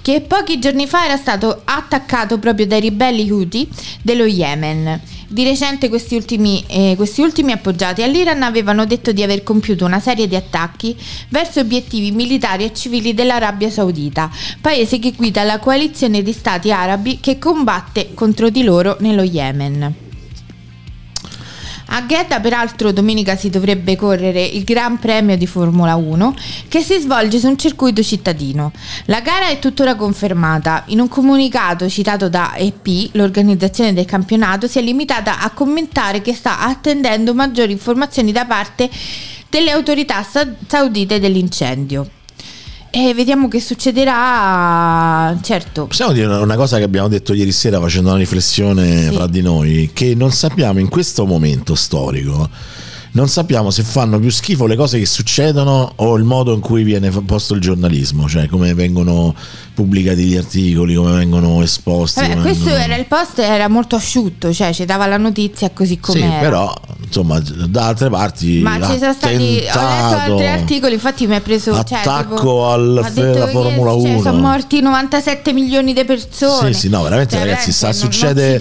che 0.02 0.22
pochi 0.22 0.60
giorni 0.60 0.88
fa 0.88 1.06
era 1.06 1.18
stato 1.18 1.62
attaccato 1.64 2.40
proprio 2.40 2.66
dai 2.66 2.80
ribelli 2.80 3.30
Houthi 3.30 3.70
dello 4.02 4.26
Yemen. 4.26 5.00
Di 5.28 5.46
recente 5.46 5.88
questi 5.88 6.16
ultimi, 6.16 6.62
eh, 6.68 6.94
questi 6.98 7.22
ultimi 7.22 7.54
appoggiati 7.54 8.04
all'Iran 8.04 8.44
avevano 8.44 8.86
detto 8.86 9.14
di 9.14 9.24
aver 9.24 9.44
compiuto 9.44 9.86
una 9.86 10.02
serie 10.02 10.28
di 10.28 10.36
attacchi 10.36 10.94
verso 11.30 11.62
obiettivi 11.62 12.12
militari 12.12 12.66
e 12.66 12.74
civili 12.74 13.14
dell'Arabia 13.14 13.70
Saudita, 13.70 14.30
paese 14.60 15.00
che 15.00 15.14
guida 15.14 15.44
la 15.44 15.60
coalizione 15.60 16.22
di 16.22 16.34
stati 16.34 16.72
arabi 16.72 17.20
che 17.22 17.40
combatte 17.40 18.14
contro 18.14 18.50
di 18.50 18.64
loro 18.64 18.98
nello 19.00 19.24
Yemen. 19.24 20.10
A 21.94 22.06
Jeddah 22.08 22.40
peraltro 22.40 22.94
domenica 22.94 23.36
si 23.36 23.50
dovrebbe 23.50 23.98
correre 23.98 24.42
il 24.42 24.64
Gran 24.64 24.98
Premio 24.98 25.36
di 25.36 25.46
Formula 25.46 25.96
1 25.96 26.36
che 26.70 26.80
si 26.80 26.98
svolge 26.98 27.38
su 27.38 27.50
un 27.50 27.58
circuito 27.58 28.02
cittadino. 28.02 28.72
La 29.08 29.20
gara 29.20 29.50
è 29.50 29.60
tuttora 29.60 29.96
confermata. 29.96 30.84
In 30.88 31.02
un 31.02 31.10
comunicato 31.10 31.90
citato 31.90 32.30
da 32.30 32.56
EP, 32.56 33.10
l'organizzazione 33.12 33.92
del 33.92 34.06
campionato 34.06 34.68
si 34.68 34.80
è 34.80 34.82
limitata 34.82 35.42
a 35.42 35.50
commentare 35.50 36.22
che 36.22 36.34
sta 36.34 36.62
attendendo 36.62 37.34
maggiori 37.34 37.74
informazioni 37.74 38.32
da 38.32 38.46
parte 38.46 38.90
delle 39.50 39.72
autorità 39.72 40.24
sa- 40.24 40.48
saudite 40.66 41.20
dell'incendio. 41.20 42.10
E 42.94 43.14
vediamo 43.14 43.48
che 43.48 43.62
succederà. 43.62 45.38
Certo, 45.42 45.86
Possiamo 45.88 46.12
dire 46.12 46.26
una- 46.26 46.42
una 46.42 46.56
cosa 46.58 46.78
che 46.78 46.84
abbiamo 46.84 47.08
detto 47.08 47.34
ieri 47.34 47.54
sera 47.54 47.80
facendo 47.80 48.10
una 48.10 48.18
riflessione 48.18 49.08
Sì. 49.08 49.14
fra 49.14 49.28
di 49.28 49.42
noi, 49.42 49.92
che 49.94 50.14
non 50.14 50.32
sappiamo 50.32 50.80
in 50.80 50.90
questo 50.90 51.26
momento 51.26 51.74
storico, 51.74 52.50
non 53.14 53.28
sappiamo 53.28 53.72
se 53.72 53.84
fanno 53.84 54.20
più 54.20 54.30
schifo 54.30 54.66
le 54.68 54.76
cose 54.76 54.98
che 54.98 55.06
succedono 55.06 55.94
o 55.98 56.16
il 56.16 56.24
modo 56.24 56.54
in 56.54 56.62
cui 56.62 56.84
viene 56.84 57.10
posto 57.10 57.54
il 57.54 57.60
giornalismo, 57.62 58.28
cioè 58.30 58.48
come 58.48 58.74
vengono 58.74 59.36
pubblicati 59.74 60.24
gli 60.24 60.38
articoli, 60.38 60.96
come 60.96 61.12
vengono 61.14 61.62
esposti. 61.62 62.22
Vabbè, 62.22 62.32
come 62.34 62.44
questo 62.44 62.66
vengono- 62.66 62.84
era 62.86 62.96
il 62.96 63.06
post, 63.08 63.40
era 63.40 63.68
molto 63.68 63.96
asciutto, 63.96 64.54
cioè 64.54 64.74
ci 64.74 64.86
dava 64.86 65.08
la 65.08 65.18
notizia 65.18 65.72
così 65.72 65.96
Sì, 65.96 66.00
com'era. 66.00 66.40
però 66.40 66.74
insomma 67.04 67.40
da 67.68 67.88
altre 67.88 68.10
parti 68.10 68.60
Ma 68.60 68.76
ci 68.82 68.98
sono 68.98 69.14
stati, 69.14 69.34
ho 69.36 69.38
letto 69.60 69.80
altri 69.80 70.48
articoli, 70.48 70.94
infatti 70.94 71.28
mi 71.28 71.36
ha 71.36 71.42
preso 71.42 71.74
cioè, 71.84 72.00
attacco 72.00 72.36
detto 72.36 72.72
alla 72.72 73.10
che 73.10 73.52
Formula 73.52 73.92
cioè, 73.92 74.10
1. 74.14 74.22
sono 74.22 74.40
morti 74.40 74.80
97 74.82 75.52
milioni 75.54 75.94
di 75.94 76.06
persone. 76.06 76.74
Sì, 76.74 76.80
sì, 76.82 76.90
no, 76.90 77.02
veramente 77.04 77.36
Cioè, 77.36 77.46
ragazzi, 77.46 77.72
sta 77.74 77.92
succede 77.92 78.58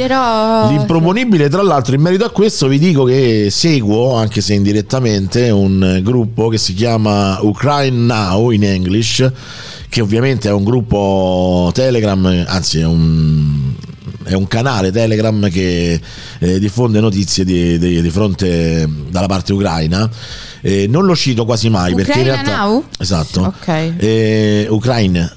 l'improponibile. 0.69 1.49
Tra 1.49 1.63
l'altro, 1.63 1.95
in 1.95 2.01
merito 2.01 2.25
a 2.25 2.31
questo 2.31 2.67
vi 2.67 2.79
dico 2.79 3.05
che 3.05 3.49
seguo, 3.51 4.17
anche 4.17 4.40
se 4.41 4.55
indirettamente, 4.55 5.51
un 5.51 6.01
gruppo 6.03 6.49
che 6.49 6.59
si 6.59 6.75
chiama 6.75 7.39
Ukraine 7.43 7.97
Now 7.97 8.51
in 8.51 8.65
English, 8.65 9.31
che 9.89 10.01
ovviamente 10.01 10.49
è 10.49 10.53
un 10.53 10.65
gruppo 10.65 11.71
Telegram, 11.75 12.45
anzi 12.47 12.81
è 12.81 12.85
un, 12.87 13.73
è 14.25 14.35
un 14.35 14.47
canale 14.47 14.91
Telegram 14.93 15.49
che 15.51 16.01
eh, 16.39 16.59
diffonde 16.59 17.01
notizie 17.01 17.45
di, 17.45 17.79
di- 17.79 18.01
di 18.01 18.11
fronte 18.11 18.89
dalla 19.11 19.27
parte 19.27 19.53
ucraina. 19.53 20.09
Eh, 20.63 20.87
non 20.89 21.07
lo 21.07 21.17
cito 21.17 21.45
quasi 21.47 21.71
mai 21.71 21.95
perché 21.95 22.13
in 22.13 22.19
Ucraina 22.27 22.43
realtà 22.43 22.65
Now? 22.65 22.85
esatto 22.99 23.41
Ok. 23.41 23.93
eh, 23.97 24.67
Ucraine 24.69 25.33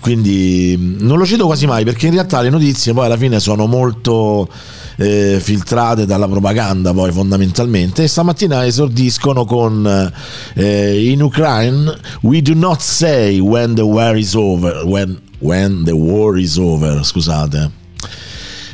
quindi 0.00 0.74
mh, 0.78 1.04
non 1.04 1.18
lo 1.18 1.26
cito 1.26 1.44
quasi 1.44 1.66
mai 1.66 1.84
perché 1.84 2.06
in 2.06 2.12
realtà 2.14 2.40
le 2.40 2.48
notizie 2.48 2.94
poi 2.94 3.04
alla 3.04 3.18
fine 3.18 3.40
sono 3.40 3.66
molto 3.66 4.48
eh, 4.96 5.38
filtrate 5.40 6.06
dalla 6.06 6.28
propaganda 6.28 6.92
poi 6.92 7.10
fondamentalmente 7.12 8.04
e 8.04 8.08
stamattina 8.08 8.64
esordiscono 8.64 9.44
con 9.44 10.12
eh, 10.54 11.10
in 11.10 11.22
Ukraine 11.22 11.98
we 12.22 12.40
do 12.42 12.54
not 12.54 12.80
say 12.80 13.38
when 13.40 13.74
the 13.74 13.82
war 13.82 14.16
is 14.16 14.34
over 14.34 14.84
when, 14.84 15.20
when 15.38 15.84
the 15.84 15.92
war 15.92 16.38
is 16.38 16.56
over 16.56 17.04
scusate. 17.04 17.70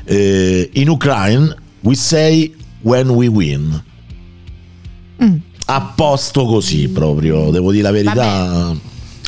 Eh, 0.05 0.69
in 0.73 0.89
Ukraine 0.89 1.55
we 1.83 1.95
say 1.95 2.53
when 2.83 3.11
we 3.11 3.29
win 3.29 3.83
a 5.67 5.81
posto 5.95 6.47
così 6.47 6.89
proprio 6.89 7.51
devo 7.51 7.71
dire 7.71 7.83
la 7.83 7.91
verità 7.91 8.75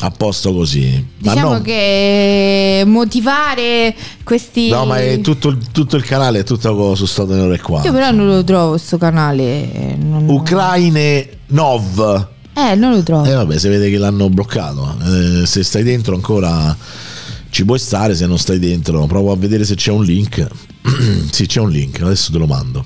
a 0.05 0.11
posto 0.11 0.53
così 0.53 1.05
ma 1.19 1.33
Diciamo 1.33 1.53
no 1.53 1.61
che 1.61 2.83
motivare 2.85 3.95
questi. 4.23 4.69
No, 4.69 4.85
ma 4.85 4.99
è 4.99 5.21
tutto, 5.21 5.49
il- 5.49 5.57
tutto 5.71 5.95
il 5.95 6.03
canale 6.03 6.39
è 6.39 6.43
tutto 6.43 6.95
su 6.95 7.05
Stato 7.05 7.33
Nero 7.33 7.53
e 7.53 7.59
qua. 7.59 7.81
Io 7.83 7.91
però 7.93 8.11
non 8.11 8.27
lo 8.27 8.43
trovo 8.43 8.77
sto 8.77 8.97
canale. 8.97 9.43
eh, 9.73 9.95
non- 9.97 10.27
Ucraine 10.27 11.29
Nov. 11.47 12.27
Eh, 12.55 12.75
non 12.75 12.91
lo 12.91 13.01
trovo. 13.03 13.25
E 13.25 13.33
vabbè, 13.33 13.57
si 13.57 13.67
vede 13.67 13.89
che 13.89 13.97
l'hanno 13.97 14.29
bloccato. 14.29 14.95
Eh, 15.41 15.45
se 15.45 15.63
stai 15.63 15.83
dentro 15.83 16.15
ancora 16.15 16.75
ci 17.49 17.65
puoi 17.65 17.79
stare, 17.79 18.15
se 18.15 18.25
non 18.25 18.37
stai 18.37 18.59
dentro 18.59 19.05
provo 19.07 19.31
a 19.31 19.35
vedere 19.37 19.63
se 19.63 19.75
c'è 19.75 19.91
un 19.91 20.03
link. 20.03 20.45
sì, 21.31 21.45
c'è 21.45 21.59
un 21.61 21.69
link, 21.69 22.01
adesso 22.01 22.31
te 22.31 22.37
lo 22.37 22.45
mando. 22.47 22.85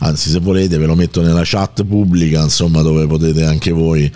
Anzi, 0.00 0.30
se 0.30 0.38
volete 0.38 0.78
ve 0.78 0.86
lo 0.86 0.94
metto 0.94 1.20
nella 1.20 1.42
chat 1.44 1.84
pubblica, 1.84 2.40
insomma, 2.42 2.82
dove 2.82 3.06
potete 3.08 3.44
anche 3.44 3.72
voi 3.72 4.10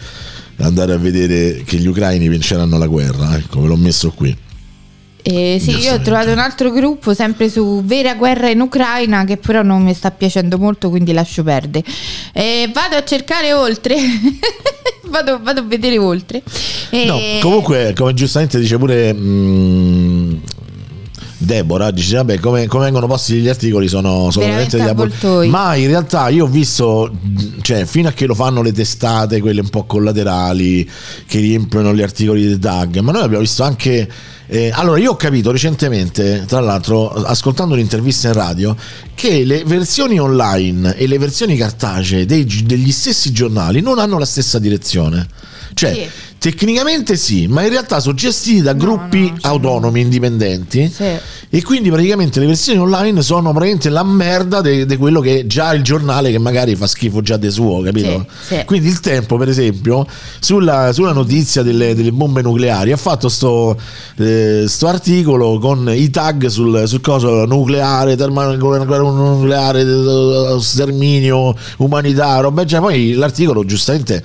andare 0.58 0.92
a 0.92 0.98
vedere 0.98 1.62
che 1.64 1.76
gli 1.76 1.86
ucraini 1.86 2.28
vinceranno 2.28 2.78
la 2.78 2.86
guerra. 2.86 3.36
Ecco, 3.36 3.60
ve 3.60 3.68
l'ho 3.68 3.76
messo 3.76 4.10
qui. 4.10 4.36
Eh, 5.24 5.58
sì, 5.60 5.70
io 5.78 5.94
ho 5.94 6.00
trovato 6.00 6.32
un 6.32 6.38
altro 6.38 6.72
gruppo 6.72 7.14
sempre 7.14 7.48
su 7.48 7.82
vera 7.84 8.16
guerra 8.16 8.50
in 8.50 8.60
Ucraina 8.60 9.24
che 9.24 9.36
però 9.36 9.62
non 9.62 9.82
mi 9.82 9.94
sta 9.94 10.10
piacendo 10.10 10.58
molto, 10.58 10.90
quindi 10.90 11.12
lascio 11.12 11.44
perdere. 11.44 11.84
Eh, 12.32 12.68
vado 12.72 12.96
a 12.96 13.04
cercare 13.04 13.52
oltre, 13.52 13.96
vado, 15.06 15.38
vado 15.40 15.60
a 15.60 15.62
vedere 15.62 15.96
oltre. 15.98 16.42
Eh, 16.90 17.04
No, 17.04 17.20
comunque, 17.40 17.92
come 17.96 18.14
giustamente 18.14 18.58
dice 18.58 18.76
pure 18.78 19.12
mm, 19.14 20.34
Deborah, 21.42 21.90
dice 21.90 22.16
vabbè, 22.16 22.38
come, 22.38 22.66
come 22.66 22.84
vengono 22.84 23.06
posti 23.06 23.34
gli 23.34 23.48
articoli 23.48 23.88
sono, 23.88 24.30
sono 24.30 24.46
Veramente 24.46 24.76
degli 24.76 24.88
avvoltoi. 24.88 25.48
Ma 25.48 25.74
in 25.74 25.88
realtà 25.88 26.28
io 26.28 26.44
ho 26.44 26.48
visto, 26.48 27.10
cioè, 27.60 27.84
fino 27.84 28.08
a 28.08 28.12
che 28.12 28.26
lo 28.26 28.34
fanno 28.34 28.62
le 28.62 28.72
testate, 28.72 29.40
quelle 29.40 29.60
un 29.60 29.68
po' 29.68 29.84
collaterali, 29.84 30.88
che 31.26 31.38
riempiono 31.38 31.94
gli 31.94 32.02
articoli 32.02 32.46
di 32.46 32.58
tag, 32.58 32.98
ma 32.98 33.12
noi 33.12 33.22
abbiamo 33.22 33.42
visto 33.42 33.62
anche. 33.62 34.08
Eh, 34.52 34.70
allora, 34.74 34.98
io 34.98 35.12
ho 35.12 35.16
capito 35.16 35.50
recentemente, 35.50 36.44
tra 36.46 36.60
l'altro, 36.60 37.10
ascoltando 37.10 37.72
un'intervista 37.72 38.28
in 38.28 38.34
radio, 38.34 38.76
che 39.14 39.44
le 39.44 39.64
versioni 39.64 40.20
online 40.20 40.94
e 40.94 41.06
le 41.06 41.16
versioni 41.16 41.56
cartacee 41.56 42.26
dei 42.26 42.44
degli 42.44 42.92
stessi 42.92 43.32
giornali 43.32 43.80
non 43.80 43.98
hanno 43.98 44.18
la 44.18 44.26
stessa 44.26 44.58
direzione. 44.58 45.26
Cioè, 45.74 45.94
Sì. 45.94 46.06
tecnicamente 46.36 47.16
sì, 47.16 47.46
ma 47.46 47.62
in 47.62 47.70
realtà 47.70 47.98
sono 47.98 48.14
gestiti 48.14 48.60
da 48.60 48.74
gruppi 48.74 49.32
autonomi, 49.40 50.00
indipendenti. 50.00 50.92
Sì. 50.94 51.04
E 51.54 51.62
quindi 51.62 51.88
praticamente 51.90 52.40
le 52.40 52.46
versioni 52.46 52.78
online 52.78 53.22
sono 53.22 53.52
praticamente 53.52 53.88
la 53.88 54.02
merda 54.04 54.60
di 54.60 54.96
quello 54.98 55.20
che 55.20 55.40
è 55.40 55.46
già 55.46 55.72
il 55.72 55.82
giornale 55.82 56.30
che 56.30 56.38
magari 56.38 56.74
fa 56.76 56.86
schifo 56.86 57.22
già 57.22 57.36
di 57.38 57.50
suo, 57.50 57.80
capito? 57.80 58.26
Sì. 58.46 58.62
Quindi 58.66 58.88
il 58.88 59.00
tempo, 59.00 59.36
per 59.38 59.48
esempio, 59.48 60.06
sulla, 60.40 60.92
sulla 60.92 61.12
notizia 61.12 61.62
delle, 61.62 61.94
delle 61.94 62.12
bombe 62.12 62.42
nucleari 62.42 62.92
ha 62.92 62.96
fatto 62.98 63.28
sto, 63.30 63.78
eh, 64.16 64.41
sto 64.66 64.86
articolo 64.86 65.58
con 65.58 65.90
i 65.94 66.10
tag 66.10 66.46
sul, 66.46 66.86
sul 66.86 67.00
coso 67.00 67.44
nucleare, 67.44 68.16
termonucleare, 68.16 69.80
eh, 69.80 70.56
sterminio, 70.60 71.54
umanità, 71.78 72.38
roba, 72.40 72.64
cioè 72.64 72.80
poi 72.80 73.12
l'articolo 73.14 73.64
giustamente 73.64 74.22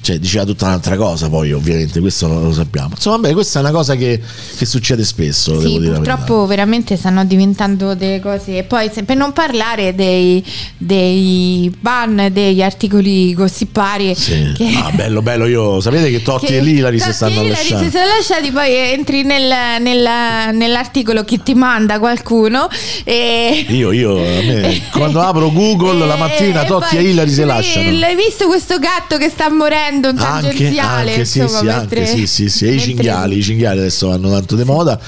cioè, 0.00 0.18
diceva 0.18 0.44
tutta 0.44 0.66
un'altra 0.66 0.96
cosa, 0.96 1.28
poi 1.28 1.52
ovviamente 1.52 2.00
questo 2.00 2.26
non 2.26 2.42
lo 2.44 2.52
sappiamo. 2.52 2.90
Insomma, 2.94 3.16
vabbè, 3.16 3.32
questa 3.34 3.58
è 3.58 3.62
una 3.62 3.72
cosa 3.72 3.94
che, 3.94 4.20
che 4.56 4.64
succede 4.64 5.04
spesso. 5.04 5.60
Sì, 5.60 5.78
purtroppo 5.82 6.46
veramente 6.46 6.96
stanno 6.96 7.24
diventando 7.24 7.94
delle 7.94 8.20
cose. 8.20 8.58
E 8.58 8.62
poi, 8.62 8.90
se- 8.92 9.02
per 9.02 9.16
non 9.16 9.32
parlare 9.32 9.94
dei, 9.94 10.42
dei 10.76 11.70
ban 11.78 12.28
degli 12.32 12.62
articoli 12.62 13.34
gossipari. 13.34 14.14
Sì. 14.14 14.52
che- 14.56 14.72
Ah, 14.82 14.90
bello, 14.92 15.20
bello. 15.22 15.46
Io 15.46 15.80
sapete 15.80 16.10
che 16.10 16.22
Totti 16.22 16.46
che- 16.46 16.56
e 16.58 16.60
Lilari 16.62 16.98
si 16.98 17.12
stanno 17.12 17.42
e 17.42 17.48
lasciando. 17.50 17.84
si 17.84 17.90
sono 17.90 18.04
lasciati, 18.06 18.50
poi 18.50 18.74
entri 18.74 19.22
nel, 19.24 19.52
nel- 19.82 20.54
nell'articolo 20.54 21.24
che 21.24 21.42
ti 21.42 21.54
manda 21.54 21.98
qualcuno. 21.98 22.68
E... 23.04 23.66
Io, 23.68 23.92
io, 23.92 24.14
me, 24.16 24.82
quando 24.92 25.20
apro 25.20 25.50
Google 25.52 26.06
la 26.06 26.16
mattina, 26.16 26.62
e 26.64 26.66
Totti 26.66 26.96
poi- 26.96 27.04
e 27.06 27.10
Ilari 27.10 27.30
si 27.30 27.44
lasciano. 27.44 27.98
L'hai 27.98 28.14
visto 28.14 28.46
questo 28.46 28.78
gatto 28.78 29.16
che 29.18 29.28
sta 29.28 29.50
morendo? 29.50 29.87
Anche, 29.88 30.48
tangenziale. 30.48 31.10
anche, 31.12 31.24
sì, 31.24 31.38
insomma, 31.40 31.58
sì, 31.58 31.64
mentre- 31.78 32.00
anche, 32.00 32.16
sì, 32.16 32.26
sì, 32.26 32.48
sì, 32.48 32.64
e 32.64 32.68
i 32.68 32.70
mentre- 32.72 32.86
cinghiali, 32.92 33.36
i 33.38 33.42
cinghiali 33.42 33.78
adesso 33.78 34.08
vanno 34.08 34.30
tanto 34.30 34.56
di 34.56 34.64
moda. 34.64 34.98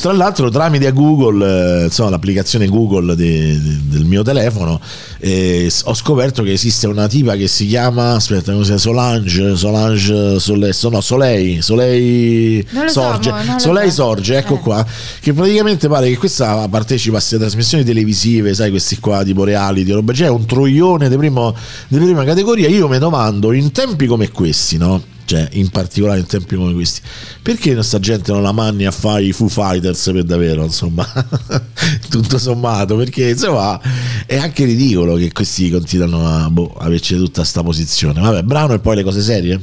Tra 0.00 0.12
l'altro, 0.12 0.48
tramite 0.50 0.92
Google, 0.92 1.82
eh, 1.82 1.84
insomma, 1.84 2.10
l'applicazione 2.10 2.66
Google 2.68 3.14
di- 3.16 3.60
di- 3.60 3.80
del 3.88 4.04
mio 4.04 4.22
telefono, 4.22 4.80
eh, 5.18 5.70
ho 5.84 5.94
scoperto 5.94 6.42
che 6.42 6.52
esiste 6.52 6.86
una 6.86 7.06
tipa 7.08 7.34
che 7.36 7.48
si 7.48 7.66
chiama, 7.66 8.12
aspetta, 8.14 8.52
come 8.52 8.64
si 8.64 8.74
chiama? 8.74 8.78
Solange, 8.80 9.56
Solange, 9.56 10.38
Sole, 10.38 10.72
so- 10.72 10.88
no, 10.88 11.00
Soleil, 11.00 11.62
Soleil 11.62 12.64
so, 12.86 12.88
Sorge, 13.00 13.30
lo 13.30 13.58
Soleil 13.58 13.90
so. 13.90 13.96
Sorge, 14.02 14.36
ecco 14.38 14.54
Eh. 14.54 14.58
qua, 14.60 14.86
che 15.20 15.32
praticamente 15.32 15.88
pare 15.88 16.08
che 16.08 16.16
questa 16.16 16.66
partecipa 16.68 17.16
a 17.16 17.18
queste 17.18 17.38
trasmissioni 17.38 17.84
televisive, 17.84 18.54
sai, 18.54 18.70
questi 18.70 18.98
qua 18.98 19.22
tipo 19.24 19.44
reality, 19.44 19.90
roba, 19.92 20.12
cioè 20.12 20.28
è 20.28 20.30
un 20.30 20.44
troione 20.46 21.08
di, 21.08 21.16
primo- 21.16 21.54
di 21.88 21.96
prima 21.98 22.24
categoria. 22.24 22.68
Io 22.68 22.88
mi 22.88 22.98
domando, 22.98 23.52
in 23.52 23.72
tempi 23.72 24.06
come 24.06 24.27
questi, 24.30 24.78
no? 24.78 25.02
Cioè 25.28 25.46
in 25.52 25.68
particolare 25.68 26.20
in 26.20 26.26
tempi 26.26 26.56
come 26.56 26.72
questi. 26.72 27.02
Perché 27.42 27.74
questa 27.74 28.00
gente 28.00 28.32
non 28.32 28.42
la 28.42 28.52
manni 28.52 28.86
a 28.86 28.90
fare 28.90 29.24
i 29.24 29.32
Foo 29.32 29.48
Fighters 29.48 30.10
per 30.10 30.24
davvero, 30.24 30.64
insomma, 30.64 31.06
tutto 32.08 32.38
sommato, 32.38 32.96
perché 32.96 33.28
insomma 33.28 33.78
è 34.24 34.38
anche 34.38 34.64
ridicolo 34.64 35.16
che 35.16 35.30
questi 35.30 35.70
continuano 35.70 36.26
a 36.26 36.48
boh, 36.48 36.74
averci 36.78 37.14
tutta 37.16 37.44
sta 37.44 37.62
posizione. 37.62 38.20
Vabbè, 38.20 38.42
brano 38.42 38.72
e 38.72 38.78
poi 38.78 38.96
le 38.96 39.02
cose 39.02 39.20
serie. 39.20 39.60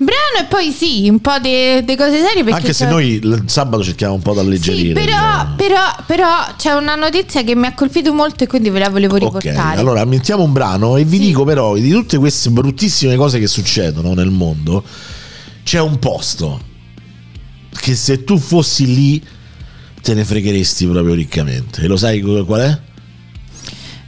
Brano 0.00 0.38
e 0.40 0.44
poi 0.48 0.70
sì, 0.70 1.08
un 1.08 1.20
po' 1.20 1.38
di 1.40 1.82
cose 1.96 2.20
serie 2.24 2.44
perché 2.44 2.60
Anche 2.60 2.72
se 2.72 2.84
c'è- 2.84 2.90
noi 2.90 3.14
il 3.14 3.42
sabato 3.46 3.82
cerchiamo 3.82 4.14
un 4.14 4.22
po' 4.22 4.32
di 4.32 4.38
alleggerire. 4.38 4.88
Sì, 4.88 4.92
però, 4.92 5.06
diciamo. 5.06 5.54
però, 5.56 5.80
però 6.06 6.28
c'è 6.56 6.72
una 6.74 6.94
notizia 6.94 7.42
che 7.42 7.56
mi 7.56 7.66
ha 7.66 7.74
colpito 7.74 8.12
molto 8.12 8.44
e 8.44 8.46
quindi 8.46 8.70
ve 8.70 8.78
la 8.78 8.90
volevo 8.90 9.16
riportare. 9.16 9.78
allora 9.78 10.04
mettiamo 10.04 10.44
un 10.44 10.52
brano 10.52 10.96
e 10.96 11.04
vi 11.04 11.18
dico 11.18 11.42
però 11.44 11.74
di 11.74 11.90
tutte 11.90 12.16
queste 12.16 12.50
bruttissime 12.50 13.16
cose 13.16 13.40
che 13.40 13.48
succedono 13.48 14.14
nel 14.14 14.30
mondo 14.30 14.84
c'è 15.62 15.80
un 15.80 15.98
posto 15.98 16.60
che 17.70 17.94
se 17.94 18.24
tu 18.24 18.38
fossi 18.38 18.86
lì 18.86 19.24
te 20.00 20.14
ne 20.14 20.24
fregheresti 20.24 20.86
proprio 20.86 21.14
riccamente. 21.14 21.82
E 21.82 21.86
lo 21.86 21.96
sai 21.96 22.20
qual 22.20 22.60
è? 22.60 22.78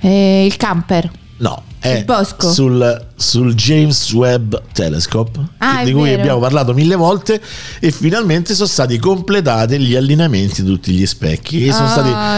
Eh, 0.01 0.47
il 0.47 0.57
camper. 0.57 1.11
No, 1.39 1.63
è 1.81 2.05
sul, 2.53 3.07
sul 3.17 3.55
James 3.55 4.13
Webb 4.13 4.55
Telescope 4.73 5.41
Ah, 5.59 5.83
di 5.83 5.93
cui 5.93 6.11
vero. 6.11 6.21
abbiamo 6.21 6.39
parlato 6.41 6.75
mille 6.75 6.95
volte 6.95 7.41
e 7.81 7.91
finalmente 7.91 8.55
sono 8.55 8.69
stati 8.69 8.99
completati 8.99 9.79
gli 9.79 9.95
allineamenti 9.97 10.63
di 10.63 10.69
tutti 10.69 10.93
gli 10.93 11.07
specchi 11.07 11.65
e 11.67 11.73
sono 11.73 11.87
Ah, 11.87 11.91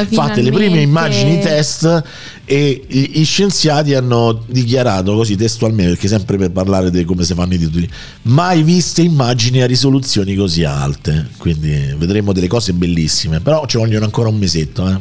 state 0.04 0.14
fatte 0.14 0.42
le 0.42 0.50
prime 0.50 0.78
finalmente. 0.78 0.82
immagini 0.82 1.40
test 1.40 2.02
e 2.44 2.84
gli 2.88 3.24
scienziati 3.24 3.94
hanno 3.94 4.44
dichiarato 4.46 5.14
così 5.14 5.34
testualmente 5.36 5.92
perché 5.92 6.08
sempre 6.08 6.36
per 6.36 6.50
parlare 6.52 6.90
di 6.90 7.04
come 7.04 7.24
si 7.24 7.34
fanno 7.34 7.54
i 7.54 7.58
titoli 7.58 7.88
mai 8.22 8.62
viste 8.62 9.02
immagini 9.02 9.60
a 9.62 9.66
risoluzioni 9.66 10.34
così 10.36 10.62
alte 10.64 11.28
quindi 11.38 11.94
vedremo 11.96 12.32
delle 12.32 12.48
cose 12.48 12.72
bellissime 12.72 13.40
però 13.40 13.66
ci 13.66 13.76
vogliono 13.76 14.04
ancora 14.04 14.28
un 14.28 14.38
mesetto 14.38 14.88
eh. 14.88 14.96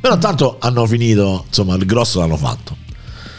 però 0.00 0.16
tanto 0.18 0.56
hanno 0.60 0.86
finito 0.86 1.44
insomma 1.48 1.74
il 1.74 1.84
grosso 1.86 2.20
l'hanno 2.20 2.36
fatto 2.36 2.76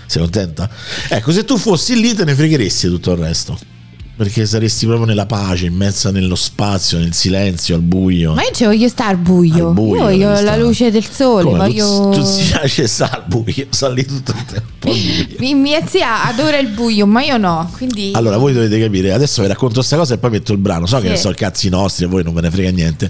sei 0.06 0.22
contenta? 0.22 0.70
Ecco, 1.10 1.32
se 1.32 1.44
tu 1.44 1.58
fossi 1.58 2.00
lì 2.00 2.14
te 2.14 2.24
ne 2.26 2.36
fregheresti 2.36 2.88
tutto 2.88 3.12
il 3.12 3.18
resto. 3.18 3.73
Perché 4.16 4.46
saresti 4.46 4.86
proprio 4.86 5.08
nella 5.08 5.26
pace, 5.26 5.66
immersa 5.66 6.12
nello 6.12 6.36
spazio, 6.36 7.00
nel 7.00 7.14
silenzio, 7.14 7.74
al 7.74 7.82
buio. 7.82 8.34
Ma 8.34 8.44
io 8.44 8.52
ci 8.54 8.64
voglio 8.64 8.88
stare 8.88 9.10
al 9.10 9.18
buio. 9.18 9.70
Al 9.70 9.74
buio 9.74 9.96
io 9.96 10.04
voglio 10.04 10.30
la 10.30 10.36
stare. 10.38 10.62
luce 10.62 10.92
del 10.92 11.04
sole. 11.10 11.44
Come? 11.46 11.58
voglio... 11.58 12.10
Tu, 12.12 12.20
tu 12.20 12.24
si 12.24 12.44
piace 12.44 12.86
stare 12.88 13.16
al 13.16 13.24
buio, 13.26 13.66
sta 13.70 13.90
lì 13.90 14.06
tutto 14.06 14.32
il 14.38 14.46
tempo. 14.46 14.92
Mi- 15.40 15.56
Mia 15.56 15.84
zia 15.88 16.26
adora 16.26 16.60
il 16.60 16.68
buio, 16.68 17.08
ma 17.08 17.24
io 17.24 17.38
no. 17.38 17.68
Quindi 17.76 18.12
Allora, 18.14 18.38
voi 18.38 18.54
dovete 18.54 18.80
capire, 18.80 19.14
adesso 19.14 19.42
vi 19.42 19.48
racconto 19.48 19.76
questa 19.76 19.98
cosa 19.98 20.14
e 20.14 20.18
poi 20.20 20.30
metto 20.30 20.52
il 20.52 20.60
brano. 20.60 20.86
So 20.86 21.00
Sì. 21.00 21.08
che 21.08 21.16
sono 21.18 21.34
cazzi 21.36 21.70
nostri, 21.70 22.06
a 22.06 22.08
voi 22.08 22.24
non 22.24 22.36
ve 22.36 22.42
ne 22.42 22.52
frega 22.52 22.70
niente. 22.70 23.10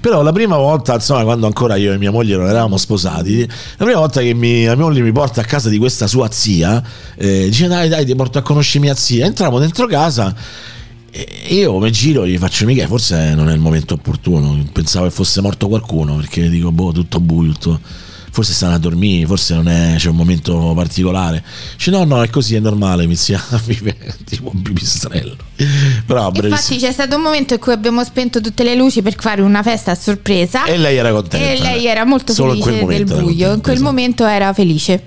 Però 0.00 0.22
la 0.22 0.32
prima 0.32 0.56
volta, 0.56 0.94
insomma, 0.94 1.24
quando 1.24 1.46
ancora 1.46 1.74
io 1.74 1.92
e 1.92 1.98
mia 1.98 2.12
moglie 2.12 2.36
non 2.36 2.46
eravamo 2.46 2.76
sposati, 2.76 3.40
la 3.40 3.84
prima 3.84 3.98
volta 3.98 4.20
che 4.20 4.32
mi- 4.34 4.60
mia 4.60 4.76
moglie 4.76 5.00
mi 5.02 5.10
porta 5.10 5.40
a 5.40 5.44
casa 5.44 5.68
di 5.68 5.78
questa 5.78 6.06
sua 6.06 6.28
zia, 6.30 6.80
eh, 7.16 7.46
dice 7.46 7.66
dai, 7.66 7.88
dai, 7.88 8.04
ti 8.06 8.14
porto 8.14 8.38
a 8.38 8.42
conoscere 8.42 8.84
mia 8.84 8.94
zia. 8.94 9.26
Entriamo 9.26 9.58
dentro 9.58 9.86
casa 9.86 10.32
e 11.16 11.54
io 11.54 11.78
mi 11.78 11.92
giro 11.92 12.26
gli 12.26 12.36
faccio 12.38 12.64
mica, 12.66 12.88
forse 12.88 13.34
non 13.34 13.48
è 13.48 13.52
il 13.52 13.60
momento 13.60 13.94
opportuno. 13.94 14.60
Pensavo 14.72 15.04
che 15.06 15.12
fosse 15.12 15.40
morto 15.40 15.68
qualcuno, 15.68 16.16
perché 16.16 16.48
dico, 16.48 16.72
boh, 16.72 16.92
tutto 16.92 17.20
buio, 17.20 17.52
tutto... 17.52 17.80
Forse 18.34 18.52
stanno 18.52 18.74
a 18.74 18.78
dormire, 18.78 19.26
forse 19.28 19.54
non 19.54 19.68
è, 19.68 19.94
c'è 19.96 20.08
un 20.08 20.16
momento 20.16 20.72
particolare. 20.74 21.40
Dice 21.76 21.92
no, 21.92 22.02
no, 22.02 22.20
è 22.20 22.28
così, 22.28 22.56
è 22.56 22.58
normale, 22.58 23.06
mi 23.06 23.14
si 23.14 23.32
vive 23.66 23.96
tipo 24.24 24.50
un 24.52 24.60
pipistrello. 24.60 25.36
Però 26.04 26.32
Infatti 26.34 26.78
c'è 26.78 26.90
stato 26.90 27.14
un 27.14 27.22
momento 27.22 27.54
in 27.54 27.60
cui 27.60 27.72
abbiamo 27.72 28.02
spento 28.02 28.40
tutte 28.40 28.64
le 28.64 28.74
luci 28.74 29.02
per 29.02 29.14
fare 29.16 29.40
una 29.40 29.62
festa 29.62 29.92
a 29.92 29.94
sorpresa. 29.94 30.64
E 30.64 30.76
lei 30.78 30.96
era 30.96 31.12
contenta. 31.12 31.48
E 31.48 31.60
lei 31.60 31.86
era 31.86 32.04
molto 32.04 32.32
Solo 32.32 32.54
in 32.54 32.62
felice 32.64 32.84
quel 32.84 33.04
del 33.04 33.22
buio. 33.22 33.52
in 33.52 33.60
quel 33.60 33.74
esatto. 33.74 33.88
momento 33.88 34.26
era 34.26 34.52
felice. 34.52 35.02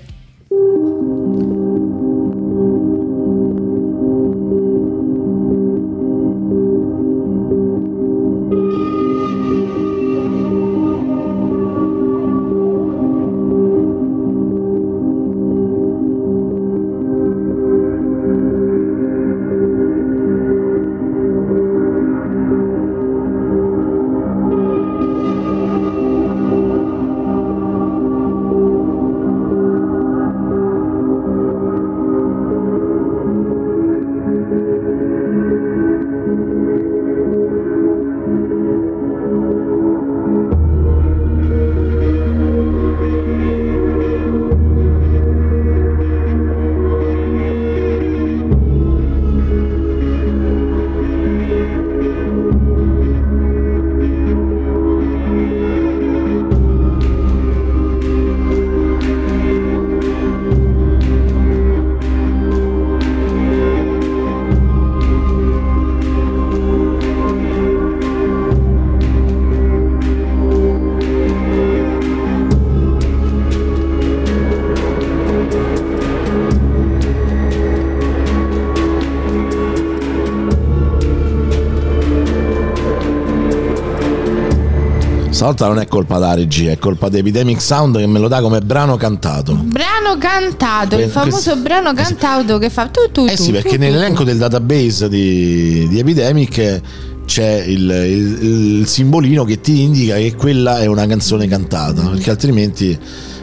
Stavolta 85.50 85.74
non 85.74 85.78
è 85.82 85.86
colpa 85.88 86.18
da 86.18 86.34
regia, 86.34 86.72
è 86.72 86.78
colpa 86.78 87.08
di 87.08 87.16
Epidemic 87.18 87.62
Sound 87.62 87.96
che 87.96 88.06
me 88.06 88.18
lo 88.18 88.28
dà 88.28 88.42
come 88.42 88.60
brano 88.60 88.96
cantato. 88.98 89.54
Brano 89.54 90.18
cantato, 90.18 90.96
il 90.96 91.04
Que- 91.04 91.10
famoso 91.10 91.30
questo- 91.52 91.56
brano 91.62 91.94
cantato 91.94 92.58
che 92.58 92.68
fa 92.68 92.88
tu 92.88 93.10
tu 93.10 93.24
Eh 93.26 93.34
tu, 93.34 93.44
sì, 93.44 93.52
perché 93.52 93.70
tu, 93.70 93.74
tu, 93.76 93.80
nell'elenco 93.80 94.18
tu. 94.18 94.24
del 94.24 94.36
database 94.36 95.08
di, 95.08 95.88
di 95.88 95.98
Epidemic 95.98 96.82
c'è 97.24 97.64
il, 97.66 97.80
il- 97.80 98.78
il 98.80 98.86
simbolino 98.86 99.44
che 99.44 99.58
ti 99.62 99.80
indica 99.80 100.16
che 100.16 100.34
quella 100.34 100.80
è 100.80 100.86
una 100.86 101.06
canzone 101.06 101.48
cantata, 101.48 102.02
perché 102.02 102.28
altrimenti 102.28 102.98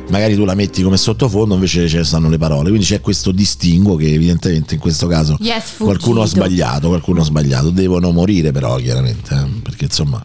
magari 0.10 0.36
tu 0.36 0.46
la 0.46 0.54
metti 0.54 0.84
come 0.84 0.98
sottofondo, 0.98 1.56
invece 1.56 1.88
ci 1.88 2.04
stanno 2.04 2.30
le 2.30 2.38
parole. 2.38 2.70
Quindi 2.70 2.86
c'è 2.86 3.02
questo 3.02 3.32
distinguo 3.32 3.96
che 3.96 4.14
evidentemente 4.14 4.76
in 4.76 4.80
questo 4.80 5.08
caso 5.08 5.38
sfuggito. 5.40 5.84
qualcuno 5.86 6.22
ha 6.22 6.28
sbagliato, 6.28 6.88
qualcuno 6.90 7.22
ha 7.22 7.24
sbagliato. 7.24 7.72
Devono 7.72 8.12
morire 8.12 8.52
però 8.52 8.76
chiaramente, 8.76 9.34
eh, 9.34 9.60
perché 9.64 9.86
insomma 9.86 10.24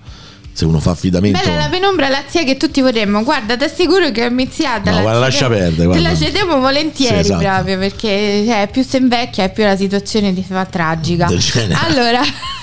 se 0.53 0.65
uno 0.65 0.81
fa 0.81 0.91
affidamento... 0.91 1.39
Bella 1.39 1.57
la 1.57 1.69
penombra, 1.69 2.09
la 2.09 2.23
zia 2.27 2.45
che 2.45 2.57
tutti 2.57 2.81
vorremmo. 2.81 3.23
Guarda, 3.23 3.57
ti 3.57 3.65
assicuro 3.65 4.11
che 4.11 4.27
è 4.27 4.31
miziata. 4.31 4.91
No, 4.91 5.03
la 5.03 5.19
lascia 5.19 5.49
perdere, 5.49 5.93
Te 5.93 6.01
la 6.01 6.15
cediamo 6.15 6.59
volentieri 6.59 7.15
Sì, 7.15 7.21
esatto. 7.21 7.43
proprio 7.43 7.79
perché 7.79 8.45
cioè, 8.47 8.69
più 8.71 8.85
si 8.85 8.97
invecchia 8.97 9.45
e 9.45 9.51
più 9.51 9.65
la 9.65 9.77
situazione 9.77 10.35
ti 10.35 10.45
fa 10.47 10.65
tragica. 10.67 11.29
Allora, 11.83 12.21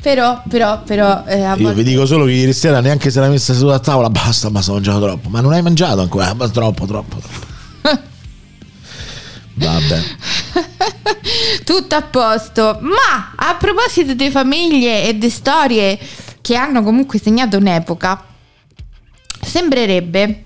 però, 0.00 0.42
però, 0.48 0.82
però, 0.82 1.24
eh, 1.26 1.40
Io 1.40 1.56
volte- 1.56 1.74
vi 1.74 1.82
dico 1.82 2.06
solo 2.06 2.24
che 2.24 2.32
ieri 2.32 2.52
sera 2.52 2.80
neanche 2.80 3.10
se 3.10 3.20
l'ha 3.20 3.28
messa 3.28 3.52
seduta 3.52 3.74
a 3.74 3.78
tavola, 3.80 4.10
basta, 4.10 4.50
basta, 4.50 4.70
ho 4.70 4.74
mangiato 4.74 5.00
troppo. 5.00 5.28
Ma 5.28 5.40
non 5.40 5.52
hai 5.52 5.62
mangiato 5.62 6.00
ancora? 6.00 6.32
Ma 6.34 6.48
troppo, 6.48 6.86
troppo, 6.86 7.16
troppo. 7.16 7.48
Vabbè. 9.54 10.00
tutto 11.64 11.94
a 11.94 12.02
posto. 12.02 12.78
Ma 12.80 13.32
a 13.36 13.54
proposito 13.56 14.14
di 14.14 14.30
famiglie 14.30 15.08
e 15.08 15.18
di 15.18 15.30
storie 15.30 15.98
che 16.40 16.56
hanno 16.56 16.82
comunque 16.82 17.18
segnato 17.18 17.56
un'epoca, 17.56 18.24
sembrerebbe 19.42 20.44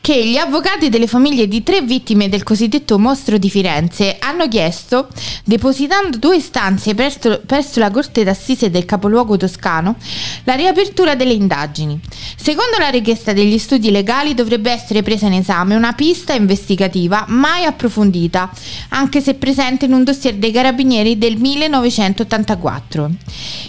che 0.00 0.26
gli 0.26 0.38
avvocati 0.38 0.88
delle 0.88 1.06
famiglie 1.06 1.46
di 1.46 1.62
tre 1.62 1.82
vittime 1.82 2.30
del 2.30 2.42
cosiddetto 2.42 2.98
mostro 2.98 3.36
di 3.36 3.50
Firenze 3.50 4.16
hanno 4.18 4.48
chiesto, 4.48 5.08
depositando 5.44 6.16
due 6.16 6.36
istanze 6.36 6.94
presso, 6.94 7.42
presso 7.44 7.80
la 7.80 7.90
Corte 7.90 8.24
d'Assise 8.24 8.70
del 8.70 8.86
capoluogo 8.86 9.36
toscano, 9.36 9.96
la 10.44 10.54
riapertura 10.54 11.14
delle 11.14 11.34
indagini. 11.34 12.00
Secondo 12.34 12.78
la 12.78 12.88
richiesta 12.88 13.34
degli 13.34 13.58
studi 13.58 13.90
legali 13.90 14.32
dovrebbe 14.32 14.70
essere 14.70 15.02
presa 15.02 15.26
in 15.26 15.34
esame 15.34 15.76
una 15.76 15.92
pista 15.92 16.32
investigativa 16.32 17.26
mai 17.28 17.64
approfondita, 17.64 18.50
anche 18.88 19.20
se 19.20 19.34
presente 19.34 19.84
in 19.84 19.92
un 19.92 20.02
dossier 20.02 20.34
dei 20.36 20.50
carabinieri 20.50 21.18
del 21.18 21.36
1984. 21.36 23.10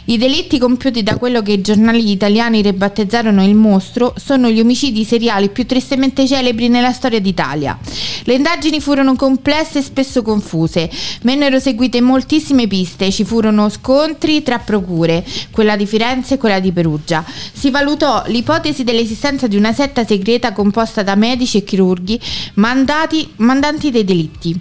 I 0.06 0.18
delitti 0.18 0.58
compiuti 0.58 1.04
da 1.04 1.18
quello 1.18 1.42
che 1.42 1.52
i 1.52 1.62
giornali 1.62 2.10
italiani 2.10 2.62
ribattezzarono 2.62 3.44
il 3.46 3.56
mostro 3.56 4.14
sono 4.18 4.50
gli 4.50 4.60
omicidi 4.62 5.04
seriali 5.04 5.50
più 5.50 5.66
tristemente 5.66 6.21
celebri 6.28 6.68
nella 6.68 6.92
storia 6.92 7.20
d'Italia. 7.20 7.78
Le 8.24 8.34
indagini 8.34 8.80
furono 8.80 9.16
complesse 9.16 9.80
e 9.80 9.82
spesso 9.82 10.22
confuse, 10.22 10.90
vennero 11.22 11.60
seguite 11.60 12.02
moltissime 12.02 12.68
piste, 12.68 13.12
ci 13.12 13.24
furono 13.24 13.70
scontri 13.70 14.44
tra 14.44 14.60
procure, 14.60 15.26
quella 15.52 15.76
di 15.76 15.86
Firenze 15.86 16.36
e 16.36 16.38
quella 16.38 16.60
di 16.60 16.72
Perugia. 16.72 17.24
Si 17.26 17.70
valutò 17.70 18.24
l'ipotesi 18.28 18.84
dell'esistenza 18.84 19.48
di 19.48 19.58
una 19.58 19.74
setta 19.74 20.06
segreta 20.06 20.54
composta 20.54 21.04
da 21.04 21.16
medici 21.16 21.58
e 21.58 21.64
chirurghi 21.64 22.20
mandati, 22.56 23.32
mandanti 23.38 23.92
dei 23.92 24.04
delitti. 24.04 24.60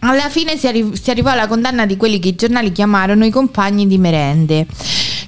Alla 0.00 0.28
fine 0.28 0.56
si, 0.56 0.68
arri- 0.68 0.96
si 1.00 1.10
arrivò 1.10 1.30
alla 1.30 1.48
condanna 1.48 1.84
di 1.84 1.96
quelli 1.96 2.20
che 2.20 2.28
i 2.28 2.34
giornali 2.36 2.70
chiamarono 2.70 3.24
i 3.24 3.30
compagni 3.30 3.86
di 3.88 3.98
merende. 3.98 4.66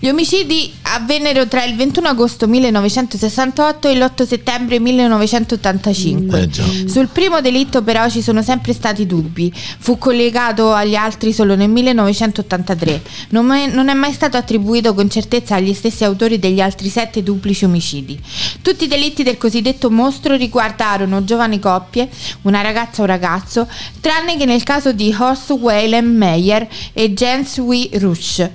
Gli 0.02 0.08
omicidi 0.08 0.72
avvennero 0.84 1.46
tra 1.46 1.62
il 1.62 1.76
21 1.76 2.08
agosto 2.08 2.48
1968 2.48 3.86
e 3.86 3.96
l'8 3.96 4.26
settembre 4.26 4.80
1985. 4.80 6.40
Eh. 6.40 6.88
Sul 6.88 7.08
primo 7.08 7.42
delitto 7.42 7.82
però 7.82 8.08
ci 8.08 8.22
sono 8.22 8.42
sempre 8.42 8.72
stati 8.72 9.04
dubbi. 9.04 9.52
Fu 9.54 9.98
collegato 9.98 10.72
agli 10.72 10.94
altri 10.94 11.34
solo 11.34 11.54
nel 11.54 11.68
1983. 11.68 13.02
Non, 13.28 13.44
mai- 13.44 13.70
non 13.70 13.90
è 13.90 13.92
mai 13.92 14.14
stato 14.14 14.38
attribuito 14.38 14.94
con 14.94 15.10
certezza 15.10 15.56
agli 15.56 15.74
stessi 15.74 16.02
autori 16.02 16.38
degli 16.38 16.62
altri 16.62 16.88
sette 16.88 17.22
duplici 17.22 17.66
omicidi. 17.66 18.18
Tutti 18.62 18.84
i 18.84 18.88
delitti 18.88 19.22
del 19.22 19.36
cosiddetto 19.36 19.90
mostro 19.90 20.34
riguardarono 20.34 21.24
giovani 21.24 21.58
coppie, 21.58 22.08
una 22.42 22.62
ragazza 22.62 23.02
o 23.02 23.04
un 23.04 23.10
ragazzo, 23.10 23.68
tranne 24.00 24.38
che 24.38 24.46
nel 24.46 24.62
caso 24.62 24.92
di 24.92 25.14
Horst 25.14 25.50
Wilhelm 25.50 26.16
Meyer 26.16 26.66
e 26.94 27.12
Jens 27.12 27.58
W. 27.58 27.98
Rusch 27.98 28.50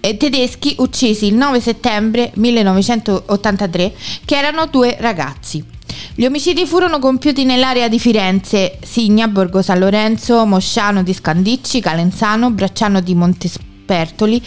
tedeschi 0.00 0.76
uccisi 0.78 1.26
il 1.26 1.34
9 1.34 1.60
settembre 1.60 2.30
1983, 2.34 3.92
che 4.24 4.36
erano 4.36 4.66
due 4.66 4.96
ragazzi. 5.00 5.76
Gli 6.14 6.24
omicidi 6.24 6.66
furono 6.66 6.98
compiuti 6.98 7.44
nell'area 7.44 7.88
di 7.88 7.98
Firenze, 7.98 8.78
Signa, 8.82 9.28
Borgo 9.28 9.62
San 9.62 9.78
Lorenzo, 9.78 10.44
Mosciano 10.46 11.02
di 11.02 11.14
Scandicci, 11.14 11.80
Calenzano, 11.80 12.50
Bracciano 12.50 13.00
di 13.00 13.14
Montespertoli, 13.14 14.42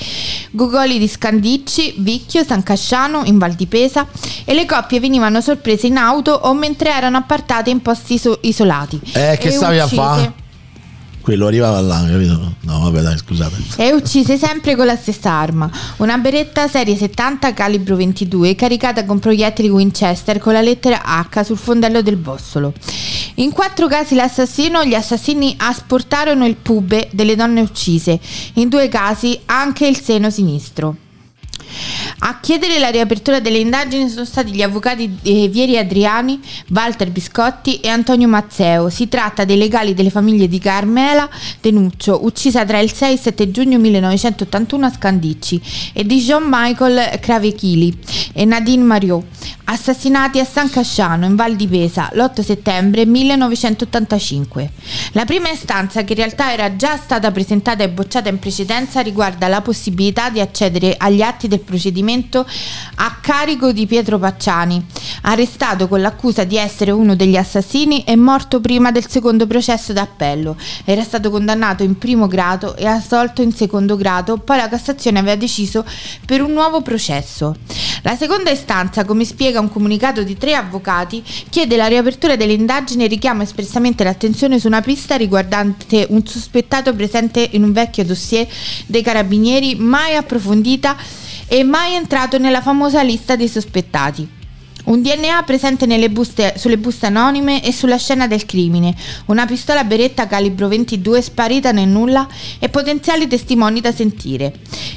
Gugoli 0.52 1.00
di 1.00 1.08
Scandicci, 1.08 1.96
Vicchio, 2.00 2.44
San 2.44 2.62
Casciano, 2.64 3.24
in 3.26 3.38
Val 3.38 3.54
di 3.54 3.68
Pesa 3.68 4.08
e 4.44 4.54
le 4.54 4.66
coppie 4.66 5.00
venivano 5.00 5.40
sorprese 5.42 5.88
in 5.88 5.98
auto 5.98 6.34
o 6.34 6.54
mentre 6.54 6.92
erano 6.92 7.18
appartate 7.18 7.70
in 7.70 7.82
posti 7.82 8.16
iso- 8.16 8.40
isolati. 8.42 9.00
Eh, 9.14 9.38
che 9.40 9.52
stavi 9.52 9.80
a 9.80 9.88
fare? 9.88 10.34
Quello 11.22 11.48
arrivava 11.48 11.80
là, 11.80 12.04
capito? 12.08 12.56
No, 12.62 12.80
vabbè, 12.80 13.02
dai, 13.02 13.18
scusate. 13.18 13.56
e 13.78 13.94
uccise 13.94 14.38
sempre 14.38 14.76
con 14.76 14.86
la 14.86 14.96
stessa 14.96 15.32
arma, 15.32 15.70
una 15.98 16.18
beretta 16.18 16.68
serie 16.68 16.96
70 16.96 17.54
calibro 17.54 17.96
22 17.96 18.56
caricata 18.56 19.06
con 19.06 19.20
proiettili 19.20 19.70
Winchester 19.70 20.40
con 20.40 20.54
la 20.54 20.62
lettera 20.62 21.04
H 21.04 21.44
sul 21.44 21.58
fondello 21.58 22.02
del 22.02 22.18
bossolo. 22.18 22.74
In 23.36 23.52
quattro 23.52 23.88
casi 23.88 24.16
l'assassino, 24.16 24.84
gli 24.84 24.96
assassini 24.96 25.54
asportarono 25.58 26.46
il 26.46 26.56
pube 26.56 27.10
delle 27.12 27.36
donne 27.36 27.62
uccise, 27.62 28.20
in 28.54 28.68
due 28.68 28.88
casi 28.90 29.40
anche 29.46 29.88
il 29.88 30.00
seno 30.00 30.30
sinistro. 30.30 30.96
A 32.20 32.40
chiedere 32.40 32.78
la 32.80 32.90
riapertura 32.90 33.40
delle 33.40 33.58
indagini 33.58 34.10
sono 34.10 34.26
stati 34.26 34.52
gli 34.52 34.62
avvocati 34.62 35.18
eh, 35.24 35.48
Vieri 35.48 35.78
Adriani, 35.78 36.40
Walter 36.70 37.10
Biscotti 37.10 37.80
e 37.80 37.90
Antonio 37.90 38.28
Mazzeo. 38.28 38.90
Si 38.90 39.08
tratta 39.08 39.44
dei 39.44 39.58
legali 39.58 39.94
delle 39.94 40.10
famiglie 40.10 40.48
di 40.48 40.60
Carmela 40.60 41.30
Tenuccio, 41.60 42.24
uccisa 42.24 42.66
tra 42.66 42.80
il 42.80 42.92
6 42.94 43.10
e 43.10 43.14
il 43.14 43.20
7 43.20 43.52
giugno 43.52 43.80
1981 43.80 44.86
a 44.86 44.92
Scandicci, 44.92 45.62
e 45.94 46.06
di 46.06 46.20
Jean 46.20 46.44
Michael 46.48 47.20
Cravechili 47.20 47.98
e 48.34 48.46
Nadine 48.46 48.84
Mariot, 48.84 49.26
assassinati 49.66 50.40
a 50.40 50.46
San 50.46 50.70
Casciano, 50.70 51.26
in 51.26 51.36
Val 51.36 51.56
di 51.56 51.68
Pesa, 51.68 52.10
l'8 52.14 52.42
settembre 52.42 53.06
1985. 53.06 54.72
La 55.14 55.26
prima 55.26 55.50
istanza, 55.50 56.04
che 56.04 56.14
in 56.14 56.20
realtà 56.20 56.52
era 56.52 56.76
già 56.76 56.98
stata 56.98 57.32
presentata 57.32 57.84
e 57.84 57.90
bocciata 57.90 58.30
in 58.30 58.40
precedenza, 58.40 59.02
riguarda 59.02 59.48
la 59.48 59.62
possibilità 59.62 60.30
di 60.30 60.40
accedere 60.40 60.96
agli 60.98 61.22
atti 61.22 61.48
del 61.48 61.61
procedimento 61.62 62.46
a 62.96 63.18
carico 63.22 63.72
di 63.72 63.86
Pietro 63.86 64.20
Pacciani, 64.20 64.86
arrestato 65.22 65.88
con 65.88 66.02
l'accusa 66.02 66.44
di 66.44 66.58
essere 66.58 66.92
uno 66.92 67.16
degli 67.16 67.38
assassini 67.38 68.04
e 68.04 68.16
morto 68.16 68.60
prima 68.60 68.92
del 68.92 69.08
secondo 69.08 69.48
processo 69.48 69.94
d'appello. 69.94 70.56
Era 70.86 71.04
stato 71.04 71.30
condannato 71.30 71.84
in 71.84 71.98
primo 71.98 72.28
grado 72.28 72.76
e 72.76 72.86
assolto 72.86 73.42
in 73.42 73.54
secondo 73.54 73.96
grado, 73.96 74.38
poi 74.38 74.58
la 74.58 74.70
Cassazione 74.70 75.20
aveva 75.20 75.36
deciso 75.36 75.86
per 76.26 76.42
un 76.42 76.52
nuovo 76.52 76.82
processo. 76.82 77.56
La 78.04 78.16
seconda 78.16 78.50
istanza, 78.50 79.06
come 79.06 79.26
spiega 79.26 79.60
un 79.60 79.70
comunicato 79.70 80.24
di 80.24 80.36
tre 80.36 80.56
avvocati, 80.56 81.24
chiede 81.50 81.76
la 81.76 81.86
riapertura 81.86 82.36
delle 82.36 82.54
indagini 82.54 83.04
e 83.04 83.08
richiama 83.08 83.44
espressamente 83.44 84.04
l'attenzione 84.04 84.60
su 84.60 84.66
una 84.68 84.82
pista 84.82 85.16
riguardante 85.16 86.08
un 86.10 86.26
sospettato 86.26 86.96
presente 86.96 87.48
in 87.52 87.64
un 87.64 87.72
vecchio 87.72 88.04
dossier 88.04 88.48
dei 88.88 89.04
carabinieri 89.04 89.76
mai 89.76 90.16
approfondita 90.16 90.98
e 91.54 91.66
mai 91.66 91.96
entrato 91.96 92.38
nella 92.38 92.62
famosa 92.62 93.02
lista 93.02 93.36
dei 93.36 93.50
sospettati. 93.50 94.26
Un 94.86 95.02
DNA 95.02 95.44
presente 95.44 96.10
buste- 96.10 96.54
sulle 96.56 96.78
buste 96.78 97.08
anonime 97.08 97.62
e 97.62 97.74
sulla 97.74 97.98
scena 97.98 98.26
del 98.26 98.46
crimine, 98.46 98.96
una 99.26 99.46
pistola 99.46 99.84
beretta 99.84 100.28
calibro 100.28 100.70
22 100.70 101.22
sparita 101.22 101.74
nel 101.74 101.90
nulla 101.90 102.26
e 102.58 102.70
potenziali 102.70 103.28
testimoni 103.28 103.82
da 103.82 103.92
sentire. 103.92 104.54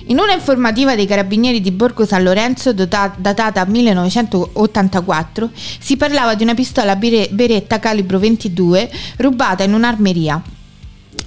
In 0.07 0.21
una 0.21 0.33
informativa 0.33 0.95
dei 0.95 1.07
carabinieri 1.07 1.61
di 1.61 1.73
Borgo 1.73 2.07
San 2.07 2.23
Lorenzo 2.23 2.73
dota- 2.73 3.13
datata 3.17 3.65
1984 3.65 5.51
si 5.81 5.97
parlava 5.97 6.37
di 6.37 6.45
una 6.45 6.55
pistola 6.55 6.95
beretta 6.95 7.81
calibro 7.81 8.21
22 8.21 8.91
rubata 9.17 9.65
in 9.65 9.75
un'armeria. 9.75 10.41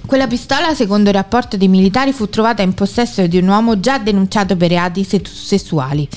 Quella 0.08 0.26
pistola, 0.26 0.74
secondo 0.74 1.10
il 1.10 1.14
rapporto 1.14 1.58
dei 1.58 1.68
militari, 1.68 2.14
fu 2.14 2.30
trovata 2.30 2.62
in 2.62 2.72
possesso 2.72 3.26
di 3.26 3.36
un 3.36 3.46
uomo 3.46 3.78
già 3.78 3.98
denunciato 3.98 4.56
per 4.56 4.70
reati 4.70 5.04
se- 5.04 5.20
sessuali. 5.22 6.08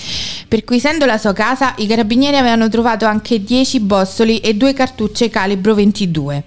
Perquisendo 0.48 1.06
la 1.06 1.18
sua 1.18 1.34
casa, 1.34 1.74
i 1.76 1.88
carabinieri 1.88 2.38
avevano 2.38 2.70
trovato 2.70 3.04
anche 3.04 3.44
10 3.44 3.82
bossoli 3.82 4.40
e 4.40 4.56
due 4.56 4.72
cartucce 4.72 5.30
calibro 5.30 5.76
22. 5.76 6.44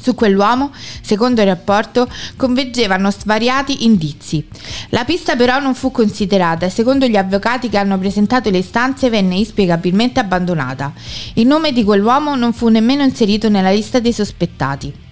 Su 0.00 0.14
quell'uomo, 0.14 0.70
secondo 1.00 1.40
il 1.40 1.48
rapporto, 1.48 2.08
convergevano 2.36 3.10
svariati 3.10 3.84
indizi. 3.84 4.46
La 4.90 5.04
pista 5.04 5.34
però 5.34 5.58
non 5.58 5.74
fu 5.74 5.90
considerata 5.90 6.64
e 6.64 6.70
secondo 6.70 7.08
gli 7.08 7.16
avvocati 7.16 7.68
che 7.68 7.78
hanno 7.78 7.98
presentato 7.98 8.50
le 8.50 8.58
istanze 8.58 9.10
venne 9.10 9.34
inspiegabilmente 9.34 10.20
abbandonata. 10.20 10.92
Il 11.34 11.48
nome 11.48 11.72
di 11.72 11.82
quell'uomo 11.82 12.36
non 12.36 12.52
fu 12.52 12.68
nemmeno 12.68 13.02
inserito 13.02 13.48
nella 13.48 13.72
lista 13.72 13.98
dei 13.98 14.12
sospettati. 14.12 15.05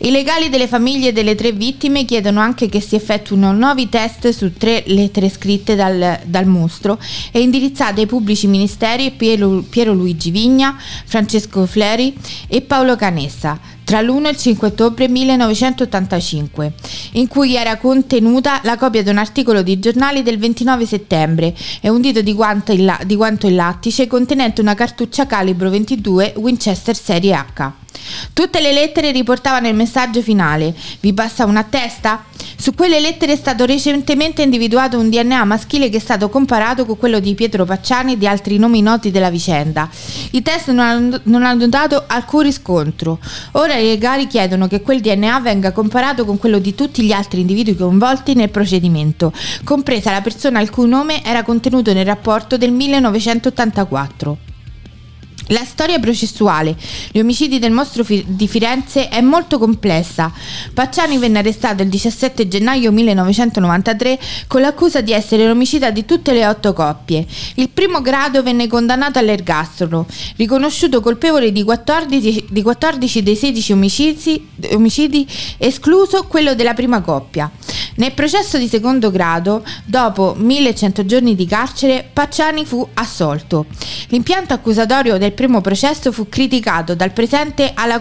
I 0.00 0.10
legali 0.10 0.48
delle 0.48 0.68
famiglie 0.68 1.12
delle 1.12 1.34
tre 1.34 1.52
vittime 1.52 2.04
chiedono 2.04 2.40
anche 2.40 2.68
che 2.68 2.80
si 2.80 2.94
effettuino 2.94 3.52
nuovi 3.52 3.88
test 3.88 4.28
su 4.30 4.52
tre 4.52 4.84
lettere 4.86 5.28
scritte 5.28 5.74
dal, 5.74 6.20
dal 6.24 6.46
mostro 6.46 6.98
e 7.32 7.40
indirizzate 7.40 8.02
ai 8.02 8.06
pubblici 8.06 8.46
ministeri 8.46 9.10
Piero, 9.10 9.64
Piero 9.68 9.92
Luigi 9.92 10.30
Vigna, 10.30 10.76
Francesco 11.04 11.66
Fleri 11.66 12.16
e 12.46 12.60
Paolo 12.60 12.96
Canessa 12.96 13.76
tra 13.88 14.02
l'1 14.02 14.26
e 14.26 14.28
il 14.28 14.36
5 14.36 14.68
ottobre 14.68 15.08
1985, 15.08 16.74
in 17.12 17.26
cui 17.26 17.56
era 17.56 17.78
contenuta 17.78 18.60
la 18.64 18.76
copia 18.76 19.02
di 19.02 19.08
un 19.08 19.16
articolo 19.16 19.62
di 19.62 19.78
giornali 19.78 20.22
del 20.22 20.36
29 20.36 20.84
settembre 20.84 21.54
e 21.80 21.88
un 21.88 22.02
dito 22.02 22.20
di 22.20 22.34
guanto 22.34 22.72
in, 22.72 22.94
di 23.06 23.16
guanto 23.16 23.46
in 23.46 23.54
lattice 23.54 24.06
contenente 24.06 24.60
una 24.60 24.74
cartuccia 24.74 25.26
calibro 25.26 25.70
22 25.70 26.34
Winchester 26.36 26.94
Serie 26.94 27.32
H. 27.32 27.87
Tutte 28.32 28.60
le 28.60 28.72
lettere 28.72 29.10
riportavano 29.10 29.68
il 29.68 29.74
messaggio 29.74 30.22
finale: 30.22 30.74
Vi 31.00 31.12
passa 31.12 31.44
una 31.44 31.64
testa? 31.64 32.24
Su 32.60 32.74
quelle 32.74 32.98
lettere 32.98 33.34
è 33.34 33.36
stato 33.36 33.64
recentemente 33.64 34.42
individuato 34.42 34.98
un 34.98 35.08
DNA 35.08 35.44
maschile 35.44 35.88
che 35.88 35.98
è 35.98 36.00
stato 36.00 36.28
comparato 36.28 36.86
con 36.86 36.98
quello 36.98 37.20
di 37.20 37.34
Pietro 37.34 37.64
Pacciani 37.64 38.14
e 38.14 38.18
di 38.18 38.26
altri 38.26 38.58
nomi 38.58 38.82
noti 38.82 39.12
della 39.12 39.30
vicenda. 39.30 39.88
I 40.32 40.42
test 40.42 40.68
non 40.70 40.80
hanno, 40.80 41.20
non 41.24 41.44
hanno 41.44 41.68
dato 41.68 42.04
alcun 42.06 42.42
riscontro. 42.42 43.20
Ora 43.52 43.76
i 43.76 43.86
legali 43.86 44.26
chiedono 44.26 44.66
che 44.66 44.82
quel 44.82 45.00
DNA 45.00 45.38
venga 45.40 45.70
comparato 45.70 46.24
con 46.24 46.38
quello 46.38 46.58
di 46.58 46.74
tutti 46.74 47.02
gli 47.02 47.12
altri 47.12 47.40
individui 47.40 47.76
coinvolti 47.76 48.34
nel 48.34 48.50
procedimento, 48.50 49.32
compresa 49.62 50.10
la 50.10 50.20
persona 50.20 50.60
il 50.60 50.70
cui 50.70 50.88
nome 50.88 51.24
era 51.24 51.44
contenuto 51.44 51.92
nel 51.92 52.06
rapporto 52.06 52.56
del 52.56 52.72
1984. 52.72 54.47
La 55.50 55.64
storia 55.64 55.98
processuale, 55.98 56.76
gli 57.10 57.18
omicidi 57.18 57.58
del 57.58 57.70
mostro 57.70 58.04
di 58.06 58.46
Firenze 58.46 59.08
è 59.08 59.22
molto 59.22 59.58
complessa. 59.58 60.30
Pacciani 60.74 61.16
venne 61.16 61.38
arrestato 61.38 61.82
il 61.82 61.88
17 61.88 62.48
gennaio 62.48 62.92
1993 62.92 64.18
con 64.46 64.60
l'accusa 64.60 65.00
di 65.00 65.12
essere 65.12 65.46
l'omicida 65.46 65.90
di 65.90 66.04
tutte 66.04 66.34
le 66.34 66.46
otto 66.46 66.74
coppie. 66.74 67.26
Il 67.54 67.70
primo 67.70 68.02
grado 68.02 68.42
venne 68.42 68.66
condannato 68.66 69.18
all'ergastolo, 69.18 70.06
riconosciuto 70.36 71.00
colpevole 71.00 71.50
di 71.50 71.62
14, 71.62 72.46
di 72.50 72.62
14 72.62 73.22
dei 73.22 73.36
16 73.36 73.72
omicidi, 73.72 74.48
omicidi, 74.72 75.26
escluso 75.56 76.24
quello 76.24 76.54
della 76.54 76.74
prima 76.74 77.00
coppia. 77.00 77.50
Nel 77.98 78.12
processo 78.12 78.58
di 78.58 78.68
secondo 78.68 79.10
grado, 79.10 79.64
dopo 79.84 80.34
1100 80.36 81.04
giorni 81.04 81.34
di 81.34 81.46
carcere, 81.46 82.08
Pacciani 82.12 82.64
fu 82.64 82.86
assolto. 82.94 83.66
L'impianto 84.08 84.54
accusatorio 84.54 85.18
del 85.18 85.32
primo 85.38 85.60
processo 85.60 86.10
fu 86.10 86.28
criticato 86.28 86.96
dal, 86.96 87.12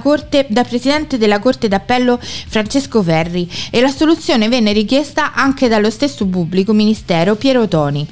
corte, 0.02 0.48
dal 0.50 0.68
presidente 0.68 1.20
della 1.20 1.38
Corte 1.38 1.68
d'Appello 1.68 2.18
Francesco 2.20 3.04
Ferri 3.04 3.48
e 3.70 3.80
la 3.80 3.92
soluzione 3.92 4.50
venne 4.50 4.72
richiesta 4.72 5.36
anche 5.36 5.68
dallo 5.68 5.92
stesso 5.92 6.26
pubblico 6.26 6.74
ministero 6.74 7.36
Piero 7.36 7.68
Toni. 7.68 8.08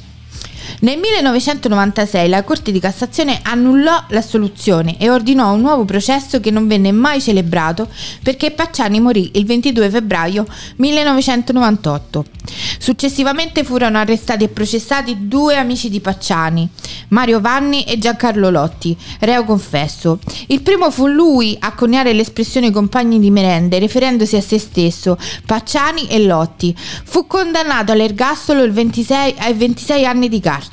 Nel 0.82 0.98
1996 1.00 2.28
la 2.28 2.44
Corte 2.44 2.72
di 2.72 2.80
Cassazione 2.80 3.40
annullò 3.44 4.04
l'assoluzione 4.10 4.98
e 5.00 5.10
ordinò 5.10 5.54
un 5.54 5.62
nuovo 5.62 5.86
processo 5.86 6.42
che 6.42 6.52
non 6.52 6.68
venne 6.68 6.92
mai 6.92 7.22
celebrato 7.22 7.88
perché 8.22 8.52
Pacciani 8.52 9.00
morì 9.00 9.32
il 9.36 9.46
22 9.46 9.90
febbraio 9.90 10.46
1998. 10.76 12.26
Successivamente 12.78 13.64
furono 13.64 13.98
arrestati 13.98 14.44
e 14.44 14.50
processati 14.50 15.28
due 15.28 15.56
amici 15.56 15.90
di 15.90 16.02
Pacciani, 16.02 16.70
Mario 17.08 17.40
Vanni 17.40 17.84
e 17.84 17.98
Giancarlo 17.98 18.50
Lotti, 18.50 18.96
reo 19.22 19.46
confesso. 19.46 20.20
Il 20.48 20.62
primo 20.62 20.92
fu 20.92 21.08
lui 21.08 21.56
a 21.60 21.74
coniare 21.74 22.14
l'espressione 22.14 22.72
compagni 22.72 23.20
di 23.20 23.32
merende, 23.32 23.80
riferendosi 23.80 24.36
a 24.36 24.42
se 24.42 24.60
stesso, 24.60 25.18
Pacciani 25.46 26.08
e 26.08 26.20
Lotti. 26.20 26.76
Fu 26.78 27.26
condannato 27.26 27.92
all'ergastolo 27.94 28.62
il 28.64 28.72
26 28.72 29.36
ai 29.40 29.54
26 29.54 30.06
anni 30.06 30.30
di 30.30 30.40
carcere. 30.40 30.65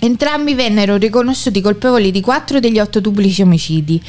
Entrambi 0.00 0.54
vennero 0.54 0.96
riconosciuti 0.96 1.60
colpevoli 1.60 2.12
di 2.12 2.20
quattro 2.20 2.60
degli 2.60 2.78
otto 2.78 3.00
duplici 3.00 3.42
omicidi. 3.42 4.00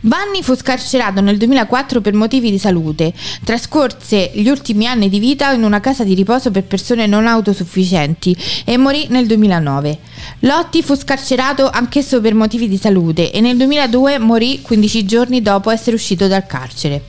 Vanni 0.00 0.42
fu 0.42 0.54
scarcerato 0.54 1.22
nel 1.22 1.38
2004 1.38 2.02
per 2.02 2.12
motivi 2.12 2.50
di 2.50 2.58
salute. 2.58 3.14
Trascorse 3.42 4.32
gli 4.34 4.48
ultimi 4.48 4.86
anni 4.86 5.08
di 5.08 5.18
vita 5.18 5.50
in 5.52 5.62
una 5.62 5.80
casa 5.80 6.04
di 6.04 6.12
riposo 6.12 6.50
per 6.50 6.64
persone 6.64 7.06
non 7.06 7.26
autosufficienti 7.26 8.36
e 8.66 8.76
morì 8.76 9.06
nel 9.08 9.26
2009. 9.26 9.98
Lotti 10.40 10.82
fu 10.82 10.94
scarcerato 10.94 11.70
anch'esso 11.70 12.20
per 12.20 12.34
motivi 12.34 12.68
di 12.68 12.76
salute 12.76 13.32
e 13.32 13.40
nel 13.40 13.56
2002 13.56 14.18
morì 14.18 14.60
15 14.60 15.06
giorni 15.06 15.40
dopo 15.40 15.70
essere 15.70 15.96
uscito 15.96 16.28
dal 16.28 16.46
carcere. 16.46 17.02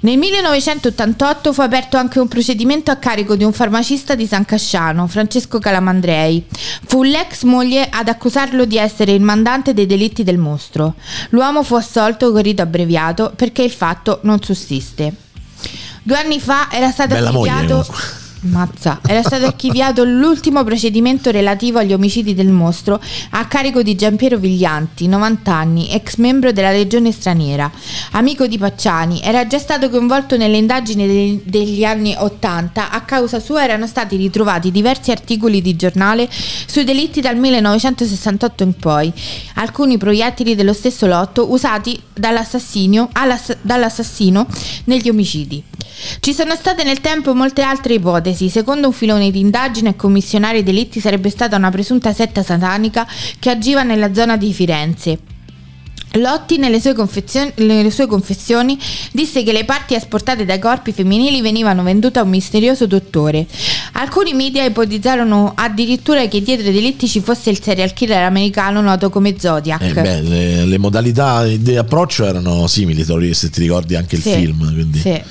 Nel 0.00 0.16
1988 0.16 1.52
fu 1.52 1.60
aperto 1.60 1.96
anche 1.96 2.20
un 2.20 2.28
procedimento 2.28 2.92
a 2.92 2.96
carico 2.96 3.34
di 3.34 3.42
un 3.42 3.52
farmacista 3.52 4.14
di 4.14 4.26
San 4.26 4.44
Casciano, 4.44 5.08
Francesco 5.08 5.58
Calamandrei. 5.58 6.46
Fu 6.86 7.02
l'ex 7.02 7.42
moglie 7.42 7.88
ad 7.90 8.06
accusarlo 8.06 8.64
di 8.64 8.78
essere 8.78 9.12
il 9.12 9.20
mandante 9.20 9.74
dei 9.74 9.86
delitti 9.86 10.22
del 10.22 10.38
mostro. 10.38 10.94
L'uomo 11.30 11.64
fu 11.64 11.74
assolto 11.74 12.30
con 12.30 12.42
rito 12.42 12.62
abbreviato 12.62 13.32
perché 13.34 13.62
il 13.62 13.72
fatto 13.72 14.20
non 14.22 14.40
sussiste. 14.40 15.12
Due 16.04 16.16
anni 16.16 16.38
fa 16.38 16.68
era 16.70 16.90
stato 16.90 17.14
Bella 17.14 17.32
moglie, 17.32 17.50
archiviato... 17.50 17.82
comunque. 17.82 18.26
Mazza, 18.42 19.00
era 19.04 19.22
stato 19.22 19.46
archiviato 19.46 20.04
l'ultimo 20.04 20.62
procedimento 20.62 21.30
relativo 21.30 21.78
agli 21.78 21.92
omicidi 21.92 22.34
del 22.34 22.48
mostro 22.48 23.00
a 23.30 23.46
carico 23.46 23.82
di 23.82 23.96
Giampiero 23.96 24.38
Viglianti, 24.38 25.08
90 25.08 25.52
anni, 25.52 25.90
ex 25.90 26.16
membro 26.16 26.52
della 26.52 26.70
Legione 26.70 27.10
Straniera, 27.10 27.70
amico 28.12 28.46
di 28.46 28.56
Pacciani, 28.56 29.20
era 29.22 29.46
già 29.46 29.58
stato 29.58 29.90
coinvolto 29.90 30.36
nelle 30.36 30.56
indagini 30.56 31.06
degli, 31.06 31.42
degli 31.44 31.84
anni 31.84 32.14
80, 32.16 32.90
a 32.90 33.00
causa 33.00 33.40
sua 33.40 33.64
erano 33.64 33.88
stati 33.88 34.16
ritrovati 34.16 34.70
diversi 34.70 35.10
articoli 35.10 35.60
di 35.60 35.74
giornale 35.74 36.28
sui 36.30 36.84
delitti 36.84 37.20
dal 37.20 37.36
1968 37.36 38.62
in 38.62 38.74
poi, 38.74 39.12
alcuni 39.54 39.98
proiettili 39.98 40.54
dello 40.54 40.72
stesso 40.72 41.06
lotto 41.06 41.50
usati 41.50 42.00
dall'assassino, 42.14 43.08
all'ass- 43.12 43.56
dall'assassino 43.62 44.46
negli 44.84 45.08
omicidi. 45.08 45.64
Ci 46.20 46.32
sono 46.32 46.54
state 46.54 46.84
nel 46.84 47.00
tempo 47.00 47.34
molte 47.34 47.62
altre 47.62 47.94
ipotesi. 47.94 48.37
Secondo 48.48 48.86
un 48.86 48.92
filone 48.92 49.30
di 49.32 49.40
indagine, 49.40 49.88
a 49.90 49.94
commissionare 49.94 50.58
i 50.58 50.62
delitti 50.62 51.00
sarebbe 51.00 51.30
stata 51.30 51.56
una 51.56 51.70
presunta 51.70 52.12
setta 52.12 52.42
satanica 52.44 53.06
che 53.38 53.50
agiva 53.50 53.82
nella 53.82 54.14
zona 54.14 54.36
di 54.36 54.52
Firenze. 54.52 55.18
Lotti 56.12 56.56
nelle 56.56 56.80
sue, 56.80 56.94
nelle 57.56 57.90
sue 57.90 58.06
confessioni 58.06 58.78
disse 59.12 59.42
che 59.42 59.52
le 59.52 59.64
parti 59.66 59.94
asportate 59.94 60.46
dai 60.46 60.58
corpi 60.58 60.92
femminili 60.92 61.42
venivano 61.42 61.82
vendute 61.82 62.18
a 62.18 62.22
un 62.22 62.30
misterioso 62.30 62.86
dottore. 62.86 63.46
Alcuni 63.92 64.32
media 64.32 64.64
ipotizzarono 64.64 65.52
addirittura 65.54 66.26
che 66.26 66.42
dietro 66.42 66.68
i 66.70 66.72
delitti 66.72 67.06
ci 67.06 67.20
fosse 67.20 67.50
il 67.50 67.62
serial 67.62 67.92
killer 67.92 68.22
americano 68.22 68.80
noto 68.80 69.10
come 69.10 69.34
Zodiac. 69.38 69.82
Eh, 69.82 69.92
beh, 69.92 70.20
le, 70.22 70.64
le 70.64 70.78
modalità 70.78 71.44
di 71.44 71.76
approccio 71.76 72.24
erano 72.24 72.66
simili, 72.68 73.04
se 73.34 73.50
ti 73.50 73.60
ricordi 73.60 73.94
anche 73.94 74.16
il 74.16 74.22
Sì, 74.22 74.32
film. 74.32 74.72
Quindi. 74.72 74.98
sì. 75.00 75.22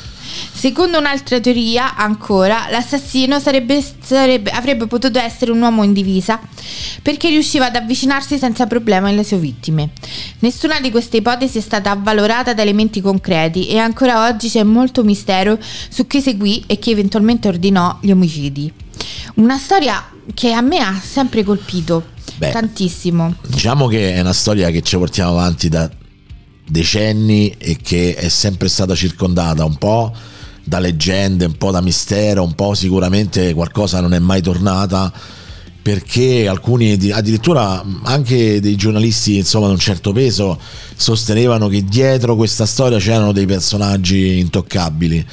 Secondo 0.51 0.97
un'altra 0.97 1.39
teoria, 1.39 1.95
ancora, 1.95 2.67
l'assassino 2.69 3.39
sarebbe- 3.39 3.83
sarebbe- 4.01 4.51
avrebbe 4.51 4.87
potuto 4.87 5.19
essere 5.19 5.51
un 5.51 5.61
uomo 5.61 5.83
in 5.83 5.93
divisa 5.93 6.39
perché 7.01 7.29
riusciva 7.29 7.67
ad 7.67 7.75
avvicinarsi 7.75 8.37
senza 8.37 8.65
problema 8.67 9.09
alle 9.09 9.23
sue 9.23 9.37
vittime. 9.37 9.89
Nessuna 10.39 10.79
di 10.79 10.91
queste 10.91 11.17
ipotesi 11.17 11.59
è 11.59 11.61
stata 11.61 11.91
avvalorata 11.91 12.53
da 12.53 12.61
elementi 12.61 13.01
concreti 13.01 13.67
e 13.67 13.77
ancora 13.77 14.27
oggi 14.27 14.49
c'è 14.49 14.63
molto 14.63 15.03
mistero 15.03 15.57
su 15.61 16.07
chi 16.07 16.21
seguì 16.21 16.63
e 16.67 16.79
chi 16.79 16.91
eventualmente 16.91 17.47
ordinò 17.47 17.97
gli 18.01 18.11
omicidi. 18.11 18.71
Una 19.35 19.57
storia 19.57 20.03
che 20.33 20.51
a 20.51 20.61
me 20.61 20.79
ha 20.79 20.99
sempre 20.99 21.43
colpito 21.43 22.07
Beh. 22.35 22.51
tantissimo. 22.51 23.35
Diciamo 23.47 23.87
che 23.87 24.13
è 24.13 24.19
una 24.19 24.33
storia 24.33 24.69
che 24.69 24.81
ci 24.81 24.97
portiamo 24.97 25.31
avanti 25.31 25.69
da 25.69 25.89
decenni 26.67 27.55
e 27.57 27.77
che 27.81 28.15
è 28.15 28.27
sempre 28.29 28.67
stata 28.67 28.95
circondata 28.95 29.63
un 29.63 29.77
po' 29.77 30.13
da 30.63 30.79
leggende, 30.79 31.45
un 31.45 31.57
po' 31.57 31.71
da 31.71 31.81
mistero, 31.81 32.43
un 32.43 32.53
po' 32.53 32.73
sicuramente 32.73 33.53
qualcosa 33.53 34.01
non 34.01 34.13
è 34.13 34.19
mai 34.19 34.41
tornata 34.41 35.11
perché 35.81 36.49
alcuni 36.49 36.97
di- 36.97 37.13
addirittura 37.13 37.81
anche 38.03 38.59
dei 38.59 38.75
giornalisti 38.75 39.37
insomma 39.37 39.67
di 39.67 39.71
un 39.71 39.79
certo 39.79 40.11
peso 40.11 40.59
sostenevano 40.93 41.69
che 41.69 41.81
dietro 41.85 42.35
questa 42.35 42.65
storia 42.65 42.97
c'erano 42.97 43.31
dei 43.31 43.45
personaggi 43.45 44.39
intoccabili 44.39 45.25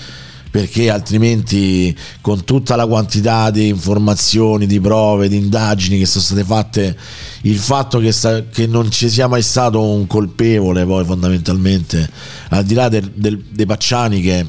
perché 0.55 0.89
altrimenti 0.89 1.93
con 2.21 2.45
tutta 2.45 2.77
la 2.77 2.87
quantità 2.87 3.51
di 3.51 3.67
informazioni, 3.67 4.67
di 4.67 4.79
prove, 4.79 5.29
di 5.29 5.37
indagini 5.37 5.99
che 5.99 6.07
sono 6.07 6.23
state 6.23 6.45
fatte, 6.45 6.97
il 7.43 7.59
fatto 7.59 7.99
che, 7.99 8.13
sta- 8.13 8.45
che 8.45 8.69
non 8.69 8.89
ci 8.89 9.11
sia 9.11 9.27
mai 9.27 9.43
stato 9.43 9.83
un 9.83 10.07
colpevole 10.07 10.87
poi 10.87 11.05
fondamentalmente, 11.05 12.09
al 12.51 12.63
di 12.63 12.75
là 12.75 12.89
del- 12.89 13.11
del- 13.17 13.43
dei 13.51 13.67
Pacciani 13.67 14.21
che, 14.21 14.47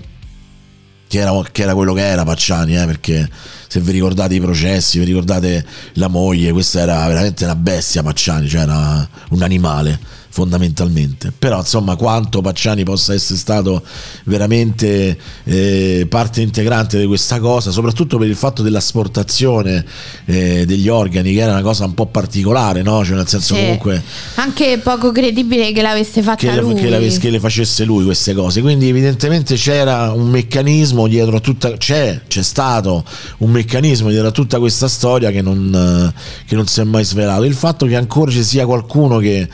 che, 1.08 1.18
era, 1.18 1.32
che 1.52 1.64
era 1.64 1.74
quello 1.74 1.94
che 1.94 2.06
era 2.08 2.24
Pacciani, 2.24 2.78
eh, 2.80 2.86
perché 2.86 3.28
se 3.68 3.80
vi 3.80 3.92
ricordate 3.92 4.36
i 4.36 4.40
processi, 4.40 5.00
vi 5.00 5.06
ricordate 5.06 5.66
la 5.94 6.08
moglie, 6.08 6.52
questa 6.52 6.82
era 6.82 7.08
veramente 7.08 7.46
una 7.46 7.56
bestia 7.56 8.04
Pacciani, 8.04 8.48
cioè 8.48 8.62
era 8.62 9.10
un 9.32 9.42
animale 9.42 10.00
fondamentalmente. 10.36 11.32
Però 11.38 11.60
insomma 11.60 11.96
quanto 11.96 12.42
Pacciani 12.42 12.84
possa 12.84 13.14
essere 13.14 13.40
stato 13.40 13.82
veramente 14.26 15.18
eh, 15.46 16.06
parte 16.10 16.42
integrante 16.42 17.00
di 17.00 17.06
questa 17.06 17.40
cosa, 17.40 17.72
soprattutto 17.72 18.18
per 18.18 18.28
il 18.28 18.36
fatto 18.36 18.62
dell'asportazione 18.62 19.86
eh, 20.26 20.66
degli 20.66 20.90
organi, 20.90 21.34
che 21.34 21.40
era 21.40 21.54
una 21.54 21.62
cosa 21.62 21.86
un 21.86 21.94
po' 21.94 22.08
particolare, 22.08 22.82
no? 22.82 23.04
Cioè 23.06 23.16
nel 23.16 23.28
senso 23.28 23.56
Sì. 23.56 23.62
comunque 23.62 24.04
Anche 24.36 24.78
poco 24.84 25.14
credibile 25.14 25.72
che 25.72 25.82
l'avesse 25.82 26.22
fatta 26.22 26.36
che 26.52 26.60
lui. 26.60 26.74
che 26.76 26.90
le- 26.90 27.18
che 27.18 27.30
le 27.30 27.40
facesse 27.40 27.86
lui 27.86 28.04
queste 28.04 28.34
cose. 28.34 28.60
Quindi 28.62 28.90
evidentemente 28.90 29.56
c'era 29.56 30.12
un 30.12 30.28
meccanismo 30.30 31.08
dietro 31.08 31.38
a 31.38 31.40
tutta 31.40 31.78
c'è, 31.78 32.22
c'è 32.28 32.44
stato 32.44 33.06
un 33.38 33.52
meccanismo 33.52 34.10
dietro 34.10 34.28
a 34.28 34.32
tutta 34.32 34.60
questa 34.60 34.90
storia 34.90 35.32
che 35.32 35.42
non, 35.42 36.12
eh, 36.14 36.44
che 36.46 36.56
non 36.56 36.68
si 36.68 36.82
è 36.82 36.84
mai 36.84 37.06
svelato. 37.06 37.44
Il 37.44 37.54
fatto 37.54 37.86
che 37.86 37.96
ancora 37.96 38.32
ci 38.32 38.44
sia 38.44 38.66
qualcuno 38.66 39.20
che 39.20 39.48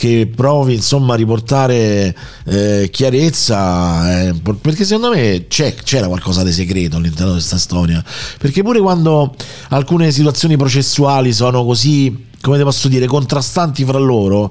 che 0.00 0.30
provi 0.34 0.72
insomma 0.72 1.12
a 1.12 1.16
riportare 1.18 2.16
eh, 2.46 2.88
chiarezza 2.90 4.28
eh, 4.28 4.34
perché 4.58 4.86
secondo 4.86 5.14
me 5.14 5.44
c'era 5.46 6.06
qualcosa 6.06 6.42
di 6.42 6.52
segreto 6.52 6.96
all'interno 6.96 7.32
di 7.32 7.32
questa 7.32 7.58
storia. 7.58 8.02
Perché 8.38 8.62
pure 8.62 8.80
quando 8.80 9.34
alcune 9.68 10.10
situazioni 10.10 10.56
processuali 10.56 11.34
sono 11.34 11.66
così 11.66 12.28
come 12.40 12.56
te 12.56 12.64
posso 12.64 12.88
dire 12.88 13.04
contrastanti 13.04 13.84
fra 13.84 13.98
loro 13.98 14.50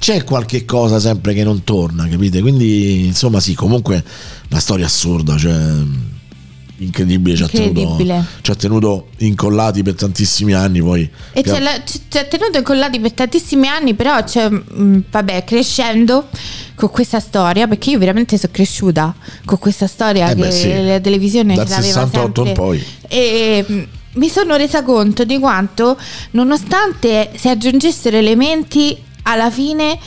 c'è 0.00 0.24
qualche 0.24 0.64
cosa 0.64 0.98
sempre 0.98 1.32
che 1.32 1.44
non 1.44 1.62
torna 1.62 2.08
capite? 2.08 2.40
Quindi 2.40 3.06
insomma 3.06 3.38
sì 3.38 3.54
comunque 3.54 4.02
una 4.50 4.58
storia 4.58 4.86
assurda 4.86 5.36
cioè 5.36 5.54
incredibile, 6.78 7.36
ci 7.36 7.42
ha 7.42 7.48
tenuto, 7.48 7.80
Incredibile. 7.80 8.24
ci 8.42 8.50
ha 8.50 8.54
tenuto 8.54 9.06
incollati 9.18 9.82
per 9.82 9.94
tantissimi 9.94 10.54
anni 10.54 10.80
poi. 10.80 11.08
E 11.32 11.42
ci 11.42 11.50
ha- 11.50 11.82
ci 11.84 12.18
ha 12.18 12.24
tenuto 12.24 12.58
incollati 12.58 13.00
per 13.00 13.12
tantissimi 13.12 13.66
anni, 13.68 13.94
però 13.94 14.22
c'è, 14.22 14.48
mm, 14.50 14.98
vabbè, 15.10 15.44
crescendo 15.44 16.28
con 16.74 16.90
questa 16.90 17.18
storia, 17.20 17.66
perché 17.66 17.90
io 17.90 17.98
veramente 17.98 18.38
sono 18.38 18.52
cresciuta 18.52 19.14
con 19.44 19.58
questa 19.58 19.86
storia 19.88 20.30
Eh 20.30 20.34
che 20.34 20.40
beh, 20.40 20.50
sì. 20.50 20.84
la 20.84 21.00
televisione 21.00 21.54
Dal 21.54 21.66
ce 21.66 21.72
l'aveva 21.72 21.92
68 22.06 22.40
in 22.40 22.46
sempre. 22.46 22.62
poi. 22.64 22.84
E 23.08 23.64
mm, 23.70 23.82
mi 24.14 24.28
sono 24.28 24.56
resa 24.56 24.82
conto 24.82 25.24
di 25.24 25.38
quanto, 25.38 25.96
nonostante 26.32 27.30
si 27.36 27.48
aggiungessero 27.48 28.16
elementi, 28.16 28.96
alla 29.22 29.50
fine 29.50 29.98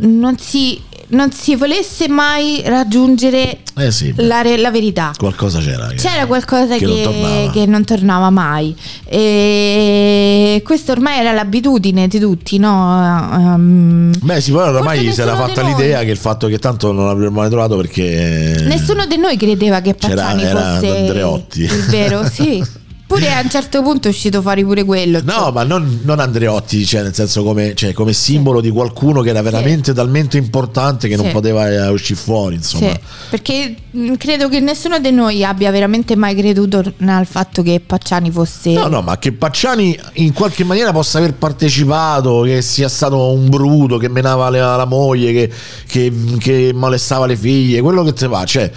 non 0.00 0.38
si, 0.38 0.80
non 1.12 1.30
si 1.32 1.56
volesse 1.56 2.08
mai 2.08 2.62
raggiungere 2.64 3.58
Eh 3.76 3.90
sì, 3.90 4.12
la, 4.16 4.40
re- 4.42 4.56
la 4.56 4.70
verità. 4.70 5.12
qualcosa 5.16 5.60
c'era. 5.60 5.86
che- 5.88 5.96
C'era 5.96 6.26
qualcosa 6.26 6.76
che 6.76 6.84
che, 6.86 6.86
non 6.86 7.02
tornava. 7.02 7.50
che 7.50 7.66
non 7.66 7.84
tornava 7.84 8.30
mai. 8.30 8.74
E 9.04 10.62
questo 10.64 10.92
ormai 10.92 11.18
era 11.20 11.32
l'abitudine 11.32 12.08
di 12.08 12.18
tutti, 12.18 12.58
no? 12.58 13.28
Ehm, 13.32 14.12
Beh, 14.22 14.40
sì, 14.40 14.52
poi 14.52 14.68
ormai 14.74 15.12
si 15.12 15.20
era 15.20 15.36
fatta 15.36 15.62
di 15.62 15.70
noi- 15.70 15.80
l'idea 15.82 16.02
che 16.02 16.10
il 16.10 16.16
fatto 16.16 16.46
che 16.48 16.58
tanto 16.58 16.92
non 16.92 17.06
l'avremmo 17.06 17.40
mai 17.40 17.50
trovato 17.50 17.76
perché 17.76 18.62
Nessuno 18.66 19.06
di 19.06 19.16
noi 19.16 19.36
credeva 19.36 19.80
che 19.80 19.94
Pacciani 19.94 20.42
era 20.42 20.74
fosse 20.74 20.96
Andreotti. 20.96 21.60
il 21.62 21.84
vero, 21.88 22.24
sì. 22.28 22.62
Pure 23.12 23.30
a 23.32 23.40
un 23.42 23.50
certo 23.50 23.82
punto 23.82 24.08
è 24.08 24.10
uscito 24.10 24.40
fuori 24.40 24.64
pure 24.64 24.84
quello. 24.84 25.20
No, 25.22 25.50
ma 25.52 25.64
non, 25.64 26.00
non 26.04 26.18
Andreotti, 26.18 26.86
cioè 26.86 27.02
nel 27.02 27.14
senso 27.14 27.42
come, 27.42 27.74
cioè, 27.74 27.92
come 27.92 28.12
simbolo 28.14 28.60
di 28.62 28.70
qualcuno 28.70 29.20
che 29.20 29.28
era 29.30 29.42
veramente 29.42 29.92
talmente 29.92 30.38
importante 30.38 31.08
che 31.08 31.16
non 31.16 31.26
Sì. 31.26 31.32
poteva 31.32 31.68
eh, 31.70 31.88
uscire 31.88 32.18
fuori, 32.18 32.54
insomma. 32.56 32.90
Sì, 32.92 32.98
perché 33.28 33.74
mh, 33.90 34.14
credo 34.14 34.48
che 34.48 34.60
nessuno 34.60 34.98
di 34.98 35.10
noi 35.10 35.44
abbia 35.44 35.70
veramente 35.70 36.16
mai 36.16 36.34
creduto 36.34 36.82
al 37.04 37.26
fatto 37.26 37.62
che 37.62 37.80
Pacciani 37.84 38.30
fosse 38.30 38.72
No, 38.72 38.86
no, 38.88 39.02
ma 39.02 39.18
che 39.18 39.32
Pacciani 39.32 39.98
in 40.14 40.32
qualche 40.32 40.64
maniera 40.64 40.90
possa 40.92 41.18
aver 41.18 41.34
partecipato, 41.34 42.40
che 42.42 42.62
sia 42.62 42.88
stato 42.88 43.32
un 43.32 43.48
bruto, 43.48 43.98
che 43.98 44.08
menava 44.08 44.48
la, 44.48 44.76
la 44.76 44.86
moglie, 44.86 45.32
che, 45.32 45.50
che- 45.86 46.12
che 46.38 46.72
molestava 46.74 47.26
le 47.26 47.36
figlie, 47.36 47.80
quello 47.82 48.02
che 48.04 48.12
te 48.14 48.26
va, 48.26 48.44
cioè 48.44 48.70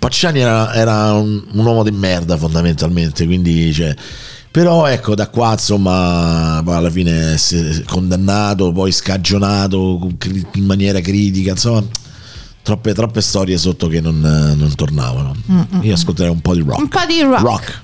Pacciani 0.00 0.40
era, 0.40 0.72
era 0.72 1.12
un, 1.12 1.44
un 1.52 1.64
uomo 1.66 1.82
di 1.82 1.90
merda 1.90 2.38
fondamentalmente, 2.38 3.26
quindi 3.26 3.70
cioè, 3.70 3.94
però 4.50 4.86
ecco 4.86 5.14
da 5.14 5.28
qua 5.28 5.52
insomma 5.52 6.56
alla 6.64 6.90
fine 6.90 7.36
condannato, 7.84 8.72
poi 8.72 8.92
scagionato 8.92 10.08
in 10.54 10.64
maniera 10.64 11.00
critica, 11.00 11.50
insomma 11.50 11.84
troppe, 12.62 12.94
troppe 12.94 13.20
storie 13.20 13.58
sotto 13.58 13.88
che 13.88 14.00
non, 14.00 14.20
non 14.20 14.74
tornavano. 14.74 15.36
Io 15.82 15.92
ascolterei 15.92 16.32
un 16.32 16.40
po' 16.40 16.54
di 16.54 16.62
rock. 16.62 16.78
un 16.78 16.88
po' 16.88 17.04
di 17.06 17.20
rock. 17.20 17.42
rock. 17.42 17.82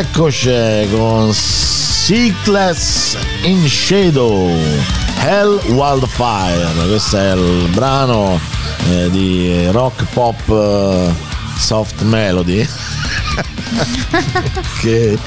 Rieccoci 0.00 0.88
con 0.92 1.34
Seekless 1.34 3.16
in 3.42 3.68
Shadow 3.68 4.48
Hell 5.24 5.58
Wildfire 5.72 6.68
questo 6.86 7.18
è 7.18 7.34
il 7.34 7.66
brano 7.70 8.38
eh, 8.90 9.10
di 9.10 9.66
rock 9.72 10.04
pop 10.12 10.38
eh, 10.48 11.12
soft 11.58 12.02
melody 12.02 12.58
che, 14.80 15.18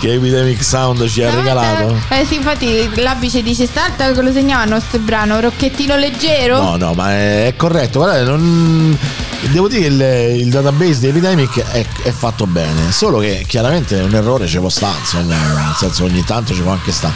che 0.00 0.14
Epidemic 0.14 0.64
Sound 0.64 1.06
ci 1.06 1.22
ha 1.22 1.32
regalato 1.32 1.96
Eh 2.08 2.24
sì, 2.24 2.34
infatti 2.34 2.90
l'abice 2.96 3.40
dice 3.42 3.66
starta 3.66 4.10
che 4.10 4.20
lo 4.20 4.32
segnava 4.32 4.64
il 4.64 4.70
nostro 4.70 4.98
brano, 4.98 5.38
rocchettino 5.40 5.96
leggero. 5.96 6.60
No, 6.60 6.76
no, 6.76 6.92
ma 6.92 7.12
è, 7.12 7.46
è 7.46 7.56
corretto. 7.56 8.00
Guardate, 8.00 8.24
non- 8.24 8.98
devo 9.50 9.68
dire 9.68 9.82
che 9.82 9.86
il, 9.86 10.40
il 10.40 10.50
database 10.50 11.00
di 11.00 11.06
Epidemic 11.08 11.60
è, 11.60 11.84
è 12.02 12.10
fatto 12.10 12.46
bene. 12.46 12.92
Solo 12.92 13.18
che 13.18 13.44
chiaramente 13.46 13.96
un 14.00 14.14
errore 14.14 14.46
ci 14.46 14.58
può 14.58 14.68
stare, 14.68 14.96
nel 15.12 15.74
senso 15.76 16.04
ogni 16.04 16.24
tanto 16.24 16.54
ci 16.54 16.62
può 16.62 16.72
anche 16.72 16.92
stare. 16.92 17.14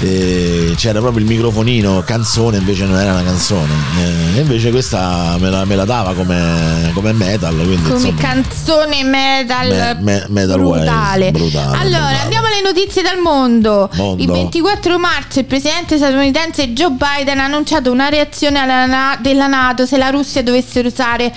Eh, 0.00 0.74
c'era 0.76 1.00
proprio 1.00 1.24
il 1.24 1.30
microfonino, 1.30 2.02
canzone, 2.04 2.58
invece 2.58 2.84
non 2.84 2.98
era 2.98 3.12
una 3.12 3.22
canzone. 3.22 3.72
Eh, 3.98 4.38
e 4.38 4.40
invece 4.40 4.70
questa 4.70 5.36
me 5.38 5.50
la, 5.50 5.64
me 5.64 5.76
la 5.76 5.84
dava 5.84 6.12
come, 6.14 6.90
come 6.94 7.12
metal. 7.12 7.54
Quindi, 7.54 7.82
Come 7.82 7.94
insomma, 7.94 8.20
canzone 8.20 9.02
metal, 9.04 9.68
Me- 9.68 9.98
me- 10.00 10.26
metal 10.28 10.58
brutale. 10.58 11.26
wave, 11.26 11.30
brutale, 11.30 11.76
Allora, 11.78 11.98
brutale. 12.06 12.18
andiamo 12.22 12.46
alle 12.46 12.60
notizie 12.62 13.02
dal 13.02 13.18
mondo. 13.18 13.88
Mondo. 13.94 14.22
Il 14.22 14.30
24 14.30 14.98
marzo 14.98 15.38
il 15.38 15.44
presidente 15.46 15.96
statunitense 15.96 16.68
Joe 16.72 16.90
Biden 16.90 17.38
ha 17.38 17.44
annunciato 17.44 17.90
una 17.90 18.08
reazione 18.08 18.58
alla 18.58 19.16
della 19.20 19.46
NATO 19.46 19.86
se 19.86 19.96
la 19.96 20.10
Russia 20.10 20.42
dovesse 20.42 20.80
usare 20.80 21.32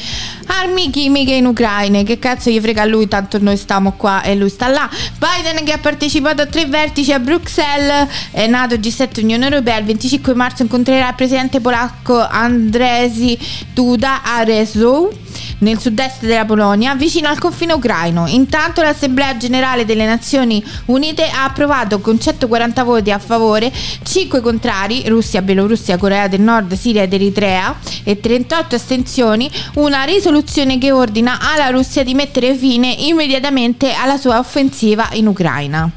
armi 0.47 0.89
chimiche 0.89 1.33
in 1.33 1.45
Ucraina. 1.45 2.01
Che 2.03 2.19
cazzo 2.19 2.49
gli 2.49 2.59
frega 2.59 2.81
a 2.81 2.85
lui, 2.85 3.07
tanto 3.07 3.37
noi 3.39 3.57
stiamo 3.57 3.93
qua 3.93 4.21
e 4.23 4.35
lui 4.35 4.49
sta 4.49 4.67
là. 4.67 4.89
Biden 5.17 5.63
che 5.63 5.71
ha 5.73 5.77
partecipato 5.77 6.41
a 6.41 6.45
tre 6.45 6.65
vertici 6.65 7.11
a 7.13 7.19
Bruxelles, 7.19 8.07
eh, 8.31 8.47
NATO, 8.57 8.75
G7 8.75 9.21
Unione 9.21 9.45
Europea, 9.45 9.77
il 9.77 9.85
25 9.85 10.33
marzo 10.33 10.63
incontrerà 10.63 11.09
il 11.09 11.15
presidente 11.15 11.59
polacco 11.59 12.27
Andrzej 12.27 13.37
Duda 13.73 14.23
a 14.23 14.43
Rzeszów 14.43 15.13
nel 15.59 15.79
sud-est 15.79 16.25
della 16.25 16.45
Polonia, 16.45 16.95
vicino 16.95 17.27
al 17.29 17.37
confine 17.37 17.73
ucraino. 17.73 18.25
Intanto 18.27 18.81
l'Assemblea 18.81 19.37
generale 19.37 19.85
delle 19.85 20.05
Nazioni 20.05 20.63
Unite 20.85 21.27
ha 21.27 21.43
approvato 21.43 21.99
con 21.99 22.19
140 22.19 22.83
voti 22.83 23.11
a 23.11 23.19
favore, 23.19 23.71
5 24.03 24.41
contrari, 24.41 25.07
Russia, 25.07 25.41
Bielorussia, 25.41 25.97
Corea 25.97 26.27
del 26.27 26.41
Nord, 26.41 26.73
Siria 26.73 27.03
ed 27.03 27.13
Eritrea, 27.13 27.75
e 28.03 28.19
38 28.19 28.75
astensioni, 28.75 29.49
una 29.75 30.03
risoluzione 30.03 30.77
che 30.77 30.91
ordina 30.91 31.39
alla 31.41 31.69
Russia 31.69 32.03
di 32.03 32.13
mettere 32.13 32.55
fine 32.55 32.91
immediatamente 32.91 33.93
alla 33.93 34.17
sua 34.17 34.39
offensiva 34.39 35.09
in 35.13 35.27
Ucraina. 35.27 35.91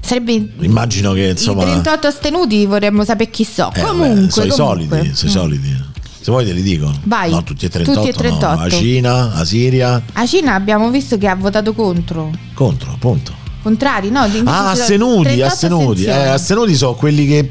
Sarebbe 0.00 0.52
Immagino 0.60 1.12
che 1.12 1.26
i 1.26 1.30
insomma. 1.30 1.62
38 1.62 2.06
astenuti 2.06 2.66
vorremmo 2.66 3.04
sapere 3.04 3.30
chi 3.30 3.44
so. 3.44 3.70
eh, 3.74 3.80
comunque, 3.80 4.30
sono 4.30 4.46
i 4.46 4.50
soliti, 4.50 4.94
i 4.94 5.08
Mm. 5.08 5.12
soliti. 5.12 5.88
Se 6.22 6.30
vuoi 6.30 6.44
te 6.44 6.52
li 6.52 6.62
dico. 6.62 6.92
Vai. 7.04 7.30
No, 7.30 7.42
tutti 7.42 7.64
e 7.64 7.68
38. 7.70 8.00
Tutti 8.08 8.14
e 8.14 8.18
38. 8.18 8.56
No. 8.56 8.62
La 8.64 8.68
Cina, 8.70 9.32
la 9.34 9.44
Siria, 9.44 10.02
La 10.12 10.26
Cina 10.26 10.54
abbiamo 10.54 10.90
visto 10.90 11.16
che 11.16 11.26
ha 11.28 11.34
votato 11.34 11.72
contro. 11.72 12.30
contro, 12.54 12.90
appunto. 12.92 13.32
Contrari, 13.62 14.10
no? 14.10 14.20
Ah, 14.44 14.70
astenuti, 14.70 15.22
38 15.36 15.44
astenuti. 15.52 16.04
Eh, 16.04 16.10
astenuti 16.12 16.74
sono 16.76 16.94
quelli 16.94 17.26
che 17.26 17.50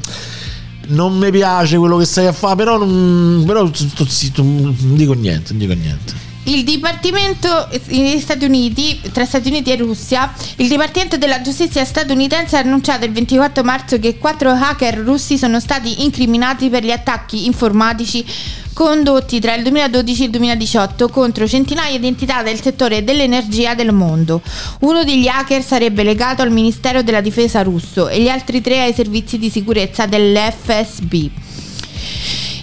non 0.88 1.16
mi 1.16 1.30
piace 1.30 1.78
quello 1.78 1.96
che 1.96 2.04
stai 2.04 2.26
a 2.26 2.32
fare, 2.32 2.56
però 2.56 2.78
non, 2.78 3.42
però 3.46 3.62
non 3.62 4.76
dico 4.94 5.12
niente, 5.14 5.50
non 5.52 5.58
dico 5.58 5.72
niente. 5.74 6.12
Il 6.44 6.64
Dipartimento 6.64 7.68
Uniti, 8.40 9.00
tra 9.12 9.26
Stati 9.26 9.48
Uniti 9.48 9.72
e 9.72 9.76
Russia, 9.76 10.32
il 10.56 10.68
Dipartimento 10.68 11.18
della 11.18 11.42
Giustizia 11.42 11.84
statunitense 11.84 12.56
ha 12.56 12.60
annunciato 12.60 13.04
il 13.04 13.12
24 13.12 13.62
marzo 13.62 13.98
che 13.98 14.16
quattro 14.16 14.50
hacker 14.50 14.98
russi 14.98 15.36
sono 15.36 15.60
stati 15.60 16.02
incriminati 16.02 16.70
per 16.70 16.82
gli 16.82 16.90
attacchi 16.90 17.44
informatici 17.44 18.24
condotti 18.72 19.40
tra 19.40 19.54
il 19.54 19.62
2012 19.62 20.22
e 20.22 20.24
il 20.24 20.30
2018 20.30 21.08
contro 21.10 21.46
centinaia 21.46 21.98
di 21.98 22.06
entità 22.06 22.42
del 22.42 22.60
settore 22.62 23.04
dell'energia 23.04 23.74
del 23.74 23.92
mondo. 23.92 24.40
Uno 24.80 25.04
degli 25.04 25.28
hacker 25.28 25.62
sarebbe 25.62 26.02
legato 26.02 26.40
al 26.40 26.50
Ministero 26.50 27.02
della 27.02 27.20
Difesa 27.20 27.62
russo 27.62 28.08
e 28.08 28.22
gli 28.22 28.28
altri 28.28 28.62
tre 28.62 28.80
ai 28.80 28.94
servizi 28.94 29.38
di 29.38 29.50
sicurezza 29.50 30.06
dell'FSB. 30.06 31.14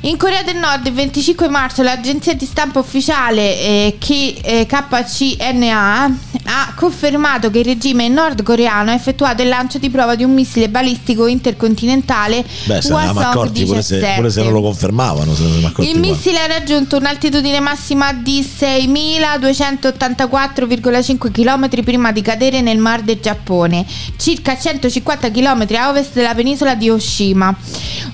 In 0.01 0.15
Corea 0.15 0.43
del 0.43 0.57
Nord 0.57 0.85
il 0.85 0.93
25 0.93 1.49
marzo 1.49 1.81
l'agenzia 1.81 2.35
di 2.35 2.45
stampa 2.45 2.77
ufficiale 2.77 3.59
eh, 3.59 3.95
K- 3.99 4.39
eh, 4.43 4.67
KCNA 4.67 6.17
ha 6.49 6.73
confermato 6.75 7.49
che 7.49 7.57
il 7.59 7.65
regime 7.65 8.07
nordcoreano 8.07 8.91
ha 8.91 8.93
effettuato 8.93 9.41
il 9.41 9.47
lancio 9.47 9.79
di 9.79 9.89
prova 9.89 10.13
di 10.13 10.23
un 10.23 10.33
missile 10.33 10.69
balistico 10.69 11.25
intercontinentale 11.25 12.45
Beh, 12.65 12.79
se 12.81 12.93
ne 12.93 13.07
accorti 13.07 13.65
pure 13.65 13.81
se, 13.81 13.95
17. 13.95 14.15
pure 14.17 14.29
se 14.29 14.43
non 14.43 14.53
lo 14.53 14.61
confermavano, 14.61 15.33
Il 15.79 15.97
missile 15.99 16.41
ha 16.41 16.47
raggiunto 16.47 16.97
un'altitudine 16.97 17.59
massima 17.59 18.13
di 18.13 18.41
6.284,5 18.41 21.31
km 21.31 21.69
prima 21.83 22.11
di 22.11 22.21
cadere 22.21 22.61
nel 22.61 22.77
Mar 22.77 23.01
del 23.01 23.19
Giappone, 23.19 23.83
circa 24.17 24.55
150 24.57 25.31
km 25.31 25.65
a 25.75 25.89
ovest 25.89 26.13
della 26.13 26.35
penisola 26.35 26.75
di 26.75 26.91
Oshima, 26.91 27.51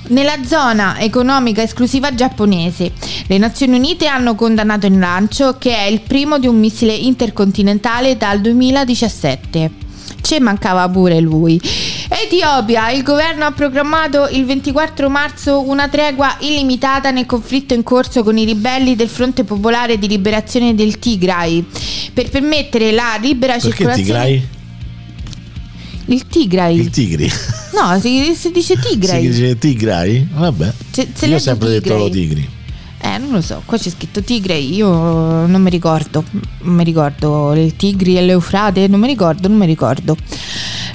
nella 0.08 0.38
zona 0.46 0.98
economica 1.00 1.62
esclusiva 1.62 1.72
giapponese. 2.14 2.92
Le 3.28 3.38
Nazioni 3.38 3.78
Unite 3.78 4.08
hanno 4.08 4.36
condannato 4.36 4.86
il 4.86 4.98
lancio, 4.98 5.58
che 5.58 5.76
è 5.76 5.86
il 5.86 6.02
primo 6.02 6.40
di 6.40 6.48
un 6.48 6.60
missile 6.60 6.94
intercontinentale 6.94 8.18
dal 8.18 8.42
2017. 8.42 9.72
Ci 10.22 10.40
mancava 10.40 10.88
pure 10.88 11.20
lui. 11.20 11.60
Etiopia, 12.08 12.92
il 12.92 13.04
governo 13.04 13.46
ha 13.46 13.52
programmato 13.52 14.28
il 14.30 14.46
24 14.46 15.10
marzo 15.10 15.68
una 15.68 15.90
tregua 15.90 16.38
illimitata 16.40 17.12
nel 17.12 17.26
conflitto 17.26 17.74
in 17.74 17.84
corso 17.84 18.24
con 18.24 18.38
i 18.38 18.46
ribelli 18.46 18.96
del 18.96 19.10
Fronte 19.10 19.44
Popolare 19.44 19.98
di 19.98 20.08
Liberazione 20.08 20.76
del 20.76 21.00
Tigray 21.00 21.66
per 22.14 22.30
permettere 22.30 22.92
la 22.92 23.18
libera 23.20 23.54
Perché 23.54 23.70
circolazione. 23.70 24.04
Tigray? 24.04 24.48
Il 26.06 26.26
Tigray. 26.28 26.78
Il 26.78 26.90
Tigri. 26.90 27.32
No, 27.74 28.00
si, 28.00 28.34
si 28.36 28.52
dice 28.52 28.78
Tigray. 28.78 29.22
Si 29.22 29.30
dice 29.30 29.58
Tigray? 29.58 30.28
Vabbè. 30.32 30.74
Se- 30.92 31.08
se 31.14 31.26
Io 31.26 31.36
ho 31.36 31.40
sempre 31.40 31.70
detto 31.70 31.82
Tigray. 31.84 32.00
lo 32.00 32.10
Tigri. 32.10 32.50
Eh, 33.06 33.18
non 33.18 33.32
lo 33.32 33.42
so, 33.42 33.62
qua 33.66 33.78
c'è 33.78 33.90
scritto 33.90 34.22
Tigray, 34.22 34.76
io 34.76 34.88
non 34.88 35.62
mi 35.62 35.70
ricordo, 35.70 36.24
non 36.62 36.76
mi 36.76 36.86
ricordo 36.86 37.52
il 37.54 37.76
Tigri 37.76 38.18
e 38.18 38.22
l'Eufrate, 38.22 38.88
non 38.88 39.02
mi 39.02 39.08
ricordo, 39.08 39.50
non 39.50 39.58
mi 39.58 39.66
ricordo. 39.66 40.16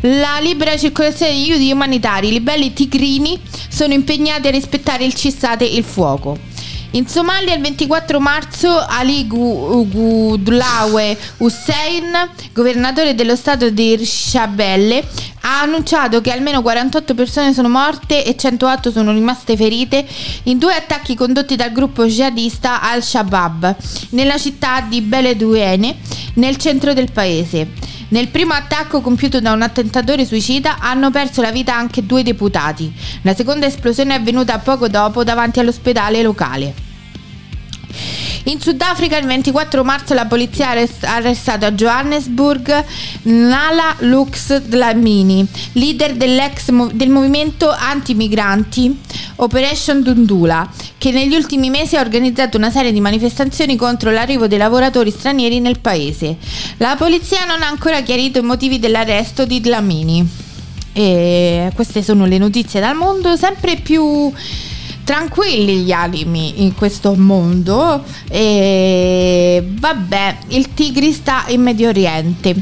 La 0.00 0.38
libera 0.40 0.74
circolazione 0.78 1.32
di 1.32 1.50
aiuti 1.50 1.70
umanitari, 1.70 2.28
i 2.28 2.32
libelli 2.32 2.72
tigrini 2.72 3.38
sono 3.68 3.92
impegnati 3.92 4.46
a 4.48 4.50
rispettare 4.50 5.04
il 5.04 5.12
cessate 5.12 5.64
il 5.66 5.84
fuoco. 5.84 6.38
In 6.93 7.07
Somalia 7.07 7.55
il 7.55 7.61
24 7.61 8.18
marzo 8.18 8.78
Ali 8.78 9.26
Gu- 9.26 9.86
Gudlawe 9.91 11.18
Hussein, 11.36 12.30
governatore 12.55 13.14
dello 13.14 13.36
stato 13.36 13.68
di 13.68 13.91
Irshabelle, 13.91 15.07
ha 15.43 15.61
annunciato 15.61 16.22
che 16.22 16.32
almeno 16.32 16.62
48 16.62 17.14
persone 17.14 17.53
sono 17.53 17.68
morte 17.68 18.24
e 18.24 18.34
108 18.34 18.91
sono 18.91 19.12
rimaste 19.12 19.55
ferite 19.55 20.07
in 20.45 20.57
due 20.57 20.74
attacchi 20.74 21.14
condotti 21.14 21.57
dal 21.57 21.72
gruppo 21.72 22.07
jihadista 22.07 22.80
Al-Shabaab 22.80 23.76
nella 24.11 24.39
città 24.39 24.80
di 24.80 25.03
Beledweyne, 25.03 25.95
nel 26.34 26.57
centro 26.57 26.95
del 26.95 27.12
paese. 27.12 27.68
Nel 28.11 28.28
primo 28.28 28.54
attacco 28.54 29.02
compiuto 29.02 29.38
da 29.38 29.52
un 29.52 29.61
attentatore 29.61 30.24
suicida 30.24 30.78
hanno 30.78 31.11
perso 31.11 31.42
la 31.42 31.52
vita 31.52 31.76
anche 31.76 32.06
due 32.06 32.22
deputati. 32.22 32.90
La 33.20 33.34
seconda 33.34 33.66
esplosione 33.66 34.14
è 34.14 34.18
avvenuta 34.18 34.59
poco 34.61 34.88
dopo 34.88 35.24
davanti 35.24 35.61
all'ospedale 35.61 36.22
locale. 36.22 36.88
In 38.44 38.61
Sudafrica 38.61 39.18
il 39.18 39.26
24 39.26 39.84
marzo 39.84 40.14
la 40.14 40.26
polizia 40.26 40.68
ha 40.68 40.70
arrest- 40.70 41.05
ha 41.05 41.16
arrestato 41.16 41.66
a 41.66 41.72
Johannesburg 41.72 42.84
Nala 43.22 43.94
Lux 43.99 44.57
Dlamini, 44.61 45.46
leader 45.72 46.14
del 46.14 47.11
movimento 47.11 47.70
anti-migranti 47.70 48.99
Operation 49.36 50.03
Dundula, 50.03 50.68
che 50.96 51.11
negli 51.11 51.34
ultimi 51.34 51.68
mesi 51.68 51.96
ha 51.96 52.01
organizzato 52.01 52.57
una 52.57 52.70
serie 52.70 52.92
di 52.92 53.01
manifestazioni 53.01 53.76
contro 53.76 54.11
l'arrivo 54.11 54.46
dei 54.46 54.59
lavoratori 54.59 55.11
stranieri 55.11 55.61
nel 55.61 55.80
paese. 55.80 56.36
La 56.78 56.96
polizia 56.96 57.44
non 57.44 57.62
ha 57.62 57.68
ancora 57.68 58.01
chiarito 58.03 58.38
i 58.38 58.42
motivi 58.42 58.78
dell'arresto 58.78 59.44
di 59.44 59.61
Dlamini. 59.61 60.26
E 60.92 61.70
queste 61.74 62.03
sono 62.03 62.26
le 62.26 62.38
notizie 62.38 62.80
dal 62.80 62.96
mondo, 62.96 63.36
sempre 63.36 63.76
più 63.76 64.32
tranquilli 65.09 65.84
gli 65.84 65.90
animi 65.90 66.62
in 66.62 66.74
questo 66.74 67.14
mondo. 67.14 68.04
E 68.28 69.66
vabbè, 69.66 70.36
il 70.48 70.74
Tigri 70.74 71.12
sta 71.12 71.44
in 71.48 71.62
Medio 71.62 71.88
Oriente. 71.88 72.54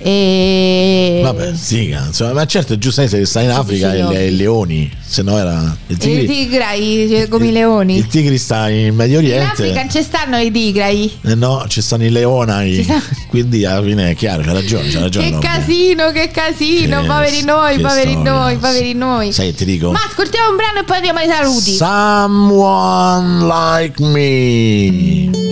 E 0.00 1.20
Vabbè, 1.24 1.54
sì, 1.56 1.88
insomma, 1.90 2.32
ma 2.32 2.46
certo 2.46 2.74
è 2.74 2.78
giusto 2.78 3.04
che 3.04 3.24
sta 3.26 3.40
in 3.40 3.50
Africa 3.50 3.92
e 3.94 4.00
no? 4.02 4.10
le, 4.10 4.26
i 4.28 4.36
leoni, 4.36 4.90
se 5.04 5.22
no 5.22 5.36
era 5.36 5.76
il 5.88 5.94
il 5.94 5.98
tigri. 5.98 6.26
Tigray 6.26 7.08
cioè, 7.08 7.28
come 7.28 7.48
i 7.48 7.52
leoni. 7.52 7.96
Il 7.96 8.06
tigri 8.06 8.38
sta 8.38 8.68
in 8.68 8.94
Medio 8.94 9.18
in 9.18 9.26
Oriente. 9.26 9.50
Africa 9.50 9.88
ci 9.88 10.02
stanno 10.02 10.36
i 10.38 10.50
Tigray. 10.52 11.18
Eh 11.24 11.34
no, 11.34 11.64
ci 11.68 11.82
stanno 11.82 12.04
i 12.04 12.10
leonai. 12.10 12.82
Sta- 12.84 13.02
Quindi 13.28 13.64
alla 13.64 13.82
fine 13.82 14.10
è 14.10 14.14
chiaro, 14.14 14.42
c'ha 14.42 14.52
ragione, 14.52 14.88
c'ha 14.88 15.00
ragione. 15.00 15.26
Che 15.26 15.32
Nobbe. 15.32 15.46
casino, 15.46 16.10
che 16.12 16.30
casino, 16.32 17.00
Che- 17.00 17.06
poveri 17.06 17.42
noi, 17.42 17.78
poveri 17.80 18.10
storia. 18.12 18.30
noi, 18.32 18.56
poveri 18.56 18.92
noi. 18.94 19.32
Sai 19.32 19.52
ti 19.54 19.64
dico? 19.64 19.90
Ma 19.90 20.00
ascoltiamo 20.08 20.50
un 20.50 20.56
brano 20.56 20.78
e 20.80 20.84
poi 20.84 20.96
andiamo 20.96 21.18
ai 21.18 21.28
saluti. 21.28 21.72
Someone 21.74 23.44
like 23.46 24.00
me. 24.02 25.47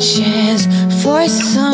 Chance 0.00 0.64
for 1.04 1.28
some 1.28 1.69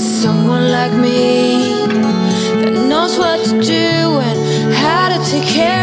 someone 0.00 0.70
like 0.70 0.92
me 0.94 1.84
that 2.62 2.72
knows 2.88 3.18
what 3.18 3.44
to 3.44 3.60
do 3.60 4.20
and 4.28 4.72
how 4.72 5.08
to 5.10 5.30
take 5.30 5.46
care 5.46 5.79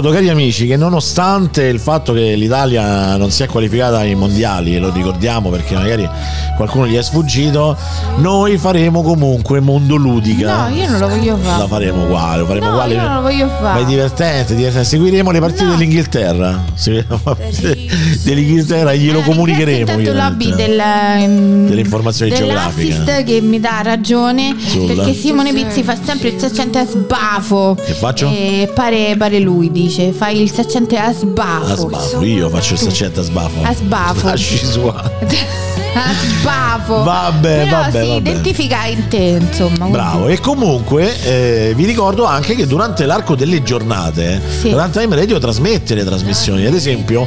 ricordo, 0.00 0.10
cari 0.10 0.28
amici, 0.28 0.66
che 0.66 0.76
nonostante 0.76 1.64
il 1.64 1.78
fatto 1.80 2.12
che 2.12 2.34
l'Italia 2.36 3.16
non 3.16 3.30
si 3.30 3.42
è 3.42 3.46
qualificata 3.46 3.98
ai 3.98 4.14
mondiali, 4.14 4.76
e 4.76 4.78
lo 4.78 4.90
ricordiamo 4.92 5.50
perché 5.50 5.74
magari 5.74 6.08
qualcuno 6.56 6.86
gli 6.86 6.96
è 6.96 7.02
sfuggito, 7.02 7.76
noi 8.18 8.58
faremo 8.58 9.02
comunque 9.02 9.60
Mondo 9.60 9.96
Ludica. 9.96 10.68
No, 10.68 10.74
io 10.74 10.88
non 10.88 11.00
lo 11.00 11.08
voglio 11.08 11.36
fare. 11.36 11.58
La 11.58 11.66
faremo 11.66 12.04
uguale, 12.04 12.38
lo 12.40 12.46
faremo 12.46 12.66
No, 12.66 12.72
uguale. 12.72 12.94
io 12.94 13.02
non 13.02 13.14
lo 13.14 13.20
voglio 13.22 13.46
Ma 13.46 13.52
è 13.56 13.60
fare. 13.60 13.84
divertente, 13.84 14.54
divertente. 14.54 14.86
Seguiremo 14.88 15.30
le 15.30 15.40
partite 15.40 15.66
dell'Inghilterra. 15.66 16.64
Seguiremo 16.74 17.14
le 17.14 17.20
partite 17.22 17.76
dell'Inghilterra 18.22 18.92
e 18.92 18.98
glielo 18.98 19.20
comunicheremo. 19.22 19.78
Intanto 19.80 20.10
ovviamente. 20.10 20.54
del, 20.54 20.78
ehm, 20.78 21.66
Delle 21.68 21.80
informazioni 21.80 22.32
geografiche. 22.32 23.24
che 23.24 23.40
mi 23.40 23.58
dà 23.60 23.80
ragione 23.82 24.54
Sulla. 24.58 24.94
perché 25.02 25.14
Simone 25.14 25.52
Pizzi 25.52 25.82
fa 25.82 25.96
sempre 26.02 26.28
il 26.28 26.38
saccente 26.40 26.78
a 26.78 26.86
sbafo 26.86 27.76
Che 27.84 27.92
faccio? 27.94 28.28
e 28.30 28.70
pare, 28.74 29.14
pare 29.16 29.38
lui 29.40 29.70
dice 29.88 30.12
fai 30.12 30.40
il 30.40 30.50
saccente 30.52 30.96
a 30.98 31.12
sbafo 31.12 31.72
A 31.72 31.76
sbafo, 31.76 32.22
io 32.22 32.48
faccio 32.50 32.74
il 32.74 32.78
saccente 32.78 33.20
a 33.20 33.22
sbafo. 33.22 33.62
A 33.62 33.74
sbafo. 33.74 34.26
Lasci 34.26 34.64
sua. 34.64 34.92
a 35.94 36.12
sbafo 36.12 37.02
Vabbè, 37.02 37.64
però 37.64 37.76
vabbè, 37.80 38.02
si 38.02 38.08
vabbè. 38.08 38.18
identifica 38.18 38.84
in 38.84 39.08
te 39.08 39.16
insomma 39.40 39.86
Bravo, 39.86 40.28
e 40.28 40.38
comunque 40.38 41.18
eh, 41.22 41.72
vi 41.74 41.86
ricordo 41.86 42.24
anche 42.24 42.54
che 42.54 42.66
durante 42.66 43.06
l'arco 43.06 43.34
delle 43.34 43.62
giornate 43.62 44.40
Sì. 44.60 44.70
Runtime 44.70 45.16
Radio 45.16 45.38
trasmette 45.38 45.94
le 45.94 46.04
trasmissioni. 46.04 46.66
Ad 46.66 46.74
esempio, 46.74 47.26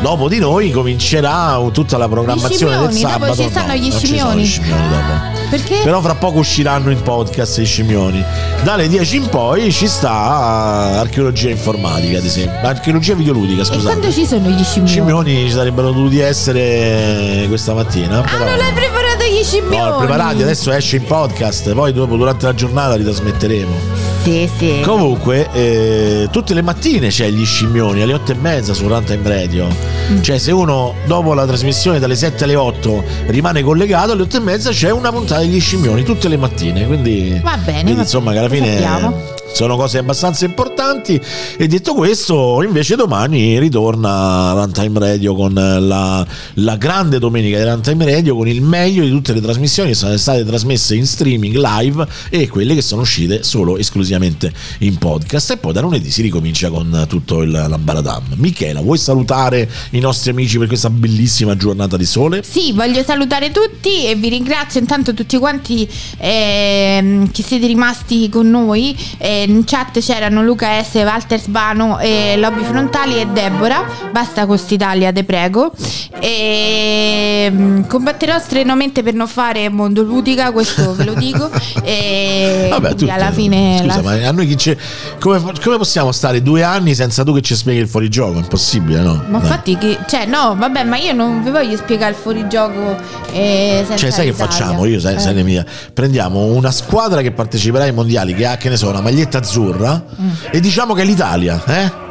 dopo 0.00 0.28
di 0.28 0.38
noi 0.38 0.70
comincerà 0.70 1.60
tutta 1.72 1.98
la 1.98 2.08
programmazione 2.08 2.78
del 2.78 2.90
scimmioni, 2.90 3.02
dopo 3.02 3.34
sabato. 3.34 3.42
ci 3.42 3.48
stanno 3.50 3.66
No, 3.68 3.74
gli 3.74 3.88
non 3.90 4.00
ci 4.00 4.18
sono 4.18 4.34
gli 4.34 4.46
scimmioni 4.46 4.88
dopo. 4.88 5.39
Perché? 5.50 5.80
Però 5.82 6.00
fra 6.00 6.14
poco 6.14 6.38
usciranno 6.38 6.90
in 6.90 7.02
podcast 7.02 7.58
i 7.58 7.64
scimmioni. 7.64 8.24
Dalle 8.62 8.88
10 8.88 9.16
in 9.16 9.28
poi 9.28 9.72
ci 9.72 9.88
sta 9.88 11.00
archeologia 11.00 11.50
informatica, 11.50 12.18
ad 12.18 12.24
esempio. 12.24 12.66
Archeologia 12.66 13.14
videoludica, 13.14 13.62
e 13.62 13.64
scusate. 13.64 13.84
quando 13.84 14.12
ci 14.12 14.24
sono 14.24 14.48
gli 14.48 14.62
scimmioni? 14.62 14.88
scimmioni 14.88 15.34
ci 15.46 15.50
sarebbero 15.50 15.90
dovuti 15.90 16.20
essere 16.20 17.46
questa 17.48 17.74
mattina. 17.74 18.20
Però... 18.20 18.36
ah 18.36 18.38
non 18.38 18.60
hai 18.60 18.72
preparato 18.72 18.99
gli 19.40 19.44
scimmioni 19.44 19.76
No, 19.90 19.96
preparati, 19.96 20.42
adesso 20.42 20.70
esce 20.72 20.96
in 20.96 21.04
podcast, 21.04 21.72
poi 21.74 21.92
dopo 21.92 22.16
durante 22.16 22.46
la 22.46 22.54
giornata 22.54 22.94
li 22.96 23.04
trasmetteremo. 23.04 23.74
sì 24.22 24.48
sì 24.58 24.80
Comunque, 24.84 25.48
eh, 25.52 26.28
tutte 26.30 26.52
le 26.54 26.62
mattine 26.62 27.08
c'è 27.08 27.28
gli 27.30 27.44
scimmioni 27.44 28.02
alle 28.02 28.14
8 28.14 28.32
e 28.32 28.34
mezza 28.34 28.74
su 28.74 28.86
Runtime 28.86 29.28
Radio. 29.28 29.66
Mm. 30.10 30.20
Cioè, 30.22 30.38
se 30.38 30.52
uno 30.52 30.94
dopo 31.06 31.32
la 31.34 31.46
trasmissione 31.46 31.98
dalle 31.98 32.16
7 32.16 32.44
alle 32.44 32.56
8 32.56 33.04
rimane 33.26 33.62
collegato, 33.62 34.12
alle 34.12 34.22
8 34.22 34.36
e 34.36 34.40
mezza 34.40 34.70
c'è 34.70 34.90
una 34.90 35.10
puntata 35.10 35.40
degli 35.40 35.60
scimmioni 35.60 36.02
tutte 36.02 36.28
le 36.28 36.36
mattine. 36.36 36.86
Quindi, 36.86 37.40
Va 37.42 37.56
bene, 37.56 37.80
quindi 37.80 37.94
va 37.94 38.00
insomma, 38.02 38.32
che 38.32 38.38
alla 38.38 38.48
fine 38.48 38.72
sappiamo. 38.78 39.38
Sono 39.52 39.76
cose 39.76 39.98
abbastanza 39.98 40.44
importanti. 40.44 41.20
E 41.56 41.66
detto 41.66 41.94
questo, 41.94 42.62
invece, 42.62 42.96
domani 42.96 43.58
ritorna 43.58 44.52
Runtime 44.52 44.98
Radio 44.98 45.34
con 45.34 45.54
la, 45.54 46.26
la 46.54 46.76
grande 46.76 47.18
domenica 47.18 47.58
di 47.58 47.64
Runtime 47.64 48.04
Radio 48.04 48.36
con 48.36 48.48
il 48.48 48.62
meglio 48.62 49.04
di 49.04 49.10
tutte 49.10 49.32
le 49.32 49.40
trasmissioni 49.40 49.90
che 49.90 49.94
sono 49.94 50.16
state 50.16 50.44
trasmesse 50.44 50.94
in 50.94 51.06
streaming 51.06 51.56
live 51.56 52.06
e 52.30 52.48
quelle 52.48 52.74
che 52.74 52.82
sono 52.82 53.02
uscite 53.02 53.42
solo 53.42 53.76
esclusivamente 53.76 54.52
in 54.78 54.98
podcast. 54.98 55.52
E 55.52 55.56
poi 55.56 55.72
da 55.72 55.80
lunedì 55.80 56.10
si 56.10 56.22
ricomincia 56.22 56.70
con 56.70 57.04
tutto 57.08 57.42
il 57.42 57.50
l'ambaradam. 57.50 58.34
Michela, 58.36 58.80
vuoi 58.80 58.98
salutare 58.98 59.68
i 59.90 59.98
nostri 60.00 60.30
amici 60.30 60.58
per 60.58 60.66
questa 60.68 60.90
bellissima 60.90 61.56
giornata 61.56 61.96
di 61.96 62.04
sole? 62.04 62.42
Sì, 62.42 62.72
voglio 62.72 63.02
salutare 63.02 63.50
tutti 63.50 64.06
e 64.06 64.14
vi 64.14 64.28
ringrazio 64.28 64.80
intanto 64.80 65.14
tutti 65.14 65.36
quanti 65.38 65.88
ehm, 66.18 67.30
che 67.30 67.42
siete 67.42 67.66
rimasti 67.66 68.28
con 68.28 68.48
noi. 68.48 68.96
Eh, 69.18 69.39
in 69.48 69.64
chat 69.64 69.98
c'erano 70.00 70.42
Luca 70.42 70.82
S, 70.82 70.94
Walter 70.94 71.40
Sbano, 71.40 71.98
eh, 71.98 72.36
Lobby 72.36 72.62
Frontali 72.64 73.20
e 73.20 73.26
Deborah. 73.26 73.84
Basta 74.12 74.46
con 74.46 74.58
Italia, 74.68 75.12
te 75.12 75.24
prego. 75.24 75.72
E, 76.18 77.48
mm, 77.50 77.82
combatterò 77.84 78.38
strenuamente 78.38 79.02
per 79.02 79.14
non 79.14 79.26
fare 79.26 79.68
mondo 79.68 80.02
ludica, 80.02 80.52
questo 80.52 80.94
ve 80.94 81.04
lo 81.04 81.14
dico. 81.14 81.50
E 81.82 82.66
Vabbè, 82.70 82.90
tutte- 82.94 83.10
alla 83.10 83.30
fine 83.32 83.78
Scusa, 83.80 83.96
la- 83.96 84.02
ma 84.02 84.28
a 84.28 84.32
noi 84.32 84.46
chi 84.46 84.54
c'è. 84.56 84.76
Come, 85.18 85.40
come 85.62 85.76
possiamo 85.76 86.12
stare 86.12 86.42
due 86.42 86.62
anni 86.62 86.94
senza 86.94 87.24
tu 87.24 87.32
che 87.34 87.40
ci 87.40 87.54
spieghi 87.54 87.80
il 87.80 87.88
fuorigioco? 87.88 88.38
Impossibile, 88.38 89.00
no? 89.00 89.22
Ma 89.28 89.38
infatti, 89.38 89.76
che, 89.76 89.98
cioè, 90.08 90.26
no, 90.26 90.54
vabbè, 90.58 90.84
ma 90.84 90.96
io 90.96 91.12
non 91.12 91.42
vi 91.42 91.50
voglio 91.50 91.76
spiegare 91.76 92.12
il 92.12 92.16
fuorigioco. 92.18 92.96
Eh, 93.32 93.84
senza 93.86 93.96
Cioè, 93.96 94.10
sai 94.10 94.24
che 94.26 94.30
l'Italia. 94.32 94.52
facciamo? 94.52 94.84
Io, 94.86 95.00
sai, 95.00 95.14
Eh. 95.14 95.18
sai 95.18 95.42
mie. 95.42 95.64
Prendiamo 95.94 96.44
una 96.46 96.70
squadra 96.70 97.20
che 97.22 97.30
parteciperà 97.32 97.84
ai 97.84 97.92
mondiali, 97.92 98.34
che 98.34 98.46
ha, 98.46 98.56
che 98.56 98.68
ne 98.68 98.76
so, 98.76 98.88
una 98.88 99.00
maglietta 99.00 99.29
azzurra, 99.38 100.02
Mm. 100.20 100.28
e 100.50 100.60
diciamo 100.60 100.94
che 100.94 101.02
è 101.02 101.04
l'Italia, 101.04 101.62
eh? 101.66 102.08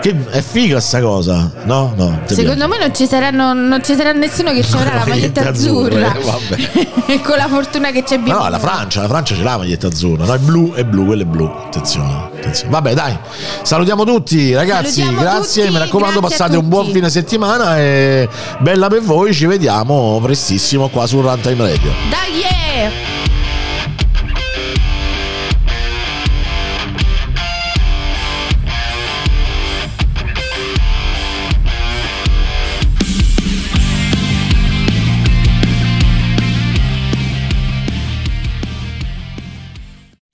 Che 0.00 0.14
è 0.32 0.42
figa 0.42 0.80
sta 0.80 1.00
cosa, 1.00 1.50
no? 1.64 1.94
No. 1.96 2.20
Secondo 2.26 2.68
me 2.68 2.76
non 2.78 2.94
ci, 2.94 3.06
saranno, 3.06 3.54
non 3.54 3.82
ci 3.82 3.94
sarà 3.94 4.12
nessuno 4.12 4.52
che 4.52 4.60
ci 4.62 4.74
avrà 4.74 4.96
la 4.96 5.04
maglietta 5.06 5.48
azzurra. 5.48 6.12
eh, 6.14 6.20
vabbè. 6.20 7.20
Con 7.24 7.36
la 7.38 7.48
fortuna 7.48 7.90
che 7.90 8.04
Ma 8.08 8.14
abbiamo. 8.16 8.42
no, 8.42 8.48
la 8.50 8.58
Francia, 8.58 9.00
la 9.00 9.08
Francia 9.08 9.34
ce 9.34 9.42
l'ha 9.42 9.52
la 9.52 9.56
maglietta 9.58 9.86
azzurra, 9.86 10.26
no? 10.26 10.34
È 10.34 10.38
blu, 10.38 10.74
è 10.74 10.84
blu, 10.84 11.06
quello 11.06 11.22
è 11.22 11.24
blu. 11.24 11.46
Attenzione, 11.46 12.28
attenzione. 12.36 12.70
Vabbè, 12.70 12.92
dai. 12.92 13.16
Salutiamo 13.62 14.04
tutti, 14.04 14.52
ragazzi. 14.52 15.00
Salutiamo 15.00 15.20
grazie. 15.22 15.62
tutti, 15.62 15.72
Mi 15.74 15.78
raccomando, 15.78 16.20
grazie 16.20 16.36
passate 16.36 16.56
un 16.58 16.68
buon 16.68 16.90
fine 16.90 17.08
settimana 17.08 17.78
e 17.78 18.28
bella 18.58 18.88
per 18.88 19.00
voi. 19.00 19.32
Ci 19.32 19.46
vediamo 19.46 20.20
prestissimo 20.22 20.88
qua 20.88 21.06
su 21.06 21.18
Runtime 21.22 21.62
Radio. 21.66 21.92
Dai! 22.10 22.38
yeah! 22.40 22.63